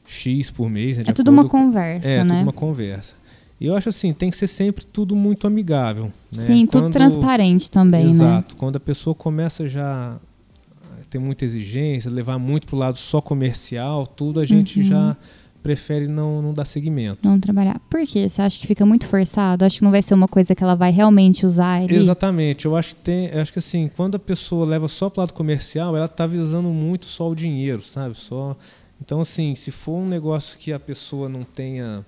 X 0.05 0.51
por 0.51 0.69
mês. 0.69 0.97
Né, 0.97 1.05
é 1.07 1.13
tudo 1.13 1.31
uma 1.31 1.47
conversa, 1.47 2.07
é, 2.07 2.17
né? 2.17 2.23
É, 2.23 2.27
tudo 2.27 2.41
uma 2.41 2.53
conversa. 2.53 3.15
E 3.59 3.65
eu 3.65 3.75
acho 3.75 3.89
assim, 3.89 4.11
tem 4.11 4.29
que 4.29 4.37
ser 4.37 4.47
sempre 4.47 4.85
tudo 4.85 5.15
muito 5.15 5.47
amigável. 5.47 6.11
Né? 6.31 6.45
Sim, 6.45 6.65
Quando... 6.65 6.83
tudo 6.83 6.93
transparente 6.93 7.71
também, 7.71 8.05
Exato. 8.07 8.23
né? 8.23 8.29
Exato. 8.29 8.55
Quando 8.57 8.75
a 8.75 8.79
pessoa 8.79 9.15
começa 9.15 9.67
já 9.67 10.17
a 10.17 11.05
ter 11.09 11.19
muita 11.19 11.45
exigência, 11.45 12.11
levar 12.11 12.37
muito 12.37 12.67
para 12.67 12.75
o 12.75 12.79
lado 12.79 12.97
só 12.97 13.21
comercial, 13.21 14.05
tudo 14.05 14.39
a 14.39 14.45
gente 14.45 14.79
uhum. 14.79 14.85
já 14.85 15.17
prefere 15.63 16.09
não, 16.09 16.41
não 16.41 16.53
dar 16.53 16.65
seguimento. 16.65 17.27
Não 17.27 17.39
trabalhar. 17.39 17.79
Por 17.89 18.05
quê? 18.05 18.27
Você 18.27 18.41
acha 18.41 18.59
que 18.59 18.67
fica 18.67 18.85
muito 18.85 19.07
forçado? 19.07 19.63
Acho 19.63 19.77
que 19.77 19.83
não 19.83 19.91
vai 19.91 20.01
ser 20.01 20.13
uma 20.13 20.27
coisa 20.27 20.53
que 20.53 20.61
ela 20.61 20.75
vai 20.75 20.91
realmente 20.91 21.45
usar? 21.45 21.83
Ali? 21.83 21.95
Exatamente. 21.95 22.65
Eu 22.65 22.75
acho 22.75 22.89
que 22.89 23.01
tem. 23.01 23.27
Eu 23.27 23.41
acho 23.41 23.53
que 23.53 23.59
assim, 23.59 23.89
quando 23.95 24.15
a 24.15 24.19
pessoa 24.19 24.65
leva 24.65 24.89
só 24.89 25.09
para 25.09 25.21
o 25.21 25.23
lado 25.23 25.33
comercial, 25.33 25.95
ela 25.95 26.05
está 26.05 26.27
visando 26.27 26.67
muito 26.67 27.05
só 27.05 27.29
o 27.29 27.33
dinheiro, 27.33 27.81
sabe? 27.81 28.15
Só. 28.17 28.57
Então, 29.05 29.19
assim, 29.19 29.53
se 29.53 29.69
for 29.69 29.97
um 29.97 30.07
negócio 30.07 30.57
que 30.57 30.71
a 30.71 30.79
pessoa 30.79 31.27
não 31.27 31.43
tenha. 31.43 32.05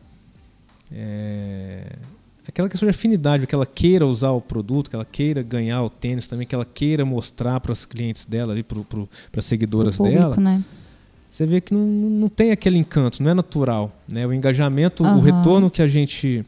É, 0.89 1.97
aquela 2.47 2.69
questão 2.69 2.87
de 2.87 2.95
afinidade, 2.95 3.45
que 3.45 3.53
ela 3.53 3.65
queira 3.65 4.07
usar 4.07 4.31
o 4.31 4.39
produto, 4.39 4.89
que 4.89 4.95
ela 4.95 5.03
queira 5.03 5.43
ganhar 5.43 5.83
o 5.83 5.89
tênis 5.89 6.25
também, 6.25 6.47
que 6.47 6.55
ela 6.55 6.63
queira 6.65 7.03
mostrar 7.03 7.59
para 7.59 7.73
os 7.73 7.83
clientes 7.83 8.23
dela, 8.23 8.55
para 8.63 9.39
as 9.39 9.45
seguidoras 9.45 9.97
público, 9.97 10.17
dela. 10.17 10.37
Né? 10.37 10.63
você 11.29 11.45
vê 11.45 11.59
que 11.59 11.73
não, 11.73 11.85
não 11.85 12.29
tem 12.29 12.51
aquele 12.51 12.77
encanto, 12.77 13.21
não 13.21 13.29
é 13.29 13.33
natural. 13.33 13.93
Né? 14.07 14.25
O 14.25 14.31
engajamento, 14.31 15.03
uhum. 15.03 15.17
o 15.17 15.19
retorno 15.19 15.69
que 15.69 15.81
a 15.81 15.87
gente 15.87 16.45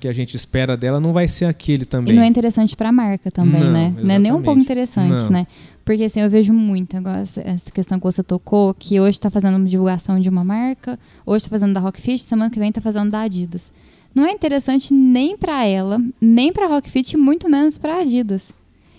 que 0.00 0.08
a 0.08 0.12
gente 0.12 0.34
espera 0.34 0.76
dela 0.78 0.98
não 0.98 1.12
vai 1.12 1.28
ser 1.28 1.44
aquele 1.44 1.84
também. 1.84 2.14
E 2.14 2.16
não 2.16 2.22
é 2.22 2.26
interessante 2.26 2.74
para 2.74 2.88
a 2.88 2.92
marca 2.92 3.30
também, 3.30 3.60
não, 3.60 3.70
né? 3.70 3.82
Exatamente. 3.84 4.06
Não 4.06 4.14
é 4.14 4.18
nem 4.18 4.32
um 4.32 4.42
pouco 4.42 4.58
interessante, 4.58 5.24
não. 5.24 5.30
né? 5.30 5.46
Porque 5.84 6.04
assim, 6.04 6.20
eu 6.20 6.30
vejo 6.30 6.52
muito 6.52 6.96
agora 6.96 7.20
essa 7.20 7.70
questão 7.70 7.98
que 7.98 8.04
você 8.04 8.22
tocou, 8.22 8.72
que 8.72 8.98
hoje 8.98 9.18
está 9.18 9.30
fazendo 9.30 9.56
uma 9.56 9.68
divulgação 9.68 10.18
de 10.18 10.28
uma 10.28 10.42
marca, 10.42 10.98
hoje 11.26 11.44
está 11.44 11.50
fazendo 11.50 11.74
da 11.74 11.80
Rockfit, 11.80 12.22
semana 12.22 12.50
que 12.50 12.58
vem 12.58 12.70
está 12.70 12.80
fazendo 12.80 13.10
da 13.10 13.20
Adidas. 13.20 13.70
Não 14.14 14.24
é 14.24 14.32
interessante 14.32 14.92
nem 14.92 15.36
para 15.36 15.64
ela, 15.64 16.00
nem 16.20 16.52
para 16.52 16.66
a 16.66 16.68
Rockfit, 16.68 17.16
muito 17.16 17.48
menos 17.48 17.76
para 17.76 17.96
a 17.96 18.00
Adidas. 18.00 18.50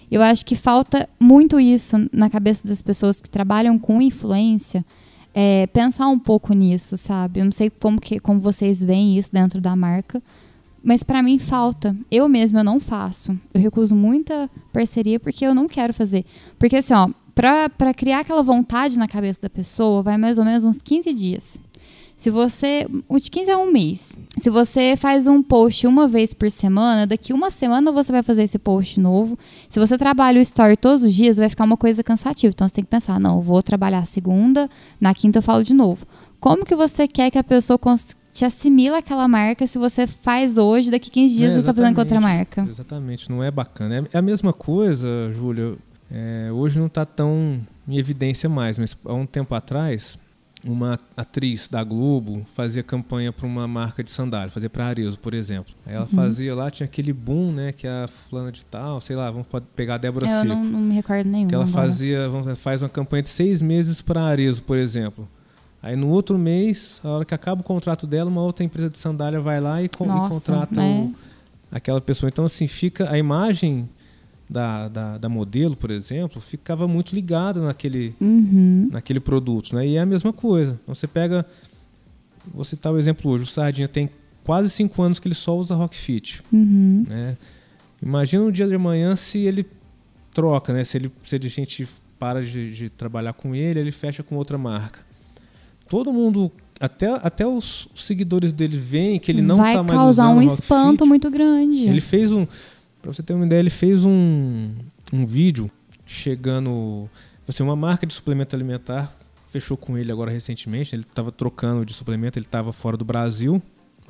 Eu 0.10 0.22
acho 0.22 0.46
que 0.46 0.56
falta 0.56 1.10
muito 1.20 1.60
isso 1.60 1.96
na 2.12 2.30
cabeça 2.30 2.68
das 2.68 2.82
pessoas 2.82 3.20
que 3.20 3.30
trabalham 3.30 3.80
com 3.80 4.02
influência, 4.02 4.86
é, 5.34 5.66
pensar 5.68 6.08
um 6.08 6.20
pouco 6.20 6.54
nisso, 6.54 6.96
sabe? 6.98 7.40
Eu 7.40 7.46
não 7.46 7.52
sei 7.52 7.70
como, 7.70 8.00
que, 8.00 8.20
como 8.20 8.40
vocês 8.40 8.84
veem 8.84 9.18
isso 9.18 9.32
dentro 9.32 9.62
da 9.62 9.76
marca, 9.76 10.22
mas 10.84 11.04
para 11.04 11.22
mim 11.22 11.38
falta. 11.40 11.96
Eu 12.10 12.28
mesma 12.28 12.62
eu 12.62 12.64
não 12.64 12.80
faço. 12.80 13.38
Eu 13.54 13.62
recuso 13.62 13.96
muita 13.96 14.50
parceria 14.74 15.20
porque 15.20 15.46
eu 15.46 15.54
não 15.54 15.68
quero 15.68 15.94
fazer. 15.94 16.26
Porque 16.58 16.78
assim, 16.78 16.94
ó, 16.94 17.10
para 17.34 17.94
criar 17.94 18.20
aquela 18.20 18.44
vontade 18.44 18.98
na 18.98 19.08
cabeça 19.08 19.40
da 19.42 19.50
pessoa, 19.50 20.02
vai 20.02 20.18
mais 20.18 20.38
ou 20.38 20.46
menos 20.46 20.64
uns 20.64 20.82
15 20.82 21.14
dias. 21.14 21.60
Se 22.22 22.30
você. 22.30 22.86
De 23.10 23.32
15 23.32 23.50
a 23.50 23.58
um 23.58 23.72
mês. 23.72 24.16
Se 24.38 24.52
você 24.52 24.96
faz 24.96 25.26
um 25.26 25.42
post 25.42 25.88
uma 25.88 26.08
vez 26.08 26.36
por 26.36 26.52
semana, 26.52 27.08
daqui 27.08 27.34
uma 27.34 27.50
semana 27.50 27.92
você 27.92 28.12
vai 28.12 28.22
fazer 28.22 28.44
esse 28.44 28.60
post 28.60 29.00
novo. 29.00 29.40
Se 29.68 29.80
você 29.80 29.98
trabalha 29.98 30.38
o 30.38 30.42
story 30.44 30.78
todos 30.78 31.02
os 31.02 31.16
dias, 31.16 31.38
vai 31.38 31.50
ficar 31.50 31.64
uma 31.64 31.78
coisa 31.78 32.04
cansativa. 32.04 32.52
Então 32.54 32.68
você 32.68 32.76
tem 32.76 32.84
que 32.84 32.92
pensar: 32.92 33.20
não, 33.20 33.38
eu 33.38 33.42
vou 33.42 33.64
trabalhar 33.64 34.06
segunda, 34.06 34.70
na 35.00 35.16
quinta 35.16 35.40
eu 35.40 35.42
falo 35.42 35.64
de 35.64 35.74
novo. 35.74 36.06
Como 36.40 36.64
que 36.64 36.76
você 36.76 37.08
quer 37.08 37.32
que 37.32 37.40
a 37.40 37.44
pessoa 37.44 37.80
te 38.32 38.46
assimila 38.46 39.00
aquela 39.00 39.28
marca 39.28 39.68
se 39.68 39.78
você 39.78 40.08
faz 40.08 40.58
hoje, 40.58 40.90
daqui 40.90 41.10
15 41.10 41.38
dias 41.38 41.52
é, 41.52 41.54
você 41.54 41.60
está 41.60 41.74
fazendo 41.74 41.96
com 41.96 42.02
outra 42.02 42.22
marca? 42.22 42.66
Exatamente, 42.70 43.30
não 43.30 43.44
é 43.44 43.52
bacana. 43.52 44.08
É 44.14 44.18
a 44.18 44.22
mesma 44.22 44.54
coisa, 44.54 45.08
Júlia. 45.34 45.76
É, 46.10 46.52
hoje 46.52 46.80
não 46.80 46.88
está 46.88 47.06
tão 47.06 47.60
em 47.88 47.98
evidência 47.98 48.50
mais, 48.50 48.78
mas 48.78 48.98
há 49.06 49.14
um 49.14 49.26
tempo 49.26 49.56
atrás 49.56 50.18
uma 50.64 51.00
atriz 51.18 51.68
da 51.68 51.84
Globo 51.84 52.46
fazia 52.54 52.84
campanha 52.84 53.32
para 53.32 53.48
uma 53.48 53.68
marca 53.68 54.04
de 54.04 54.12
sandália, 54.12 54.50
fazia 54.50 54.70
para 54.70 54.86
Arezo, 54.86 55.18
por 55.20 55.34
exemplo. 55.34 55.74
Aí 55.86 55.96
ela 55.96 56.04
uhum. 56.06 56.12
fazia 56.12 56.54
lá, 56.54 56.70
tinha 56.70 56.86
aquele 56.86 57.12
boom, 57.12 57.52
né, 57.52 57.72
que 57.72 57.88
é 57.88 58.04
a 58.04 58.08
fulana 58.08 58.52
de 58.52 58.64
tal, 58.66 59.02
sei 59.02 59.16
lá, 59.16 59.30
vamos 59.32 59.48
pegar 59.76 59.96
a 59.96 59.98
Débora 59.98 60.28
Eu 60.28 60.42
Seco. 60.42 60.48
não, 60.48 60.64
não 60.64 60.80
me 60.80 60.94
recordo 60.94 61.28
nenhum. 61.28 61.48
Que 61.48 61.56
ela 61.56 61.64
agora. 61.64 61.84
fazia, 61.86 62.30
faz 62.56 62.82
uma 62.82 62.90
campanha 62.90 63.24
de 63.24 63.30
seis 63.30 63.62
meses 63.62 64.02
para 64.02 64.22
Arezo, 64.22 64.64
por 64.64 64.78
exemplo. 64.78 65.28
Aí 65.84 65.96
no 65.96 66.10
outro 66.10 66.38
mês, 66.38 67.02
a 67.04 67.10
hora 67.10 67.26
que 67.26 67.34
acaba 67.34 67.62
o 67.62 67.64
contrato 67.64 68.06
dela, 68.06 68.30
uma 68.30 68.42
outra 68.42 68.64
empresa 68.64 68.90
de 68.90 68.98
sandália 68.98 69.40
vai 69.40 69.60
lá 69.60 69.82
e, 69.82 69.90
Nossa, 70.00 70.26
e 70.26 70.30
contrata 70.30 70.82
o, 70.82 71.16
aquela 71.72 72.00
pessoa. 72.00 72.30
Então, 72.30 72.46
assim, 72.46 72.68
fica 72.68 73.12
a 73.12 73.18
imagem 73.18 73.90
da, 74.48 74.90
da, 74.90 75.18
da, 75.18 75.30
modelo, 75.30 75.76
por 75.78 75.90
exemplo, 75.90 76.42
ficava 76.42 76.88
muito 76.88 77.16
ligada 77.16 77.62
naquele, 77.62 78.14
uhum. 78.20 78.90
naquele 78.92 79.20
produto. 79.20 79.74
Né? 79.74 79.88
E 79.88 79.96
é 79.96 80.02
a 80.02 80.06
mesma 80.06 80.34
coisa. 80.34 80.80
Então 80.84 80.94
você 80.94 81.08
pega. 81.08 81.46
Vou 82.54 82.64
citar 82.64 82.92
o 82.92 83.00
exemplo 83.00 83.32
hoje. 83.32 83.46
O 83.46 83.48
Sardinha 83.48 83.88
tem 83.88 84.10
quase 84.44 84.70
cinco 84.70 85.02
anos 85.02 85.20
que 85.20 85.28
ele 85.28 85.36
só 85.36 85.58
usa 85.58 85.74
Rockfit. 85.74 86.44
Uhum. 86.52 87.06
Né? 87.08 87.38
Imagina 88.02 88.44
um 88.44 88.52
dia 88.52 88.68
de 88.68 88.78
manhã 88.78 89.16
se 89.16 89.40
ele 89.40 89.66
troca, 90.34 90.74
né? 90.74 90.84
Se, 90.84 90.98
ele, 90.98 91.12
se 91.24 91.36
a 91.36 91.40
gente 91.40 91.88
para 92.20 92.42
de, 92.44 92.72
de 92.72 92.90
trabalhar 92.90 93.34
com 93.34 93.56
ele, 93.56 93.80
ele 93.80 93.92
fecha 93.92 94.22
com 94.22 94.36
outra 94.36 94.58
marca. 94.58 95.00
Todo 95.92 96.14
mundo 96.14 96.50
até, 96.80 97.08
até 97.22 97.46
os 97.46 97.90
seguidores 97.94 98.54
dele 98.54 98.78
veem 98.78 99.20
que 99.20 99.30
ele 99.30 99.42
não 99.42 99.58
Vai 99.58 99.76
tá 99.76 99.84
mais 99.84 100.00
causar 100.00 100.30
usando 100.30 100.38
um 100.38 100.48
Rock 100.48 100.62
espanto 100.62 101.06
muito 101.06 101.30
grande. 101.30 101.84
Ele 101.84 102.00
fez 102.00 102.32
um. 102.32 102.48
Pra 103.02 103.12
você 103.12 103.22
ter 103.22 103.34
uma 103.34 103.46
ideia, 103.46 103.60
ele 103.60 103.70
fez 103.70 104.06
um, 104.06 104.70
um 105.12 105.26
vídeo 105.26 105.70
chegando. 106.06 107.10
Assim, 107.46 107.62
uma 107.62 107.76
marca 107.76 108.08
de 108.08 108.14
suplemento 108.14 108.56
alimentar 108.56 109.14
fechou 109.50 109.76
com 109.76 109.98
ele 109.98 110.10
agora 110.14 110.32
recentemente. 110.32 110.96
Ele 110.96 111.04
estava 111.04 111.30
trocando 111.30 111.86
de 111.86 111.94
suplemento, 111.94 112.40
ele 112.40 112.46
estava 112.46 112.72
fora 112.72 112.96
do 112.96 113.04
Brasil. 113.04 113.62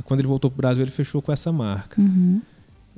Quando 0.04 0.20
ele 0.20 0.28
voltou 0.28 0.52
pro 0.52 0.58
Brasil, 0.58 0.84
ele 0.84 0.92
fechou 0.92 1.20
com 1.20 1.32
essa 1.32 1.52
marca. 1.52 2.00
Uhum. 2.00 2.42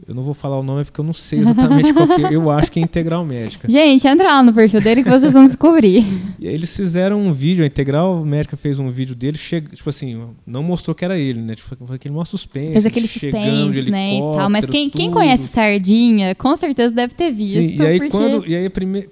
Eu 0.08 0.16
não 0.16 0.24
vou 0.24 0.34
falar 0.34 0.60
o 0.60 0.64
nome 0.64 0.84
porque 0.84 1.00
eu 1.00 1.06
não 1.06 1.14
sei 1.14 1.39
exatamente 1.39 1.94
qual 1.94 2.08
que 2.08 2.26
é. 2.26 2.36
Eu 2.36 2.50
acho 2.50 2.72
que 2.72 2.80
é 2.80 2.84
Integral 2.84 3.24
Médica. 3.24 3.70
Gente, 3.70 4.08
entra 4.08 4.28
lá 4.28 4.44
no 4.44 4.52
perfil 4.52 4.82
dele 4.82 5.04
que 5.04 5.10
vocês 5.10 5.32
vão 5.32 5.46
descobrir. 5.46 6.04
E 6.39 6.48
aí 6.48 6.54
eles 6.54 6.76
fizeram 6.76 7.22
um 7.22 7.32
vídeo, 7.32 7.64
a 7.64 7.68
Integral 7.68 8.26
Médica 8.26 8.58
fez 8.58 8.80
um 8.80 8.89
vídeo 8.89 9.14
dele, 9.14 9.38
chega, 9.38 9.70
tipo 9.74 9.88
assim, 9.88 10.20
não 10.48 10.64
mostrou 10.64 10.96
que 10.96 11.06
era 11.06 11.18
ele, 11.18 11.39
né? 11.39 11.54
Tipo, 11.54 11.86
foi 11.86 11.96
aquele 11.96 12.14
maior 12.14 12.26
suspense. 12.26 12.74
Fez 12.74 12.86
aquele 12.86 13.08
suspense, 13.08 13.91
né? 13.91 14.18
E 14.18 14.20
tal. 14.20 14.50
Mas 14.50 14.66
quem, 14.66 14.89
quem 14.89 15.12
conhece 15.12 15.48
Sardinha, 15.48 16.34
com 16.34 16.58
certeza 16.58 16.94
deve 16.94 17.14
ter 17.14 17.32
visto. 17.32 17.60
Sim, 17.60 17.78
e 17.78 17.86
aí 17.86 17.98
porque... 18.00 18.12
quando, 18.12 18.48
e 18.48 18.56
aí 18.56 18.70
prime... 18.70 19.08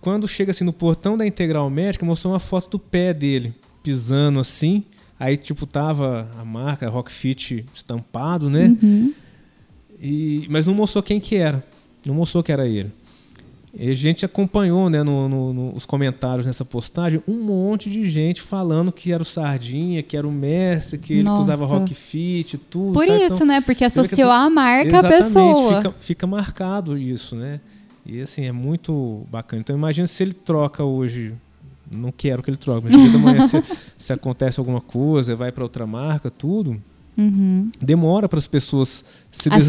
quando 0.00 0.26
chega 0.26 0.50
assim 0.50 0.64
no 0.64 0.72
portão 0.72 1.16
da 1.16 1.24
Integral 1.24 1.70
Médica, 1.70 2.04
mostrou 2.04 2.32
uma 2.32 2.40
foto 2.40 2.68
do 2.70 2.78
pé 2.80 3.14
dele, 3.14 3.54
pisando 3.82 4.40
assim. 4.40 4.82
Aí, 5.18 5.36
tipo, 5.36 5.66
tava 5.66 6.28
a 6.38 6.44
marca 6.44 6.88
Rock 6.88 7.10
Fit 7.10 7.64
estampado, 7.72 8.50
né? 8.50 8.76
Uhum. 8.82 9.14
E, 10.00 10.46
mas 10.50 10.66
não 10.66 10.74
mostrou 10.74 11.02
quem 11.02 11.18
que 11.20 11.36
era. 11.36 11.64
Não 12.04 12.14
mostrou 12.14 12.42
que 12.42 12.52
era 12.52 12.66
ele. 12.66 12.90
E 13.78 13.90
a 13.90 13.94
gente 13.94 14.24
acompanhou, 14.24 14.88
né, 14.88 15.02
no, 15.02 15.28
no- 15.28 15.52
nos 15.72 15.84
comentários 15.84 16.46
nessa 16.46 16.64
postagem, 16.64 17.22
um 17.28 17.34
monte 17.42 17.90
de 17.90 18.08
gente 18.08 18.40
falando 18.40 18.90
que 18.90 19.12
era 19.12 19.22
o 19.22 19.26
Sardinha, 19.26 20.02
que 20.02 20.16
era 20.16 20.26
o 20.26 20.32
mestre, 20.32 20.96
que 20.96 21.12
ele 21.14 21.22
Nossa. 21.24 21.42
usava 21.42 21.66
Rock 21.66 21.92
Fit, 21.94 22.56
tudo. 22.56 22.94
Por 22.94 23.06
tá? 23.06 23.14
isso, 23.16 23.34
Então, 23.34 23.46
né? 23.46 23.60
Porque 23.60 23.84
associou 23.84 24.30
assim, 24.30 24.46
a 24.46 24.50
marca 24.50 24.98
à 25.00 25.02
pessoa. 25.08 25.76
Fica, 25.82 25.94
fica 26.00 26.26
marcado 26.26 26.96
isso, 26.96 27.36
né? 27.36 27.60
E 28.06 28.20
assim, 28.22 28.46
é 28.46 28.52
muito 28.52 29.26
bacana. 29.30 29.60
Então 29.60 29.76
imagina 29.76 30.06
se 30.06 30.22
ele 30.22 30.32
troca 30.32 30.82
hoje. 30.82 31.34
Não 31.90 32.10
quero 32.10 32.42
que 32.42 32.48
ele 32.50 32.56
troque, 32.56 32.84
mas 32.86 32.94
no 32.96 33.02
dia 33.02 33.12
da 33.12 33.18
manhã 33.18 33.42
se, 33.42 33.62
se 33.98 34.12
acontece 34.12 34.58
alguma 34.58 34.80
coisa, 34.80 35.36
vai 35.36 35.52
para 35.52 35.62
outra 35.62 35.86
marca, 35.86 36.30
tudo, 36.30 36.80
Uhum. 37.18 37.70
demora 37.80 38.28
para 38.28 38.38
as 38.38 38.46
pessoas 38.46 39.04
se 39.32 39.48
Assimilar, 39.48 39.62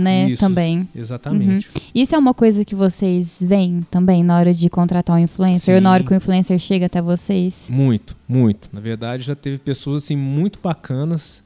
né? 0.04 0.28
Isso, 0.30 0.40
Também. 0.40 0.88
Exatamente. 0.94 1.70
Isso 1.94 2.14
é 2.14 2.18
uma 2.18 2.34
coisa 2.34 2.64
que 2.64 2.74
vocês 2.74 3.36
veem 3.40 3.80
também 3.90 4.22
na 4.24 4.36
hora 4.38 4.52
de 4.52 4.68
contratar 4.68 5.16
um 5.16 5.18
influencer, 5.18 5.76
ou 5.76 5.80
na 5.80 5.92
hora 5.92 6.02
que 6.02 6.12
o 6.12 6.16
influencer 6.16 6.58
chega 6.58 6.86
até 6.86 7.00
vocês? 7.00 7.68
Muito, 7.70 8.16
muito. 8.28 8.68
Na 8.72 8.80
verdade, 8.80 9.22
já 9.22 9.34
teve 9.36 9.58
pessoas 9.58 10.04
assim 10.04 10.16
muito 10.16 10.58
bacanas, 10.62 11.42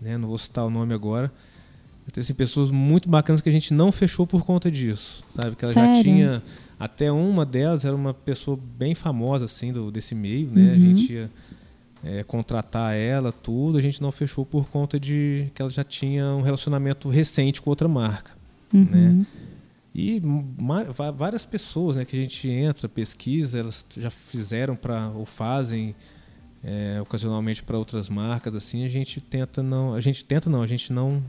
né? 0.00 0.16
Não 0.18 0.28
vou 0.28 0.38
citar 0.38 0.64
o 0.64 0.70
nome 0.70 0.92
agora. 0.94 1.30
Já 2.06 2.10
teve 2.12 2.20
assim, 2.24 2.34
pessoas 2.34 2.70
muito 2.72 3.08
bacanas 3.08 3.40
que 3.40 3.48
a 3.48 3.52
gente 3.52 3.72
não 3.72 3.92
fechou 3.92 4.26
por 4.26 4.44
conta 4.44 4.68
disso, 4.70 5.22
sabe? 5.30 5.54
Que 5.54 5.64
ela 5.64 5.74
já 5.74 5.80
Sério? 5.86 6.02
tinha 6.02 6.42
até 6.78 7.12
uma 7.12 7.46
delas 7.46 7.84
era 7.84 7.94
uma 7.94 8.12
pessoa 8.12 8.58
bem 8.76 8.92
famosa 8.94 9.44
assim 9.44 9.72
do 9.72 9.90
desse 9.92 10.12
meio, 10.14 10.48
né? 10.50 10.70
A 10.70 10.72
Uhum. 10.74 10.78
gente 10.80 11.12
ia 11.12 11.30
é, 12.04 12.22
contratar 12.22 12.94
ela, 12.94 13.32
tudo. 13.32 13.78
A 13.78 13.80
gente 13.80 14.00
não 14.02 14.12
fechou 14.12 14.44
por 14.44 14.68
conta 14.68 14.98
de 14.98 15.50
que 15.54 15.62
ela 15.62 15.70
já 15.70 15.84
tinha 15.84 16.26
um 16.26 16.42
relacionamento 16.42 17.08
recente 17.08 17.60
com 17.60 17.70
outra 17.70 17.88
marca. 17.88 18.32
Uhum. 18.72 18.84
Né? 18.84 19.26
E 19.94 20.22
várias 21.14 21.44
pessoas 21.44 21.96
né, 21.96 22.04
que 22.04 22.16
a 22.16 22.20
gente 22.20 22.48
entra, 22.48 22.88
pesquisa, 22.88 23.58
elas 23.58 23.84
já 23.96 24.10
fizeram 24.10 24.74
para 24.74 25.10
ou 25.10 25.26
fazem 25.26 25.94
é, 26.64 26.98
ocasionalmente 27.02 27.62
para 27.62 27.76
outras 27.76 28.08
marcas, 28.08 28.54
assim, 28.54 28.84
a 28.84 28.88
gente 28.88 29.20
tenta 29.20 29.62
não. 29.62 29.94
A 29.94 30.00
gente 30.00 30.24
tenta 30.24 30.48
não, 30.48 30.62
a 30.62 30.66
gente 30.66 30.92
não, 30.92 31.22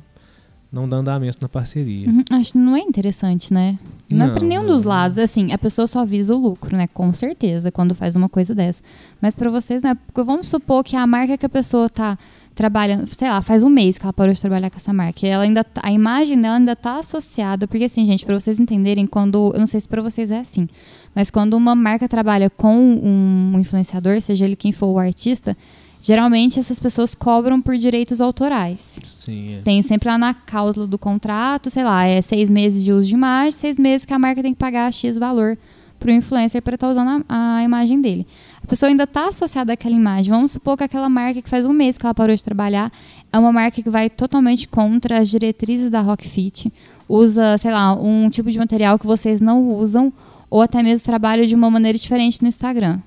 não 0.73 0.89
dá 0.89 0.97
andamento 0.97 1.37
na 1.39 1.47
parceria. 1.47 2.09
Uhum, 2.09 2.23
Acho 2.31 2.51
que 2.53 2.57
não 2.57 2.75
é 2.75 2.79
interessante, 2.79 3.53
né? 3.53 3.77
Não, 4.09 4.25
é 4.25 4.27
Não, 4.29 4.35
pra 4.35 4.43
nenhum 4.45 4.63
não. 4.63 4.69
dos 4.69 4.83
lados. 4.83 5.17
Assim, 5.19 5.51
a 5.53 5.57
pessoa 5.57 5.85
só 5.87 6.03
visa 6.03 6.35
o 6.35 6.39
lucro, 6.39 6.75
né? 6.75 6.87
Com 6.93 7.13
certeza, 7.13 7.71
quando 7.71 7.93
faz 7.93 8.15
uma 8.15 8.27
coisa 8.27 8.55
dessa. 8.55 8.81
Mas 9.21 9.35
pra 9.35 9.49
vocês, 9.51 9.83
né? 9.83 9.95
Porque 10.07 10.23
vamos 10.23 10.47
supor 10.47 10.83
que 10.83 10.95
a 10.95 11.05
marca 11.05 11.37
que 11.37 11.45
a 11.45 11.49
pessoa 11.49 11.87
tá 11.89 12.17
trabalhando, 12.55 13.07
sei 13.07 13.29
lá, 13.29 13.41
faz 13.41 13.63
um 13.63 13.69
mês 13.69 13.97
que 13.97 14.05
ela 14.05 14.13
parou 14.13 14.31
de 14.33 14.39
trabalhar 14.39 14.69
com 14.69 14.77
essa 14.77 14.93
marca. 14.93 15.25
E 15.25 15.29
ela 15.29 15.43
ainda 15.43 15.63
tá- 15.63 15.81
a 15.83 15.91
imagem 15.91 16.39
dela 16.39 16.57
ainda 16.57 16.75
tá 16.75 16.97
associada. 16.99 17.67
Porque, 17.67 17.85
assim, 17.85 18.05
gente, 18.05 18.25
pra 18.25 18.39
vocês 18.39 18.59
entenderem, 18.59 19.05
quando. 19.07 19.51
Eu 19.53 19.59
não 19.59 19.65
sei 19.67 19.79
se 19.79 19.87
pra 19.87 20.01
vocês 20.01 20.31
é 20.31 20.39
assim. 20.39 20.67
Mas 21.15 21.29
quando 21.31 21.53
uma 21.55 21.75
marca 21.75 22.07
trabalha 22.07 22.49
com 22.49 22.75
um 22.75 23.59
influenciador, 23.59 24.19
seja 24.21 24.45
ele 24.45 24.55
quem 24.55 24.71
for 24.71 24.87
o 24.87 24.97
artista, 24.99 25.55
geralmente 26.03 26.59
essas 26.59 26.77
pessoas 26.77 27.15
cobram 27.15 27.61
por 27.61 27.77
direitos 27.77 28.19
autorais. 28.19 28.99
Sim, 29.15 29.55
é. 29.55 29.61
Tem 29.61 29.81
sempre 29.81 30.09
lá 30.09 30.17
na 30.17 30.33
cláusula 30.33 30.85
do 30.85 30.99
contrato, 30.99 31.69
sei 31.69 31.83
lá, 31.83 32.05
é 32.05 32.21
seis 32.21 32.49
meses 32.49 32.83
de 32.83 32.91
uso 32.91 33.07
de 33.07 33.13
imagem, 33.13 33.53
seis 33.53 33.79
meses 33.79 34.05
que 34.05 34.13
a 34.13 34.19
marca 34.19 34.43
tem 34.43 34.53
que 34.53 34.59
pagar 34.59 34.93
X 34.93 35.17
valor 35.17 35.57
pro 35.97 36.11
influencer 36.11 36.61
para 36.61 36.75
estar 36.75 36.89
usando 36.89 37.23
a, 37.29 37.55
a 37.55 37.63
imagem 37.63 38.01
dele. 38.01 38.27
A 38.61 38.67
pessoa 38.67 38.89
ainda 38.89 39.05
está 39.05 39.29
associada 39.29 39.71
àquela 39.71 39.95
imagem. 39.95 40.29
Vamos 40.29 40.51
supor 40.51 40.75
que 40.75 40.83
aquela 40.83 41.07
marca 41.07 41.41
que 41.41 41.49
faz 41.49 41.65
um 41.65 41.71
mês 41.71 41.97
que 41.97 42.05
ela 42.05 42.13
parou 42.13 42.35
de 42.35 42.43
trabalhar 42.43 42.91
é 43.31 43.39
uma 43.39 43.53
marca 43.53 43.81
que 43.81 43.89
vai 43.89 44.09
totalmente 44.09 44.67
contra 44.67 45.19
as 45.19 45.29
diretrizes 45.29 45.89
da 45.89 46.01
Rockfit, 46.01 46.71
usa, 47.07 47.57
sei 47.57 47.71
lá, 47.71 47.93
um 47.93 48.29
tipo 48.29 48.51
de 48.51 48.59
material 48.59 48.99
que 48.99 49.07
vocês 49.07 49.39
não 49.39 49.69
usam, 49.69 50.11
ou 50.49 50.61
até 50.61 50.83
mesmo 50.83 51.05
trabalha 51.05 51.47
de 51.47 51.55
uma 51.55 51.71
maneira 51.71 51.97
diferente 51.97 52.41
no 52.41 52.49
Instagram. 52.49 52.99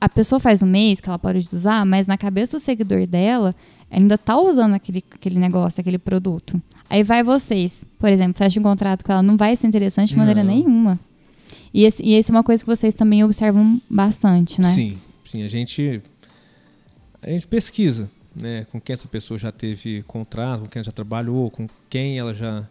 A 0.00 0.08
pessoa 0.08 0.40
faz 0.40 0.62
um 0.62 0.66
mês 0.66 1.00
que 1.00 1.08
ela 1.08 1.18
parou 1.18 1.40
de 1.40 1.54
usar, 1.54 1.84
mas 1.84 2.06
na 2.06 2.16
cabeça 2.16 2.56
do 2.56 2.60
seguidor 2.60 3.06
dela, 3.06 3.54
ela 3.90 4.00
ainda 4.00 4.16
tá 4.16 4.40
usando 4.40 4.74
aquele, 4.74 5.04
aquele 5.10 5.38
negócio, 5.38 5.80
aquele 5.80 5.98
produto. 5.98 6.60
Aí 6.88 7.02
vai 7.04 7.22
vocês, 7.22 7.84
por 7.98 8.08
exemplo, 8.10 8.34
fecha 8.34 8.58
um 8.58 8.62
contrato 8.62 9.04
com 9.04 9.12
ela, 9.12 9.22
não 9.22 9.36
vai 9.36 9.54
ser 9.56 9.66
interessante 9.66 10.10
de 10.10 10.16
maneira 10.16 10.42
Não. 10.42 10.54
nenhuma. 10.54 10.98
E, 11.72 11.84
esse, 11.84 12.02
e 12.02 12.16
isso 12.18 12.32
é 12.32 12.34
uma 12.34 12.42
coisa 12.42 12.62
que 12.62 12.66
vocês 12.66 12.94
também 12.94 13.22
observam 13.22 13.80
bastante, 13.88 14.60
né? 14.60 14.68
Sim, 14.70 14.98
sim, 15.24 15.42
a 15.42 15.48
gente 15.48 16.00
a 17.22 17.28
gente 17.30 17.46
pesquisa, 17.46 18.10
né, 18.34 18.66
com 18.72 18.80
quem 18.80 18.94
essa 18.94 19.06
pessoa 19.06 19.38
já 19.38 19.52
teve 19.52 20.02
contrato, 20.04 20.60
com 20.62 20.66
quem 20.66 20.80
ela 20.80 20.84
já 20.84 20.92
trabalhou, 20.92 21.50
com 21.50 21.66
quem 21.88 22.18
ela 22.18 22.32
já 22.32 22.64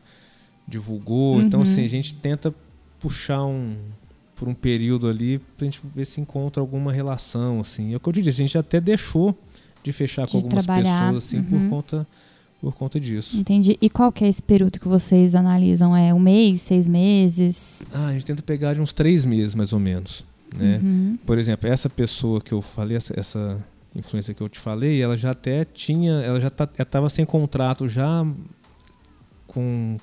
divulgou. 0.67 1.41
Então 1.41 1.59
Uhum. 1.59 1.63
assim, 1.63 1.85
a 1.85 1.87
gente 1.89 2.13
tenta 2.15 2.53
puxar 2.99 3.45
um 3.45 3.75
por 4.39 4.47
um 4.47 4.53
período 4.53 5.07
ali 5.07 5.37
pra 5.57 5.65
gente 5.65 5.81
ver 5.93 6.05
se 6.05 6.21
encontra 6.21 6.61
alguma 6.61 6.93
relação 6.93 7.59
assim. 7.59 7.93
É 7.93 7.97
o 7.97 7.99
que 7.99 8.07
eu 8.07 8.13
te 8.13 8.21
disse, 8.21 8.41
a 8.41 8.45
gente 8.45 8.57
até 8.57 8.79
deixou 8.79 9.37
de 9.83 9.91
fechar 9.91 10.25
De 10.25 10.31
com 10.31 10.37
algumas 10.37 10.65
trabalhar, 10.65 11.07
pessoas 11.07 11.23
assim 11.25 11.37
uhum. 11.37 11.43
por 11.43 11.69
conta 11.69 12.07
por 12.61 12.73
conta 12.73 12.99
disso. 12.99 13.37
Entendi. 13.37 13.77
E 13.81 13.89
qual 13.89 14.11
que 14.11 14.23
é 14.23 14.27
esse 14.27 14.43
período 14.43 14.79
que 14.79 14.87
vocês 14.87 15.33
analisam? 15.33 15.95
É 15.95 16.13
um 16.13 16.19
mês, 16.19 16.61
seis 16.61 16.87
meses? 16.87 17.85
Ah, 17.93 18.07
a 18.07 18.11
gente 18.13 18.25
tenta 18.25 18.43
pegar 18.43 18.73
de 18.73 18.81
uns 18.81 18.91
três 18.91 19.23
meses 19.23 19.55
mais 19.55 19.71
ou 19.71 19.79
menos, 19.79 20.25
né? 20.53 20.79
Uhum. 20.83 21.17
Por 21.25 21.37
exemplo, 21.37 21.69
essa 21.69 21.89
pessoa 21.89 22.41
que 22.41 22.51
eu 22.51 22.61
falei, 22.61 22.97
essa, 22.97 23.17
essa 23.17 23.65
influência 23.95 24.33
que 24.33 24.41
eu 24.41 24.49
te 24.49 24.59
falei, 24.59 25.01
ela 25.01 25.15
já 25.15 25.31
até 25.31 25.63
tinha, 25.63 26.11
ela 26.21 26.39
já 26.39 26.51
estava 26.77 27.09
sem 27.09 27.25
contrato 27.25 27.87
já 27.87 28.25
com 29.47 29.95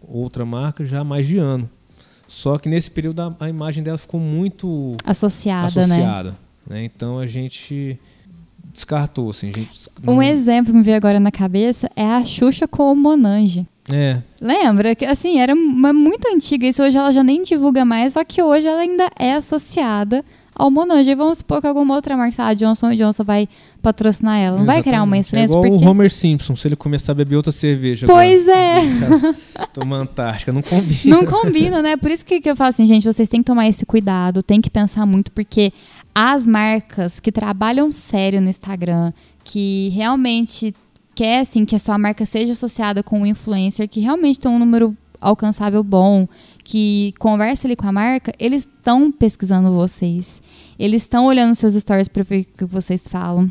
outra 0.00 0.44
marca 0.44 0.84
já 0.84 1.00
há 1.00 1.04
mais 1.04 1.26
de 1.26 1.38
ano. 1.38 1.68
Só 2.28 2.58
que 2.58 2.68
nesse 2.68 2.90
período 2.90 3.20
a, 3.20 3.34
a 3.40 3.48
imagem 3.48 3.82
dela 3.82 3.98
ficou 3.98 4.18
muito 4.20 4.96
Associada, 5.04 5.62
né? 5.62 5.66
associada, 5.84 6.36
né? 6.66 6.84
Então 6.84 7.18
a 7.18 7.26
gente 7.26 7.98
descartou, 8.72 9.30
assim, 9.30 9.52
gente 9.54 9.88
Um 10.06 10.14
não- 10.14 10.22
exemplo 10.22 10.72
que 10.72 10.78
me 10.78 10.82
veio 10.84 10.96
agora 10.96 11.20
na 11.20 11.30
cabeça 11.30 11.88
é 11.94 12.04
a 12.04 12.24
Xuxa 12.24 12.66
com 12.66 12.90
o 12.92 12.96
Monange. 12.96 13.66
É, 13.92 14.20
Lembra? 14.40 14.94
Que 14.94 15.04
assim, 15.04 15.38
era 15.38 15.54
uma 15.54 15.92
muito 15.92 16.26
antiga. 16.34 16.66
Isso 16.66 16.82
hoje 16.82 16.96
ela 16.96 17.12
já 17.12 17.22
nem 17.22 17.42
divulga 17.42 17.84
mais, 17.84 18.14
só 18.14 18.24
que 18.24 18.42
hoje 18.42 18.66
ela 18.66 18.80
ainda 18.80 19.10
é 19.18 19.34
associada 19.34 20.24
ao 20.54 20.70
Monange. 20.70 21.14
Vamos 21.14 21.38
supor 21.38 21.60
que 21.60 21.66
alguma 21.66 21.94
outra 21.94 22.16
marca, 22.16 22.36
sei 22.36 22.44
lá, 22.44 22.54
Johnson 22.54 22.94
Johnson 22.94 23.24
vai 23.24 23.48
patrocinar 23.82 24.38
ela. 24.38 24.58
Não 24.58 24.64
vai 24.64 24.82
criar 24.82 25.02
uma 25.02 25.18
exatamente. 25.18 25.24
estranha 25.24 25.44
É 25.44 25.48
igual 25.48 25.62
porque. 25.62 25.84
o 25.84 25.90
Homer 25.90 26.10
Simpson, 26.10 26.56
se 26.56 26.68
ele 26.68 26.76
começar 26.76 27.12
a 27.12 27.14
beber 27.14 27.36
outra 27.36 27.52
cerveja. 27.52 28.06
Pois 28.06 28.48
agora, 28.48 29.36
é. 29.58 29.66
Toma 29.74 29.96
Antártica, 29.96 30.52
não 30.52 30.62
combina. 30.62 31.16
Não 31.16 31.26
combina, 31.26 31.82
né? 31.82 31.96
Por 31.96 32.10
isso 32.10 32.24
que, 32.24 32.40
que 32.40 32.50
eu 32.50 32.56
falo 32.56 32.70
assim, 32.70 32.86
gente, 32.86 33.04
vocês 33.04 33.28
têm 33.28 33.40
que 33.40 33.46
tomar 33.46 33.68
esse 33.68 33.84
cuidado, 33.84 34.42
tem 34.42 34.60
que 34.60 34.70
pensar 34.70 35.04
muito, 35.04 35.32
porque 35.32 35.72
as 36.14 36.46
marcas 36.46 37.18
que 37.18 37.32
trabalham 37.32 37.90
sério 37.90 38.40
no 38.40 38.48
Instagram, 38.48 39.12
que 39.42 39.88
realmente 39.90 40.74
quer, 41.14 41.40
assim, 41.40 41.64
que 41.64 41.74
a 41.74 41.78
sua 41.78 41.98
marca 41.98 42.24
seja 42.24 42.52
associada 42.52 43.02
com 43.02 43.20
um 43.20 43.26
influencer, 43.26 43.88
que 43.88 44.00
realmente 44.00 44.40
tem 44.40 44.50
um 44.50 44.58
número 44.58 44.96
alcançável 45.20 45.82
bom, 45.82 46.28
que 46.62 47.14
conversa 47.18 47.66
ali 47.66 47.74
com 47.74 47.88
a 47.88 47.92
marca, 47.92 48.32
eles 48.38 48.64
estão 48.64 49.10
pesquisando 49.10 49.72
vocês. 49.72 50.42
Eles 50.78 51.02
estão 51.02 51.26
olhando 51.26 51.54
seus 51.54 51.74
stories 51.74 52.08
para 52.08 52.22
ver 52.22 52.40
o 52.40 52.58
que 52.58 52.64
vocês 52.64 53.02
falam. 53.06 53.50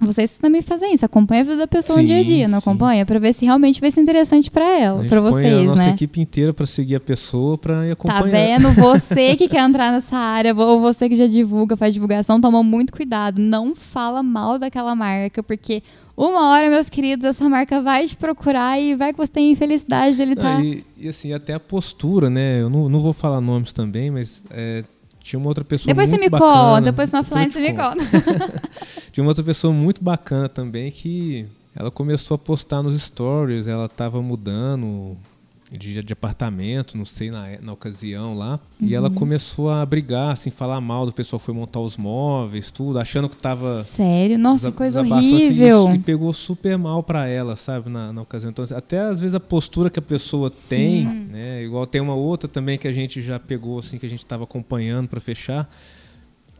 vocês 0.00 0.36
também 0.36 0.62
fazem 0.62 0.94
isso, 0.94 1.04
acompanha 1.04 1.42
a 1.42 1.44
vida 1.44 1.56
da 1.56 1.66
pessoa 1.66 1.96
sim, 1.96 2.02
no 2.02 2.06
dia 2.06 2.18
a 2.18 2.22
dia, 2.22 2.48
não 2.48 2.60
sim. 2.60 2.68
acompanha? 2.68 3.04
Para 3.04 3.18
ver 3.18 3.34
se 3.34 3.44
realmente 3.44 3.80
vai 3.80 3.90
ser 3.90 4.00
interessante 4.00 4.50
para 4.50 4.78
ela, 4.78 5.04
para 5.04 5.20
vocês, 5.20 5.52
põe 5.54 5.62
a 5.62 5.66
nossa 5.66 5.84
né? 5.84 5.90
equipe 5.90 6.20
inteira 6.20 6.54
para 6.54 6.64
seguir 6.64 6.96
a 6.96 7.00
pessoa, 7.00 7.58
para 7.58 7.86
ir 7.86 7.92
acompanhar. 7.92 8.22
Tá 8.22 8.28
vendo? 8.28 8.72
Você 8.80 9.36
que 9.36 9.48
quer 9.48 9.60
entrar 9.60 9.92
nessa 9.92 10.16
área, 10.16 10.54
ou 10.54 10.80
você 10.80 11.08
que 11.08 11.16
já 11.16 11.26
divulga, 11.26 11.76
faz 11.76 11.92
divulgação, 11.92 12.40
toma 12.40 12.62
muito 12.62 12.92
cuidado, 12.92 13.40
não 13.40 13.74
fala 13.74 14.22
mal 14.22 14.58
daquela 14.58 14.94
marca, 14.94 15.42
porque 15.42 15.82
uma 16.16 16.50
hora, 16.50 16.68
meus 16.68 16.90
queridos, 16.90 17.24
essa 17.24 17.48
marca 17.48 17.80
vai 17.80 18.06
te 18.06 18.14
procurar 18.14 18.78
e 18.78 18.94
vai 18.94 19.10
que 19.10 19.16
você 19.16 19.32
tem 19.32 19.52
infelicidade 19.52 20.18
dele 20.18 20.32
estar. 20.32 20.56
Tá... 20.56 20.62
E, 20.62 20.84
e, 20.98 21.08
assim, 21.08 21.32
até 21.32 21.54
a 21.54 21.58
postura, 21.58 22.28
né? 22.28 22.60
Eu 22.60 22.68
não, 22.68 22.90
não 22.90 23.00
vou 23.00 23.14
falar 23.14 23.40
nomes 23.40 23.72
também, 23.72 24.10
mas 24.10 24.44
é, 24.50 24.84
tinha 25.30 25.38
uma 25.38 25.48
outra 25.48 25.64
pessoa 25.64 25.86
depois 25.86 26.08
muito 26.08 26.20
você 26.20 26.24
me 26.24 26.28
bacana. 26.28 26.50
conta, 26.50 26.80
depois 26.82 27.10
no 27.12 27.20
offline 27.20 27.52
você 27.52 27.60
me 27.60 27.72
conta. 27.72 28.04
tinha 29.12 29.22
uma 29.22 29.30
outra 29.30 29.44
pessoa 29.44 29.72
muito 29.72 30.02
bacana 30.02 30.48
também 30.48 30.90
que 30.90 31.46
ela 31.74 31.90
começou 31.90 32.34
a 32.34 32.38
postar 32.38 32.82
nos 32.82 33.00
stories, 33.00 33.68
ela 33.68 33.86
estava 33.86 34.20
mudando 34.20 35.16
de, 35.70 36.02
de 36.02 36.12
apartamento, 36.12 36.96
não 36.98 37.04
sei, 37.04 37.30
na, 37.30 37.46
na 37.60 37.72
ocasião 37.72 38.36
lá. 38.36 38.58
Uhum. 38.80 38.88
E 38.88 38.94
ela 38.94 39.08
uhum. 39.08 39.14
começou 39.14 39.70
a 39.70 39.84
brigar, 39.86 40.32
assim, 40.32 40.50
falar 40.50 40.80
mal 40.80 41.06
do 41.06 41.12
pessoal 41.12 41.38
que 41.38 41.46
foi 41.46 41.54
montar 41.54 41.80
os 41.80 41.96
móveis, 41.96 42.72
tudo, 42.72 42.98
achando 42.98 43.28
que 43.28 43.36
tava. 43.36 43.84
Sério? 43.84 44.38
Nossa, 44.38 44.72
coisa 44.72 45.00
horrível. 45.00 45.88
Assim, 45.88 45.96
e 45.96 45.98
pegou 46.00 46.32
super 46.32 46.76
mal 46.76 47.02
para 47.02 47.28
ela, 47.28 47.54
sabe, 47.54 47.88
na, 47.88 48.12
na 48.12 48.22
ocasião. 48.22 48.50
Então, 48.50 48.64
até 48.76 49.00
às 49.00 49.20
vezes 49.20 49.34
a 49.34 49.40
postura 49.40 49.88
que 49.88 49.98
a 49.98 50.02
pessoa 50.02 50.50
Sim. 50.52 50.68
tem, 50.68 51.04
né? 51.06 51.62
Igual 51.62 51.86
tem 51.86 52.00
uma 52.00 52.14
outra 52.14 52.48
também 52.48 52.76
que 52.76 52.88
a 52.88 52.92
gente 52.92 53.22
já 53.22 53.38
pegou, 53.38 53.78
assim, 53.78 53.96
que 53.96 54.06
a 54.06 54.10
gente 54.10 54.18
estava 54.24 54.44
acompanhando 54.44 55.08
para 55.08 55.20
fechar 55.20 55.70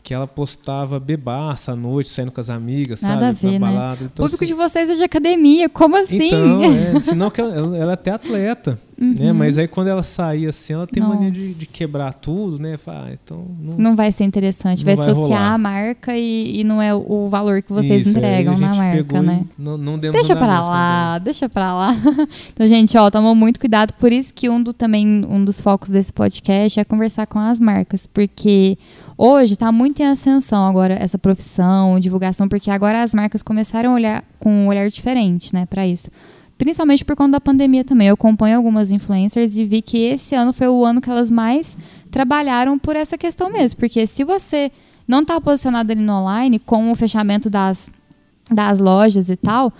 que 0.03 0.13
ela 0.13 0.27
postava 0.27 0.99
bebaça 0.99 1.73
à 1.73 1.75
noite, 1.75 2.09
saindo 2.09 2.31
com 2.31 2.41
as 2.41 2.49
amigas, 2.49 3.01
Nada 3.01 3.13
sabe? 3.13 3.25
A 3.25 3.31
ver, 3.31 3.59
na 3.59 3.67
né? 3.67 3.73
balada. 3.73 4.03
Então, 4.05 4.25
o 4.25 4.29
público 4.29 4.43
assim, 4.43 4.45
de 4.45 4.53
vocês 4.53 4.89
é 4.89 4.95
de 4.95 5.03
academia, 5.03 5.69
como 5.69 5.95
assim? 5.95 6.25
Então, 6.25 6.63
é, 6.63 7.01
senão 7.03 7.29
que 7.29 7.39
ela, 7.39 7.77
ela 7.77 7.91
é 7.91 7.93
até 7.93 8.11
atleta, 8.11 8.71
né? 8.71 8.77
Uhum. 9.01 9.15
né? 9.17 9.33
Mas 9.33 9.57
aí 9.57 9.67
quando 9.67 9.87
ela 9.87 10.03
saía 10.03 10.49
assim, 10.49 10.73
ela 10.73 10.87
tem 10.87 11.01
Nossa. 11.01 11.15
mania 11.15 11.31
de, 11.31 11.53
de, 11.53 11.65
quebrar 11.65 12.13
tudo, 12.13 12.59
né? 12.59 12.77
Fala, 12.77 13.07
ah, 13.07 13.13
então 13.13 13.45
não, 13.59 13.77
não 13.77 13.95
vai 13.95 14.11
ser 14.11 14.23
interessante, 14.23 14.85
vai, 14.85 14.95
vai 14.95 15.09
associar 15.09 15.39
rolar. 15.39 15.53
a 15.53 15.57
marca 15.57 16.17
e, 16.17 16.59
e, 16.59 16.63
não 16.63 16.81
é 16.81 16.93
o 16.93 17.27
valor 17.29 17.61
que 17.61 17.73
vocês 17.73 18.07
Isso, 18.07 18.17
entregam 18.17 18.57
na 18.57 18.75
marca, 18.75 19.21
né? 19.21 19.45
Não, 19.57 19.77
não 19.77 19.97
deixa 19.97 20.35
pra 20.35 20.61
lá, 20.61 21.13
também. 21.13 21.23
deixa 21.23 21.49
pra 21.49 21.73
lá. 21.73 21.95
então, 22.53 22.67
gente, 22.67 22.97
ó, 22.97 23.09
tomou 23.09 23.33
muito 23.33 23.59
cuidado, 23.59 23.93
por 23.93 24.11
isso 24.11 24.33
que 24.33 24.49
um 24.49 24.61
do 24.61 24.73
também 24.73 25.25
um 25.25 25.43
dos 25.43 25.59
focos 25.59 25.89
desse 25.89 26.13
podcast 26.13 26.79
é 26.79 26.83
conversar 26.83 27.25
com 27.27 27.39
as 27.39 27.59
marcas, 27.59 28.05
porque 28.05 28.77
Hoje 29.23 29.53
está 29.53 29.71
muito 29.71 30.01
em 30.01 30.05
ascensão 30.07 30.65
agora 30.67 30.95
essa 30.95 31.15
profissão, 31.15 31.99
divulgação, 31.99 32.49
porque 32.49 32.71
agora 32.71 33.03
as 33.03 33.13
marcas 33.13 33.43
começaram 33.43 33.91
a 33.91 33.93
olhar 33.93 34.23
com 34.39 34.51
um 34.51 34.67
olhar 34.67 34.89
diferente, 34.89 35.53
né, 35.53 35.67
para 35.67 35.85
isso. 35.85 36.09
Principalmente 36.61 37.03
por 37.03 37.15
conta 37.15 37.31
da 37.31 37.41
pandemia 37.41 37.83
também. 37.83 38.09
Eu 38.09 38.13
acompanho 38.13 38.55
algumas 38.55 38.91
influencers 38.91 39.57
e 39.57 39.65
vi 39.65 39.81
que 39.81 39.97
esse 39.97 40.35
ano 40.35 40.53
foi 40.53 40.67
o 40.67 40.85
ano 40.85 41.01
que 41.01 41.09
elas 41.09 41.31
mais 41.31 41.75
trabalharam 42.11 42.77
por 42.77 42.95
essa 42.95 43.17
questão 43.17 43.51
mesmo, 43.51 43.79
porque 43.79 44.05
se 44.05 44.23
você 44.23 44.71
não 45.07 45.21
está 45.23 45.41
posicionado 45.41 45.91
ali 45.91 46.03
no 46.03 46.13
online 46.13 46.59
com 46.59 46.91
o 46.91 46.95
fechamento 46.95 47.49
das, 47.49 47.89
das 48.47 48.77
lojas 48.77 49.27
e 49.27 49.35
tal, 49.35 49.73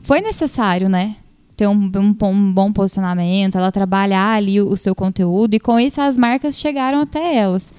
foi 0.00 0.20
necessário, 0.20 0.88
né? 0.88 1.16
Ter 1.56 1.66
um, 1.66 1.90
um, 1.96 2.16
um, 2.28 2.52
bom 2.52 2.72
posicionamento, 2.72 3.58
ela 3.58 3.72
trabalhar 3.72 4.36
ali 4.36 4.60
o, 4.60 4.68
o, 4.68 4.76
seu 4.76 4.94
conteúdo 4.94 5.54
e 5.54 5.58
com 5.58 5.80
isso 5.80 6.00
as 6.00 6.16
marcas 6.16 6.56
chegaram 6.56 7.00
até 7.00 7.34
elas. 7.34 7.72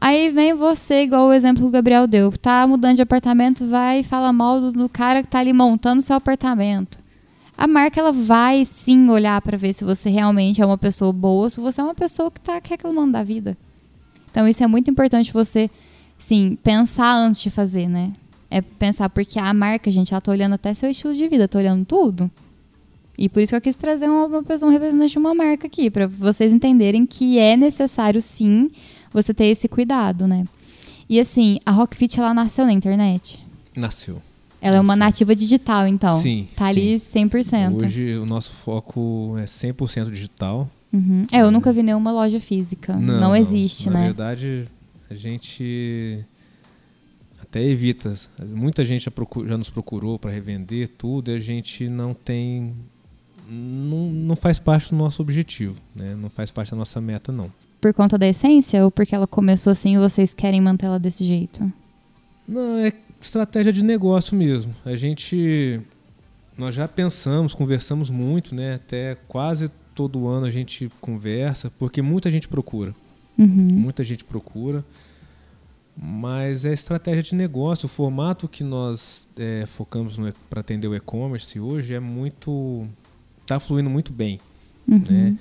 Aí 0.00 0.30
vem 0.30 0.54
você, 0.54 1.02
igual 1.02 1.28
o 1.28 1.34
exemplo 1.34 1.64
que 1.64 1.68
o 1.68 1.70
Gabriel 1.70 2.06
deu, 2.06 2.32
tá 2.32 2.66
mudando 2.66 2.96
de 2.96 3.02
apartamento, 3.02 3.66
vai 3.66 4.00
e 4.00 4.02
fala 4.02 4.32
mal 4.32 4.58
do, 4.58 4.72
do 4.72 4.88
cara 4.88 5.22
que 5.22 5.28
tá 5.28 5.40
ali 5.40 5.52
montando 5.52 6.00
seu 6.00 6.16
apartamento. 6.16 7.04
A 7.56 7.66
marca 7.66 7.98
ela 7.98 8.12
vai 8.12 8.64
sim 8.64 9.08
olhar 9.08 9.40
para 9.40 9.56
ver 9.56 9.72
se 9.72 9.82
você 9.84 10.10
realmente 10.10 10.60
é 10.60 10.66
uma 10.66 10.76
pessoa 10.76 11.12
boa, 11.12 11.48
se 11.48 11.58
você 11.58 11.80
é 11.80 11.84
uma 11.84 11.94
pessoa 11.94 12.30
que 12.30 12.40
tá 12.40 12.60
reclamando 12.62 13.12
da 13.12 13.22
vida. 13.22 13.56
Então 14.30 14.46
isso 14.46 14.62
é 14.62 14.66
muito 14.66 14.90
importante 14.90 15.32
você, 15.32 15.70
sim, 16.18 16.58
pensar 16.62 17.16
antes 17.16 17.40
de 17.40 17.48
fazer, 17.48 17.88
né? 17.88 18.12
É 18.50 18.60
pensar 18.60 19.08
porque 19.08 19.38
a 19.38 19.52
marca, 19.54 19.90
gente, 19.90 20.12
ela 20.12 20.20
tá 20.20 20.30
olhando 20.30 20.54
até 20.54 20.74
seu 20.74 20.90
estilo 20.90 21.14
de 21.14 21.26
vida, 21.26 21.48
tá 21.48 21.58
olhando 21.58 21.84
tudo. 21.86 22.30
E 23.18 23.28
por 23.28 23.40
isso 23.40 23.50
que 23.50 23.56
eu 23.56 23.60
quis 23.62 23.76
trazer 23.76 24.08
uma 24.08 24.42
pessoa, 24.42 24.68
um 24.68 24.72
representante 24.72 25.12
de 25.12 25.18
uma 25.18 25.34
marca 25.34 25.66
aqui, 25.66 25.90
para 25.90 26.06
vocês 26.06 26.52
entenderem 26.52 27.06
que 27.06 27.38
é 27.38 27.56
necessário 27.56 28.20
sim 28.20 28.70
você 29.10 29.32
ter 29.32 29.46
esse 29.46 29.66
cuidado, 29.66 30.26
né? 30.26 30.44
E 31.08 31.18
assim, 31.18 31.58
a 31.64 31.70
Rockfit 31.70 32.20
ela 32.20 32.34
nasceu 32.34 32.66
na 32.66 32.72
internet? 32.72 33.42
Nasceu. 33.74 34.20
Ela 34.60 34.76
é 34.76 34.80
uma 34.80 34.96
nativa 34.96 35.34
digital, 35.34 35.86
então. 35.86 36.18
Sim. 36.18 36.48
Tá 36.56 36.72
sim. 36.72 36.80
ali 36.80 36.96
100%. 36.96 37.82
Hoje 37.82 38.16
o 38.16 38.26
nosso 38.26 38.50
foco 38.52 39.36
é 39.38 39.44
100% 39.44 40.10
digital. 40.10 40.68
Uhum. 40.92 41.26
É, 41.30 41.42
eu 41.42 41.46
é. 41.46 41.50
nunca 41.50 41.72
vi 41.72 41.82
nenhuma 41.82 42.10
loja 42.10 42.40
física. 42.40 42.94
Não, 42.94 43.20
não 43.20 43.36
existe, 43.36 43.86
não. 43.86 43.94
né? 43.94 44.00
Na 44.00 44.06
verdade, 44.06 44.64
a 45.10 45.14
gente 45.14 46.24
até 47.40 47.62
evita. 47.62 48.14
Muita 48.48 48.84
gente 48.84 49.04
já, 49.04 49.10
procur, 49.10 49.46
já 49.46 49.56
nos 49.56 49.70
procurou 49.70 50.18
para 50.18 50.30
revender 50.30 50.88
tudo 50.96 51.30
e 51.30 51.34
a 51.34 51.38
gente 51.38 51.88
não 51.88 52.14
tem. 52.14 52.74
Não, 53.48 54.10
não 54.10 54.36
faz 54.36 54.58
parte 54.58 54.90
do 54.90 54.96
nosso 54.96 55.22
objetivo, 55.22 55.76
né? 55.94 56.16
não 56.16 56.28
faz 56.28 56.50
parte 56.50 56.72
da 56.72 56.76
nossa 56.76 57.00
meta, 57.00 57.30
não 57.30 57.48
por 57.80 57.94
conta 57.94 58.18
da 58.18 58.26
essência 58.26 58.84
ou 58.84 58.90
porque 58.90 59.14
ela 59.14 59.26
começou 59.28 59.70
assim 59.70 59.94
e 59.94 59.98
vocês 59.98 60.34
querem 60.34 60.60
manter 60.60 60.86
ela 60.86 60.98
desse 60.98 61.24
jeito? 61.24 61.70
Não, 62.48 62.78
é 62.78 62.92
estratégia 63.20 63.72
de 63.72 63.82
negócio 63.82 64.36
mesmo. 64.36 64.74
A 64.84 64.96
gente 64.96 65.80
nós 66.56 66.74
já 66.74 66.88
pensamos, 66.88 67.54
conversamos 67.54 68.08
muito, 68.08 68.54
né? 68.54 68.74
Até 68.74 69.16
quase 69.28 69.70
todo 69.94 70.26
ano 70.26 70.46
a 70.46 70.50
gente 70.50 70.90
conversa, 71.00 71.70
porque 71.78 72.00
muita 72.00 72.30
gente 72.30 72.48
procura. 72.48 72.94
Uhum. 73.36 73.46
Muita 73.48 74.02
gente 74.02 74.24
procura. 74.24 74.84
Mas 75.96 76.64
é 76.64 76.72
estratégia 76.72 77.22
de 77.22 77.34
negócio. 77.34 77.86
O 77.86 77.88
formato 77.88 78.46
que 78.48 78.62
nós 78.62 79.28
é, 79.36 79.64
focamos 79.66 80.16
para 80.48 80.60
atender 80.60 80.88
o 80.88 80.94
e-commerce 80.94 81.58
hoje 81.58 81.94
é 81.94 82.00
muito. 82.00 82.86
está 83.42 83.58
fluindo 83.58 83.88
muito 83.88 84.12
bem. 84.12 84.38
Uhum. 84.86 85.02
Né? 85.10 85.36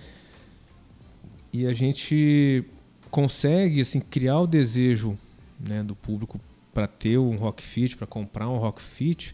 e 1.55 1.65
a 1.65 1.73
gente 1.73 2.65
consegue 3.09 3.79
assim 3.79 4.01
criar 4.01 4.41
o 4.41 4.47
desejo 4.47 5.17
né, 5.57 5.81
do 5.81 5.95
público 5.95 6.37
para 6.75 6.89
ter 6.89 7.17
um 7.17 7.37
rock 7.37 7.63
fit, 7.63 7.95
para 7.95 8.05
comprar 8.05 8.49
um 8.49 8.57
rock 8.57 8.81
fit, 8.81 9.33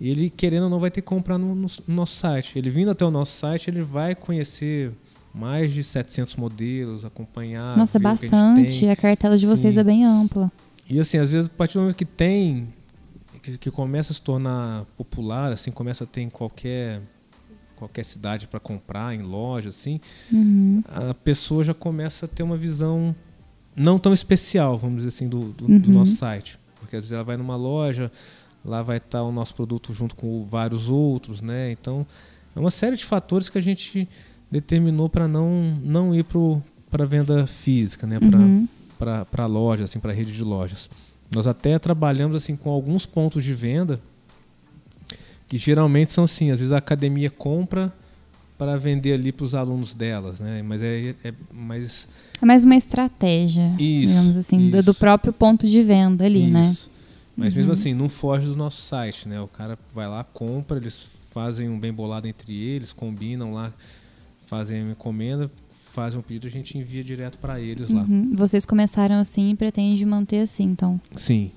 ele 0.00 0.28
querendo 0.28 0.64
ou 0.64 0.70
não 0.70 0.80
vai 0.80 0.90
ter 0.90 1.02
que 1.02 1.06
comprar 1.06 1.38
no, 1.38 1.54
no, 1.54 1.68
no, 1.86 1.94
nosso 1.94 2.16
site. 2.16 2.58
Ele 2.58 2.68
vindo 2.68 2.90
até 2.90 3.04
o 3.04 3.12
nosso 3.12 3.38
site, 3.38 3.70
ele 3.70 3.80
vai 3.80 4.16
conhecer 4.16 4.90
mais 5.32 5.72
de 5.72 5.84
700 5.84 6.34
modelos, 6.34 7.04
acompanhar. 7.04 7.76
Nossa, 7.76 8.00
bastante. 8.00 8.88
A, 8.88 8.92
a, 8.92 8.96
cartela 8.96 9.38
de 9.38 9.46
vocês 9.46 9.74
Sim. 9.74 9.80
é 9.80 9.84
bem 9.84 10.04
ampla. 10.04 10.50
E 10.90 10.98
assim, 10.98 11.16
às 11.16 11.30
vezes, 11.30 11.46
a 11.46 11.56
partir 11.56 11.74
do 11.74 11.80
momento 11.82 11.96
que 11.96 12.04
tem, 12.04 12.66
que, 13.40 13.56
que 13.56 13.70
começa 13.70 14.12
a 14.12 14.14
se 14.14 14.20
tornar 14.20 14.84
popular, 14.96 15.52
assim, 15.52 15.70
começa 15.70 16.02
a 16.02 16.06
ter 16.08 16.22
em 16.22 16.28
qualquer 16.28 17.00
qualquer 17.76 18.04
cidade 18.04 18.46
para 18.46 18.60
comprar 18.60 19.14
em 19.14 19.22
loja 19.22 19.68
assim, 19.68 20.00
uhum. 20.32 20.82
a 20.86 21.12
pessoa 21.12 21.64
já 21.64 21.74
começa 21.74 22.24
a 22.24 22.28
ter 22.28 22.42
uma 22.44 22.56
visão 22.56 23.14
não 23.76 23.98
tão 23.98 24.14
especial, 24.14 24.78
vamos 24.78 24.98
dizer 24.98 25.08
assim, 25.08 25.28
do, 25.28 25.52
do, 25.52 25.66
uhum. 25.66 25.78
do 25.78 25.92
nosso 25.92 26.14
site. 26.16 26.58
Porque 26.84 26.96
às 26.96 27.02
vezes 27.02 27.12
ela 27.12 27.24
vai 27.24 27.36
numa 27.36 27.56
loja, 27.56 28.10
lá 28.64 28.82
vai 28.82 28.98
estar 28.98 29.22
o 29.22 29.32
nosso 29.32 29.54
produto 29.54 29.92
junto 29.92 30.14
com 30.14 30.44
vários 30.44 30.88
outros, 30.88 31.40
né? 31.40 31.70
Então, 31.70 32.06
é 32.54 32.60
uma 32.60 32.70
série 32.70 32.96
de 32.96 33.04
fatores 33.04 33.48
que 33.48 33.58
a 33.58 33.60
gente 33.60 34.08
determinou 34.50 35.08
para 35.08 35.26
não, 35.26 35.76
não 35.82 36.14
ir 36.14 36.24
para 36.90 37.04
a 37.04 37.06
venda 37.06 37.46
física, 37.46 38.06
né? 38.06 38.18
Para 38.98 39.46
uhum. 39.46 39.52
loja, 39.52 39.84
assim, 39.84 39.98
para 39.98 40.12
rede 40.12 40.32
de 40.32 40.44
lojas. 40.44 40.88
Nós 41.34 41.46
até 41.46 41.78
trabalhamos 41.78 42.36
assim 42.36 42.54
com 42.54 42.70
alguns 42.70 43.06
pontos 43.06 43.42
de 43.42 43.54
venda 43.54 44.00
que 45.48 45.58
geralmente 45.58 46.12
são 46.12 46.24
assim, 46.24 46.50
às 46.50 46.58
vezes 46.58 46.72
a 46.72 46.78
academia 46.78 47.30
compra 47.30 47.92
para 48.56 48.76
vender 48.76 49.12
ali 49.14 49.32
para 49.32 49.44
os 49.44 49.54
alunos 49.54 49.94
delas, 49.94 50.38
né? 50.38 50.62
Mas 50.62 50.82
é, 50.82 51.14
é 51.24 51.34
mais 51.52 52.08
é 52.40 52.46
mais 52.46 52.62
uma 52.64 52.76
estratégia, 52.76 53.74
isso, 53.78 54.08
digamos 54.08 54.36
assim, 54.36 54.68
isso. 54.68 54.82
do 54.82 54.94
próprio 54.94 55.32
ponto 55.32 55.66
de 55.66 55.82
venda 55.82 56.24
ali, 56.24 56.46
né? 56.46 56.60
isso. 56.60 56.86
né? 56.88 56.94
Mas 57.36 57.52
uhum. 57.52 57.58
mesmo 57.58 57.72
assim, 57.72 57.94
não 57.94 58.08
foge 58.08 58.46
do 58.46 58.54
nosso 58.54 58.80
site, 58.80 59.28
né? 59.28 59.40
O 59.40 59.48
cara 59.48 59.78
vai 59.92 60.06
lá, 60.06 60.22
compra, 60.22 60.76
eles 60.76 61.08
fazem 61.32 61.68
um 61.68 61.78
bem 61.78 61.92
bolado 61.92 62.28
entre 62.28 62.54
eles, 62.54 62.92
combinam 62.92 63.52
lá, 63.52 63.72
fazem 64.46 64.82
uma 64.82 64.92
encomenda, 64.92 65.50
fazem 65.92 66.18
um 66.18 66.22
pedido, 66.22 66.46
a 66.46 66.50
gente 66.50 66.78
envia 66.78 67.02
direto 67.02 67.38
para 67.38 67.60
eles 67.60 67.90
lá. 67.90 68.02
Uhum. 68.02 68.30
Vocês 68.34 68.64
começaram 68.64 69.16
assim 69.16 69.50
e 69.50 69.56
pretendem 69.56 70.04
manter 70.04 70.40
assim, 70.40 70.64
então? 70.64 71.00
Sim, 71.16 71.50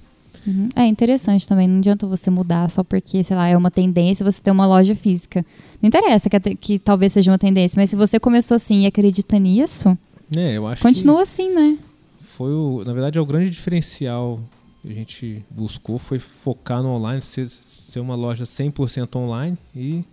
Uhum. 0.47 0.69
É 0.75 0.85
interessante 0.85 1.47
também, 1.47 1.67
não 1.67 1.79
adianta 1.79 2.07
você 2.07 2.29
mudar 2.29 2.69
só 2.71 2.83
porque, 2.83 3.23
sei 3.23 3.35
lá, 3.35 3.47
é 3.47 3.57
uma 3.57 3.69
tendência 3.69 4.23
você 4.23 4.41
ter 4.41 4.51
uma 4.51 4.65
loja 4.65 4.95
física. 4.95 5.45
Não 5.81 5.87
interessa 5.87 6.29
que, 6.29 6.55
que 6.55 6.79
talvez 6.79 7.13
seja 7.13 7.29
uma 7.29 7.37
tendência, 7.37 7.79
mas 7.79 7.89
se 7.89 7.95
você 7.95 8.19
começou 8.19 8.55
assim 8.55 8.83
e 8.83 8.85
acredita 8.85 9.37
nisso, 9.37 9.97
é, 10.35 10.57
eu 10.57 10.67
acho 10.67 10.81
continua 10.81 11.23
assim, 11.23 11.53
né? 11.53 11.77
Foi 12.19 12.51
o, 12.51 12.83
na 12.85 12.93
verdade, 12.93 13.17
é 13.17 13.21
o 13.21 13.25
grande 13.25 13.49
diferencial. 13.49 14.39
que 14.81 14.91
a 14.91 14.95
gente 14.95 15.43
buscou 15.49 15.97
foi 15.97 16.19
focar 16.19 16.81
no 16.81 16.89
online, 16.89 17.21
ser, 17.21 17.49
ser 17.49 17.99
uma 17.99 18.15
loja 18.15 18.43
100% 18.43 19.15
online 19.15 19.57
e 19.75 20.03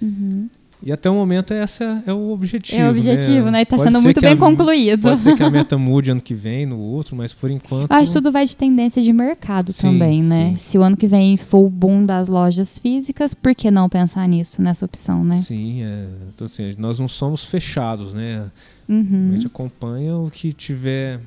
uhum. 0.00 0.48
E 0.84 0.92
até 0.92 1.08
o 1.08 1.14
momento 1.14 1.54
esse 1.54 1.82
é 1.82 2.12
o 2.12 2.30
objetivo. 2.30 2.78
É 2.78 2.86
o 2.86 2.90
objetivo, 2.90 3.50
né? 3.50 3.62
Está 3.62 3.78
sendo 3.78 4.02
muito 4.02 4.20
bem 4.20 4.34
a, 4.34 4.36
concluído. 4.36 5.00
Pode 5.00 5.22
ser 5.22 5.34
que 5.34 5.42
a 5.42 5.48
meta 5.50 5.78
mude 5.78 6.10
ano 6.10 6.20
que 6.20 6.34
vem, 6.34 6.66
no 6.66 6.78
outro, 6.78 7.16
mas 7.16 7.32
por 7.32 7.50
enquanto. 7.50 7.90
acho 7.90 8.08
que 8.08 8.12
tudo 8.12 8.30
vai 8.30 8.44
de 8.44 8.54
tendência 8.54 9.02
de 9.02 9.10
mercado 9.10 9.72
sim, 9.72 9.80
também, 9.80 10.22
né? 10.22 10.50
Sim. 10.50 10.58
Se 10.58 10.76
o 10.76 10.82
ano 10.82 10.94
que 10.94 11.06
vem 11.06 11.38
for 11.38 11.64
o 11.64 11.70
boom 11.70 12.04
das 12.04 12.28
lojas 12.28 12.78
físicas, 12.78 13.32
por 13.32 13.54
que 13.54 13.70
não 13.70 13.88
pensar 13.88 14.28
nisso, 14.28 14.60
nessa 14.60 14.84
opção, 14.84 15.24
né? 15.24 15.38
Sim, 15.38 15.82
é, 15.82 16.06
então, 16.34 16.44
assim, 16.44 16.74
nós 16.76 16.98
não 16.98 17.08
somos 17.08 17.46
fechados, 17.46 18.12
né? 18.12 18.44
Uhum. 18.86 19.30
A 19.30 19.34
gente 19.36 19.46
acompanha 19.46 20.14
o 20.18 20.30
que 20.30 20.52
tiver 20.52 21.18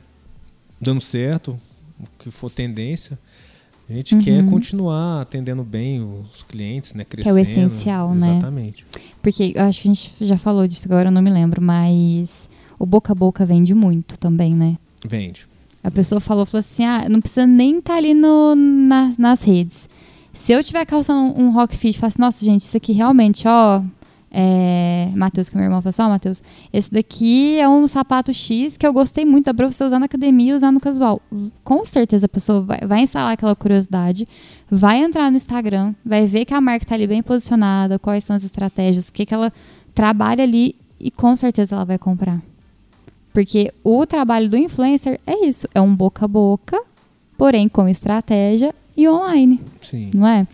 dando 0.80 1.02
certo, 1.02 1.60
o 2.00 2.06
que 2.20 2.30
for 2.30 2.52
tendência. 2.52 3.18
A 3.90 3.94
gente 3.94 4.16
uhum. 4.16 4.22
quer 4.22 4.46
continuar 4.46 5.22
atendendo 5.22 5.64
bem 5.64 6.02
os 6.02 6.44
clientes, 6.44 6.94
né? 6.94 7.06
Crescendo. 7.06 7.34
Que 7.34 7.40
é 7.40 7.42
o 7.42 7.44
essencial, 7.44 8.14
exatamente. 8.14 8.26
né? 8.26 8.38
Exatamente. 8.38 8.86
Porque 9.22 9.54
eu 9.56 9.64
acho 9.64 9.82
que 9.82 9.88
a 9.88 9.94
gente 9.94 10.12
já 10.22 10.38
falou 10.38 10.68
disso 10.68 10.86
agora, 10.86 11.08
eu 11.08 11.12
não 11.12 11.22
me 11.22 11.30
lembro, 11.30 11.62
mas 11.62 12.50
o 12.78 12.86
boca 12.86 13.14
a 13.14 13.16
boca 13.16 13.46
vende 13.46 13.74
muito 13.74 14.18
também, 14.20 14.54
né? 14.54 14.78
Vende. 15.08 15.48
A 15.84 15.90
pessoa 15.90 16.20
falou, 16.20 16.46
falou 16.46 16.60
assim, 16.60 16.84
ah, 16.84 17.08
não 17.08 17.22
precisa 17.22 17.48
nem 17.48 17.78
estar 17.78 17.94
tá 17.94 17.98
ali 17.98 18.14
no, 18.14 18.56
nas, 18.56 19.18
nas 19.18 19.42
redes. 19.42 19.88
Se 20.34 20.52
eu 20.52 20.62
tiver 20.64 20.86
calçando 20.86 21.40
um, 21.40 21.46
um 21.46 21.52
rock 21.52 21.78
fit, 21.78 21.98
falar 21.98 22.10
assim, 22.10 22.22
nossa, 22.22 22.44
gente, 22.44 22.62
isso 22.62 22.76
aqui 22.76 22.92
realmente, 22.92 23.48
ó, 23.48 23.82
é, 24.30 25.10
Matheus, 25.16 25.48
que 25.48 25.56
é 25.56 25.58
meu 25.58 25.66
irmão 25.66 25.82
falou 25.82 25.90
assim, 25.90 26.02
ó, 26.02 26.10
Matheus, 26.10 26.44
esse 26.74 26.92
daqui 26.92 27.58
é 27.60 27.68
um 27.68 27.88
sapato 27.88 28.34
X 28.34 28.76
que 28.76 28.86
eu 28.86 28.92
gostei 28.92 29.26
muito, 29.26 29.46
dá 29.46 29.54
pra 29.54 29.72
você 29.72 29.84
usar 29.84 30.00
na 30.00 30.06
academia 30.06 30.52
e 30.52 30.56
usar 30.56 30.72
no 30.72 30.80
casual. 30.80 31.22
Com 31.64 31.86
certeza 31.86 32.26
a 32.26 32.30
pessoa 32.30 32.62
vai, 32.62 32.80
vai, 32.82 33.02
instalar 33.02 33.34
aquela 33.34 33.56
curiosidade, 33.56 34.28
vai 34.70 35.00
entrar 35.00 35.30
no 35.32 35.38
Instagram, 35.38 35.94
vai 36.06 36.26
ver 36.28 36.46
que 36.46 36.54
a 36.54 36.60
marca 36.60 36.86
tá 36.86 36.96
ali 36.96 37.08
bem 37.08 37.24
posicionada, 37.24 37.98
quais 37.98 38.24
são 38.24 38.36
as 38.36 38.44
estratégias, 38.44 39.08
o 39.08 39.14
que, 39.14 39.26
que 39.26 39.34
ela 39.34 39.52
trabalha 39.96 40.44
ali 40.44 40.76
e 41.00 41.10
com 41.10 41.36
certeza 41.36 41.76
ela 41.76 41.86
vai 41.86 41.98
comprar. 41.98 42.42
Porque 43.34 43.72
o 43.84 44.06
trabalho 44.06 44.50
do 44.50 44.58
influencer 44.58 45.20
é 45.26 45.46
isso, 45.46 45.68
é 45.74 45.80
um 45.80 45.96
boca 45.96 46.26
a 46.26 46.28
boca, 46.28 46.82
porém 47.38 47.70
com 47.70 47.88
estratégia 47.88 48.74
e 48.96 49.08
online. 49.08 49.62
Sim. 49.80 50.10
Não 50.14 50.28
é? 50.28 50.48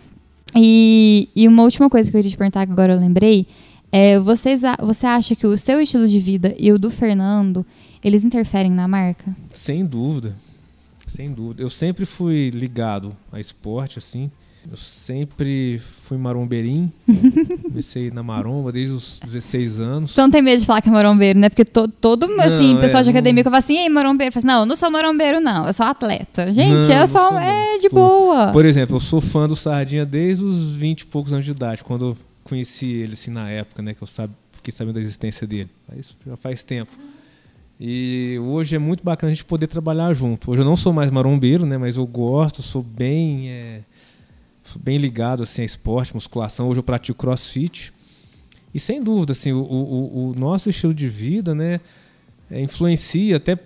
E, 0.55 1.29
e 1.35 1.47
uma 1.47 1.63
última 1.63 1.89
coisa 1.89 2.09
que 2.09 2.15
eu 2.15 2.19
queria 2.19 2.31
te 2.31 2.37
perguntar, 2.37 2.65
que 2.65 2.71
agora 2.71 2.93
eu 2.93 2.99
lembrei, 2.99 3.47
é, 3.91 4.19
vocês, 4.19 4.61
você 4.79 5.05
acha 5.05 5.35
que 5.35 5.45
o 5.45 5.57
seu 5.57 5.79
estilo 5.79 6.07
de 6.07 6.19
vida 6.19 6.55
e 6.57 6.71
o 6.71 6.79
do 6.79 6.89
Fernando, 6.89 7.65
eles 8.03 8.23
interferem 8.23 8.71
na 8.71 8.87
marca? 8.87 9.35
Sem 9.51 9.85
dúvida. 9.85 10.35
Sem 11.07 11.31
dúvida. 11.31 11.61
Eu 11.61 11.69
sempre 11.69 12.05
fui 12.05 12.49
ligado 12.49 13.15
a 13.31 13.39
esporte, 13.39 13.99
assim. 13.99 14.31
Eu 14.69 14.77
sempre 14.77 15.81
fui 16.03 16.17
marombeirinho. 16.17 16.91
Comecei 17.63 18.09
na 18.11 18.23
maromba 18.23 18.71
desde 18.71 18.93
os 18.93 19.19
16 19.23 19.79
anos. 19.79 20.11
Então 20.13 20.31
tem 20.31 20.41
medo 20.41 20.61
de 20.61 20.65
falar 20.65 20.81
que 20.81 20.89
é 20.89 20.91
marombeiro, 20.91 21.37
né? 21.37 21.49
Porque 21.49 21.65
to, 21.65 21.87
todo 21.87 22.25
assim, 22.39 22.77
pessoal 22.77 23.01
é, 23.01 23.03
de 23.03 23.09
academia 23.09 23.43
fala 23.43 23.57
assim, 23.57 23.77
ei, 23.77 23.89
marombeiro. 23.89 24.31
Fala 24.31 24.39
assim, 24.39 24.47
não, 24.47 24.59
eu 24.61 24.65
não 24.65 24.75
sou 24.75 24.89
marombeiro, 24.89 25.39
não. 25.41 25.67
Eu 25.67 25.73
sou 25.73 25.85
atleta. 25.85 26.53
Gente, 26.53 26.87
não, 26.87 27.01
eu 27.01 27.07
sou, 27.07 27.29
sou 27.29 27.39
é 27.39 27.77
de 27.77 27.89
boa. 27.89 28.51
Por 28.51 28.65
exemplo, 28.65 28.95
eu 28.95 28.99
sou 29.01 29.19
fã 29.19 29.47
do 29.47 29.55
Sardinha 29.55 30.05
desde 30.05 30.43
os 30.43 30.73
20 30.75 31.01
e 31.01 31.05
poucos 31.07 31.33
anos 31.33 31.43
de 31.43 31.51
idade, 31.51 31.83
quando 31.83 32.09
eu 32.09 32.17
conheci 32.43 32.85
ele, 32.85 33.13
assim, 33.13 33.31
na 33.31 33.49
época, 33.49 33.81
né? 33.81 33.93
Que 33.93 34.01
eu 34.01 34.07
sabe, 34.07 34.33
fiquei 34.53 34.71
sabendo 34.71 34.95
da 34.95 35.01
existência 35.01 35.45
dele. 35.45 35.69
Isso 35.97 36.15
já 36.25 36.37
faz 36.37 36.63
tempo. 36.63 36.91
E 37.79 38.39
hoje 38.39 38.75
é 38.77 38.79
muito 38.79 39.03
bacana 39.03 39.31
a 39.31 39.33
gente 39.33 39.43
poder 39.43 39.67
trabalhar 39.67 40.13
junto. 40.13 40.51
Hoje 40.51 40.61
eu 40.61 40.65
não 40.65 40.75
sou 40.75 40.93
mais 40.93 41.11
marombeiro, 41.11 41.65
né? 41.65 41.77
Mas 41.77 41.97
eu 41.97 42.07
gosto, 42.07 42.61
sou 42.61 42.81
bem... 42.81 43.49
É, 43.49 43.81
bem 44.79 44.97
ligado 44.97 45.43
assim 45.43 45.61
a 45.61 45.65
esporte, 45.65 46.13
musculação. 46.13 46.67
Hoje 46.67 46.79
eu 46.79 46.83
pratico 46.83 47.19
crossfit. 47.19 47.93
E 48.73 48.79
sem 48.79 49.03
dúvida, 49.03 49.33
assim, 49.33 49.51
o, 49.51 49.61
o, 49.61 50.29
o 50.31 50.35
nosso 50.35 50.69
estilo 50.69 50.93
de 50.93 51.07
vida, 51.07 51.53
né, 51.53 51.79
é, 52.49 52.59
influencia 52.59 53.37
até 53.37 53.57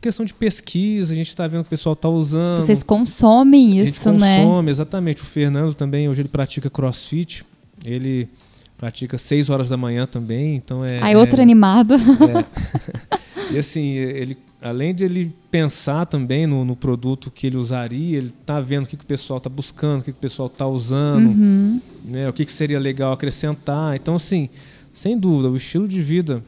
questão 0.00 0.24
de 0.24 0.34
pesquisa, 0.34 1.14
a 1.14 1.16
gente 1.16 1.28
está 1.28 1.46
vendo 1.46 1.62
que 1.62 1.68
o 1.68 1.70
pessoal 1.70 1.94
está 1.94 2.08
usando. 2.08 2.60
Vocês 2.60 2.82
consomem 2.82 3.78
isso, 3.78 4.12
né? 4.12 4.44
Consome, 4.44 4.70
exatamente. 4.70 5.22
O 5.22 5.24
Fernando 5.24 5.72
também, 5.72 6.08
hoje 6.08 6.20
ele 6.20 6.28
pratica 6.28 6.68
crossfit. 6.68 7.44
Ele 7.84 8.28
pratica 8.76 9.16
6 9.16 9.48
horas 9.48 9.70
da 9.70 9.76
manhã 9.76 10.06
também, 10.06 10.56
então 10.56 10.84
é... 10.84 11.02
Aí 11.02 11.16
outro 11.16 11.40
é, 11.40 11.42
animado. 11.42 11.94
É. 11.94 13.52
e 13.54 13.58
assim, 13.58 13.92
ele 13.92 14.36
além 14.64 14.94
de 14.94 15.04
ele 15.04 15.36
pensar 15.50 16.06
também 16.06 16.46
no, 16.46 16.64
no, 16.64 16.74
produto 16.74 17.30
que 17.30 17.46
ele 17.46 17.58
usaria, 17.58 18.16
ele 18.16 18.28
está 18.40 18.58
vendo 18.60 18.84
o 18.84 18.88
que, 18.88 18.96
que 18.96 19.04
o 19.04 19.06
pessoal 19.06 19.36
está 19.36 19.50
buscando, 19.50 20.00
o 20.00 20.04
que, 20.04 20.10
que 20.10 20.18
o 20.18 20.20
pessoal 20.20 20.48
está 20.48 20.66
usando, 20.66 21.28
uhum. 21.28 21.80
né, 22.02 22.28
o 22.30 22.32
que, 22.32 22.46
que 22.46 22.52
seria 22.52 22.80
legal 22.80 23.12
acrescentar. 23.12 23.94
Então, 23.94 24.14
assim, 24.14 24.48
sem 24.94 25.18
dúvida, 25.18 25.50
o 25.50 25.56
estilo 25.56 25.86
de 25.86 26.00
vida 26.00 26.42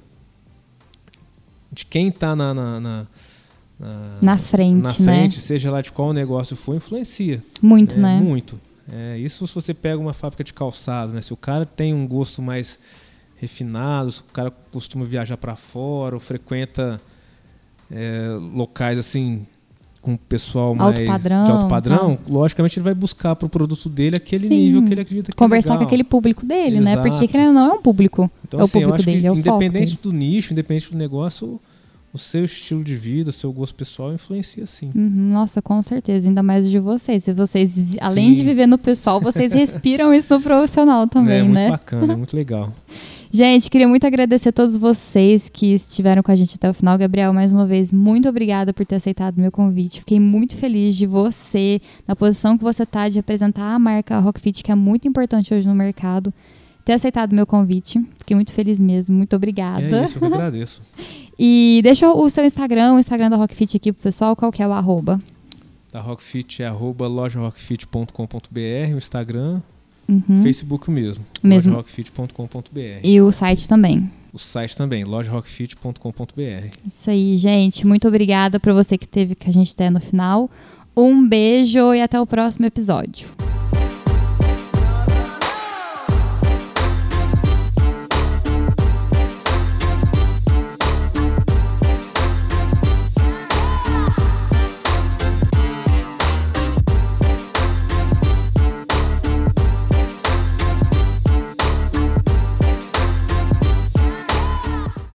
de 1.70 1.84
quem 1.84 2.08
está 2.08 2.34
na, 2.34 2.54
na, 2.54 2.80
na, 2.80 3.06
na, 3.78 4.18
na 4.22 4.38
frente, 4.38 4.82
na 4.82 4.92
frente 4.94 5.36
né? 5.36 5.42
seja 5.42 5.70
lá 5.70 5.82
de 5.82 5.92
qual 5.92 6.14
negócio 6.14 6.56
for, 6.56 6.74
influencia. 6.74 7.44
Muito, 7.60 7.96
né? 7.96 8.18
né? 8.18 8.24
Muito. 8.24 8.58
É, 8.90 9.18
isso 9.18 9.46
se 9.46 9.54
você 9.54 9.74
pega 9.74 9.98
uma 9.98 10.14
fábrica 10.14 10.42
de 10.42 10.54
calçado, 10.54 11.12
né? 11.12 11.20
Se 11.20 11.34
o 11.34 11.36
cara 11.36 11.66
tem 11.66 11.92
um 11.92 12.06
gosto 12.06 12.40
mais 12.40 12.78
refinado, 13.36 14.10
se 14.10 14.20
o 14.20 14.32
cara 14.32 14.50
costuma 14.50 15.04
viajar 15.04 15.36
para 15.36 15.54
fora 15.54 16.14
ou 16.14 16.20
frequenta 16.20 16.98
é, 17.90 18.36
locais 18.54 18.98
assim 18.98 19.46
com 20.06 20.16
pessoal 20.16 20.68
alto 20.68 20.80
mais 20.80 21.04
padrão, 21.04 21.44
de 21.44 21.50
alto 21.50 21.66
padrão, 21.66 22.18
logicamente 22.28 22.78
ele 22.78 22.84
vai 22.84 22.94
buscar 22.94 23.34
para 23.34 23.46
o 23.46 23.48
produto 23.48 23.88
dele 23.88 24.14
aquele 24.14 24.46
Sim. 24.46 24.56
nível 24.56 24.84
que 24.84 24.94
ele 24.94 25.00
acredita 25.00 25.32
que 25.32 25.36
é 25.36 25.36
Conversar 25.36 25.74
é 25.74 25.78
com 25.78 25.82
aquele 25.82 26.04
público 26.04 26.46
dele, 26.46 26.78
Exato. 26.78 27.02
né? 27.02 27.02
Porque 27.02 27.36
ele 27.36 27.50
não 27.50 27.72
é 27.72 27.74
um 27.74 27.82
público. 27.82 28.30
Então, 28.46 28.60
é 28.60 28.62
assim, 28.62 28.78
o 28.78 28.82
público 28.82 29.04
dele, 29.04 29.26
é 29.26 29.32
o 29.32 29.34
independente 29.34 29.98
do 30.00 30.12
nicho, 30.12 30.52
independente 30.52 30.92
do 30.92 30.96
negócio, 30.96 31.58
o 32.12 32.18
seu 32.18 32.44
estilo 32.44 32.84
de 32.84 32.94
vida, 32.94 33.30
o 33.30 33.32
seu 33.32 33.52
gosto 33.52 33.74
pessoal 33.74 34.12
influencia 34.12 34.64
sim. 34.64 34.92
Uhum, 34.94 35.32
nossa, 35.32 35.60
com 35.60 35.82
certeza, 35.82 36.28
ainda 36.28 36.40
mais 36.42 36.64
o 36.64 36.70
de 36.70 36.78
vocês. 36.78 37.24
Se 37.24 37.32
vocês, 37.32 37.72
além 38.00 38.32
sim. 38.32 38.40
de 38.40 38.44
viver 38.44 38.66
no 38.68 38.78
pessoal, 38.78 39.20
vocês 39.20 39.50
respiram 39.52 40.14
isso 40.14 40.32
no 40.32 40.40
profissional 40.40 41.08
também, 41.08 41.48
né? 41.48 41.64
É 41.64 41.68
muito 41.68 41.80
bacana, 41.80 42.12
é 42.12 42.16
muito 42.16 42.36
legal. 42.36 42.72
Gente, 43.30 43.70
queria 43.70 43.88
muito 43.88 44.06
agradecer 44.06 44.50
a 44.50 44.52
todos 44.52 44.76
vocês 44.76 45.48
que 45.48 45.74
estiveram 45.74 46.22
com 46.22 46.30
a 46.30 46.36
gente 46.36 46.54
até 46.54 46.70
o 46.70 46.74
final. 46.74 46.96
Gabriel, 46.96 47.32
mais 47.32 47.52
uma 47.52 47.66
vez, 47.66 47.92
muito 47.92 48.28
obrigada 48.28 48.72
por 48.72 48.86
ter 48.86 48.96
aceitado 48.96 49.36
o 49.36 49.40
meu 49.40 49.50
convite. 49.50 50.00
Fiquei 50.00 50.20
muito 50.20 50.56
feliz 50.56 50.96
de 50.96 51.06
você, 51.06 51.80
na 52.06 52.14
posição 52.14 52.56
que 52.56 52.64
você 52.64 52.84
está, 52.84 53.08
de 53.08 53.18
apresentar 53.18 53.74
a 53.74 53.78
marca 53.78 54.18
Rockfit, 54.18 54.62
que 54.62 54.70
é 54.70 54.74
muito 54.74 55.08
importante 55.08 55.52
hoje 55.52 55.66
no 55.66 55.74
mercado, 55.74 56.32
ter 56.84 56.92
aceitado 56.92 57.32
o 57.32 57.34
meu 57.34 57.46
convite. 57.46 58.00
Fiquei 58.18 58.36
muito 58.36 58.52
feliz 58.52 58.78
mesmo. 58.78 59.16
Muito 59.16 59.34
obrigada. 59.34 59.82
É 59.82 60.04
isso, 60.04 60.18
eu 60.20 60.26
agradeço. 60.26 60.80
e 61.38 61.80
deixa 61.82 62.10
o 62.10 62.30
seu 62.30 62.44
Instagram, 62.44 62.94
o 62.94 62.98
Instagram 62.98 63.28
da 63.28 63.36
Rockfit 63.36 63.76
aqui 63.76 63.92
pro 63.92 64.02
pessoal. 64.02 64.36
Qual 64.36 64.52
que 64.52 64.62
é 64.62 64.68
o 64.68 64.72
arroba? 64.72 65.20
Da 65.92 66.00
Rockfit 66.00 66.62
é 66.62 66.66
arroba 66.66 67.08
lojarockfit.com.br, 67.08 68.94
o 68.94 68.98
Instagram. 68.98 69.60
Uhum. 70.08 70.42
Facebook 70.42 70.90
mesmo. 70.90 71.24
mesmo. 71.42 71.72
lojarockfit.com.br. 71.72 73.00
E 73.02 73.20
o 73.20 73.32
site 73.32 73.68
também. 73.68 74.10
O 74.32 74.38
site 74.38 74.76
também, 74.76 75.04
lojarockfit.com.br. 75.04 76.68
Isso 76.86 77.10
aí, 77.10 77.36
gente. 77.36 77.86
Muito 77.86 78.06
obrigada 78.06 78.60
para 78.60 78.72
você 78.72 78.98
que 78.98 79.08
teve 79.08 79.34
que 79.34 79.48
a 79.48 79.52
gente 79.52 79.72
até 79.72 79.90
no 79.90 80.00
final. 80.00 80.50
Um 80.96 81.26
beijo 81.26 81.92
e 81.94 82.00
até 82.00 82.20
o 82.20 82.26
próximo 82.26 82.66
episódio. 82.66 83.28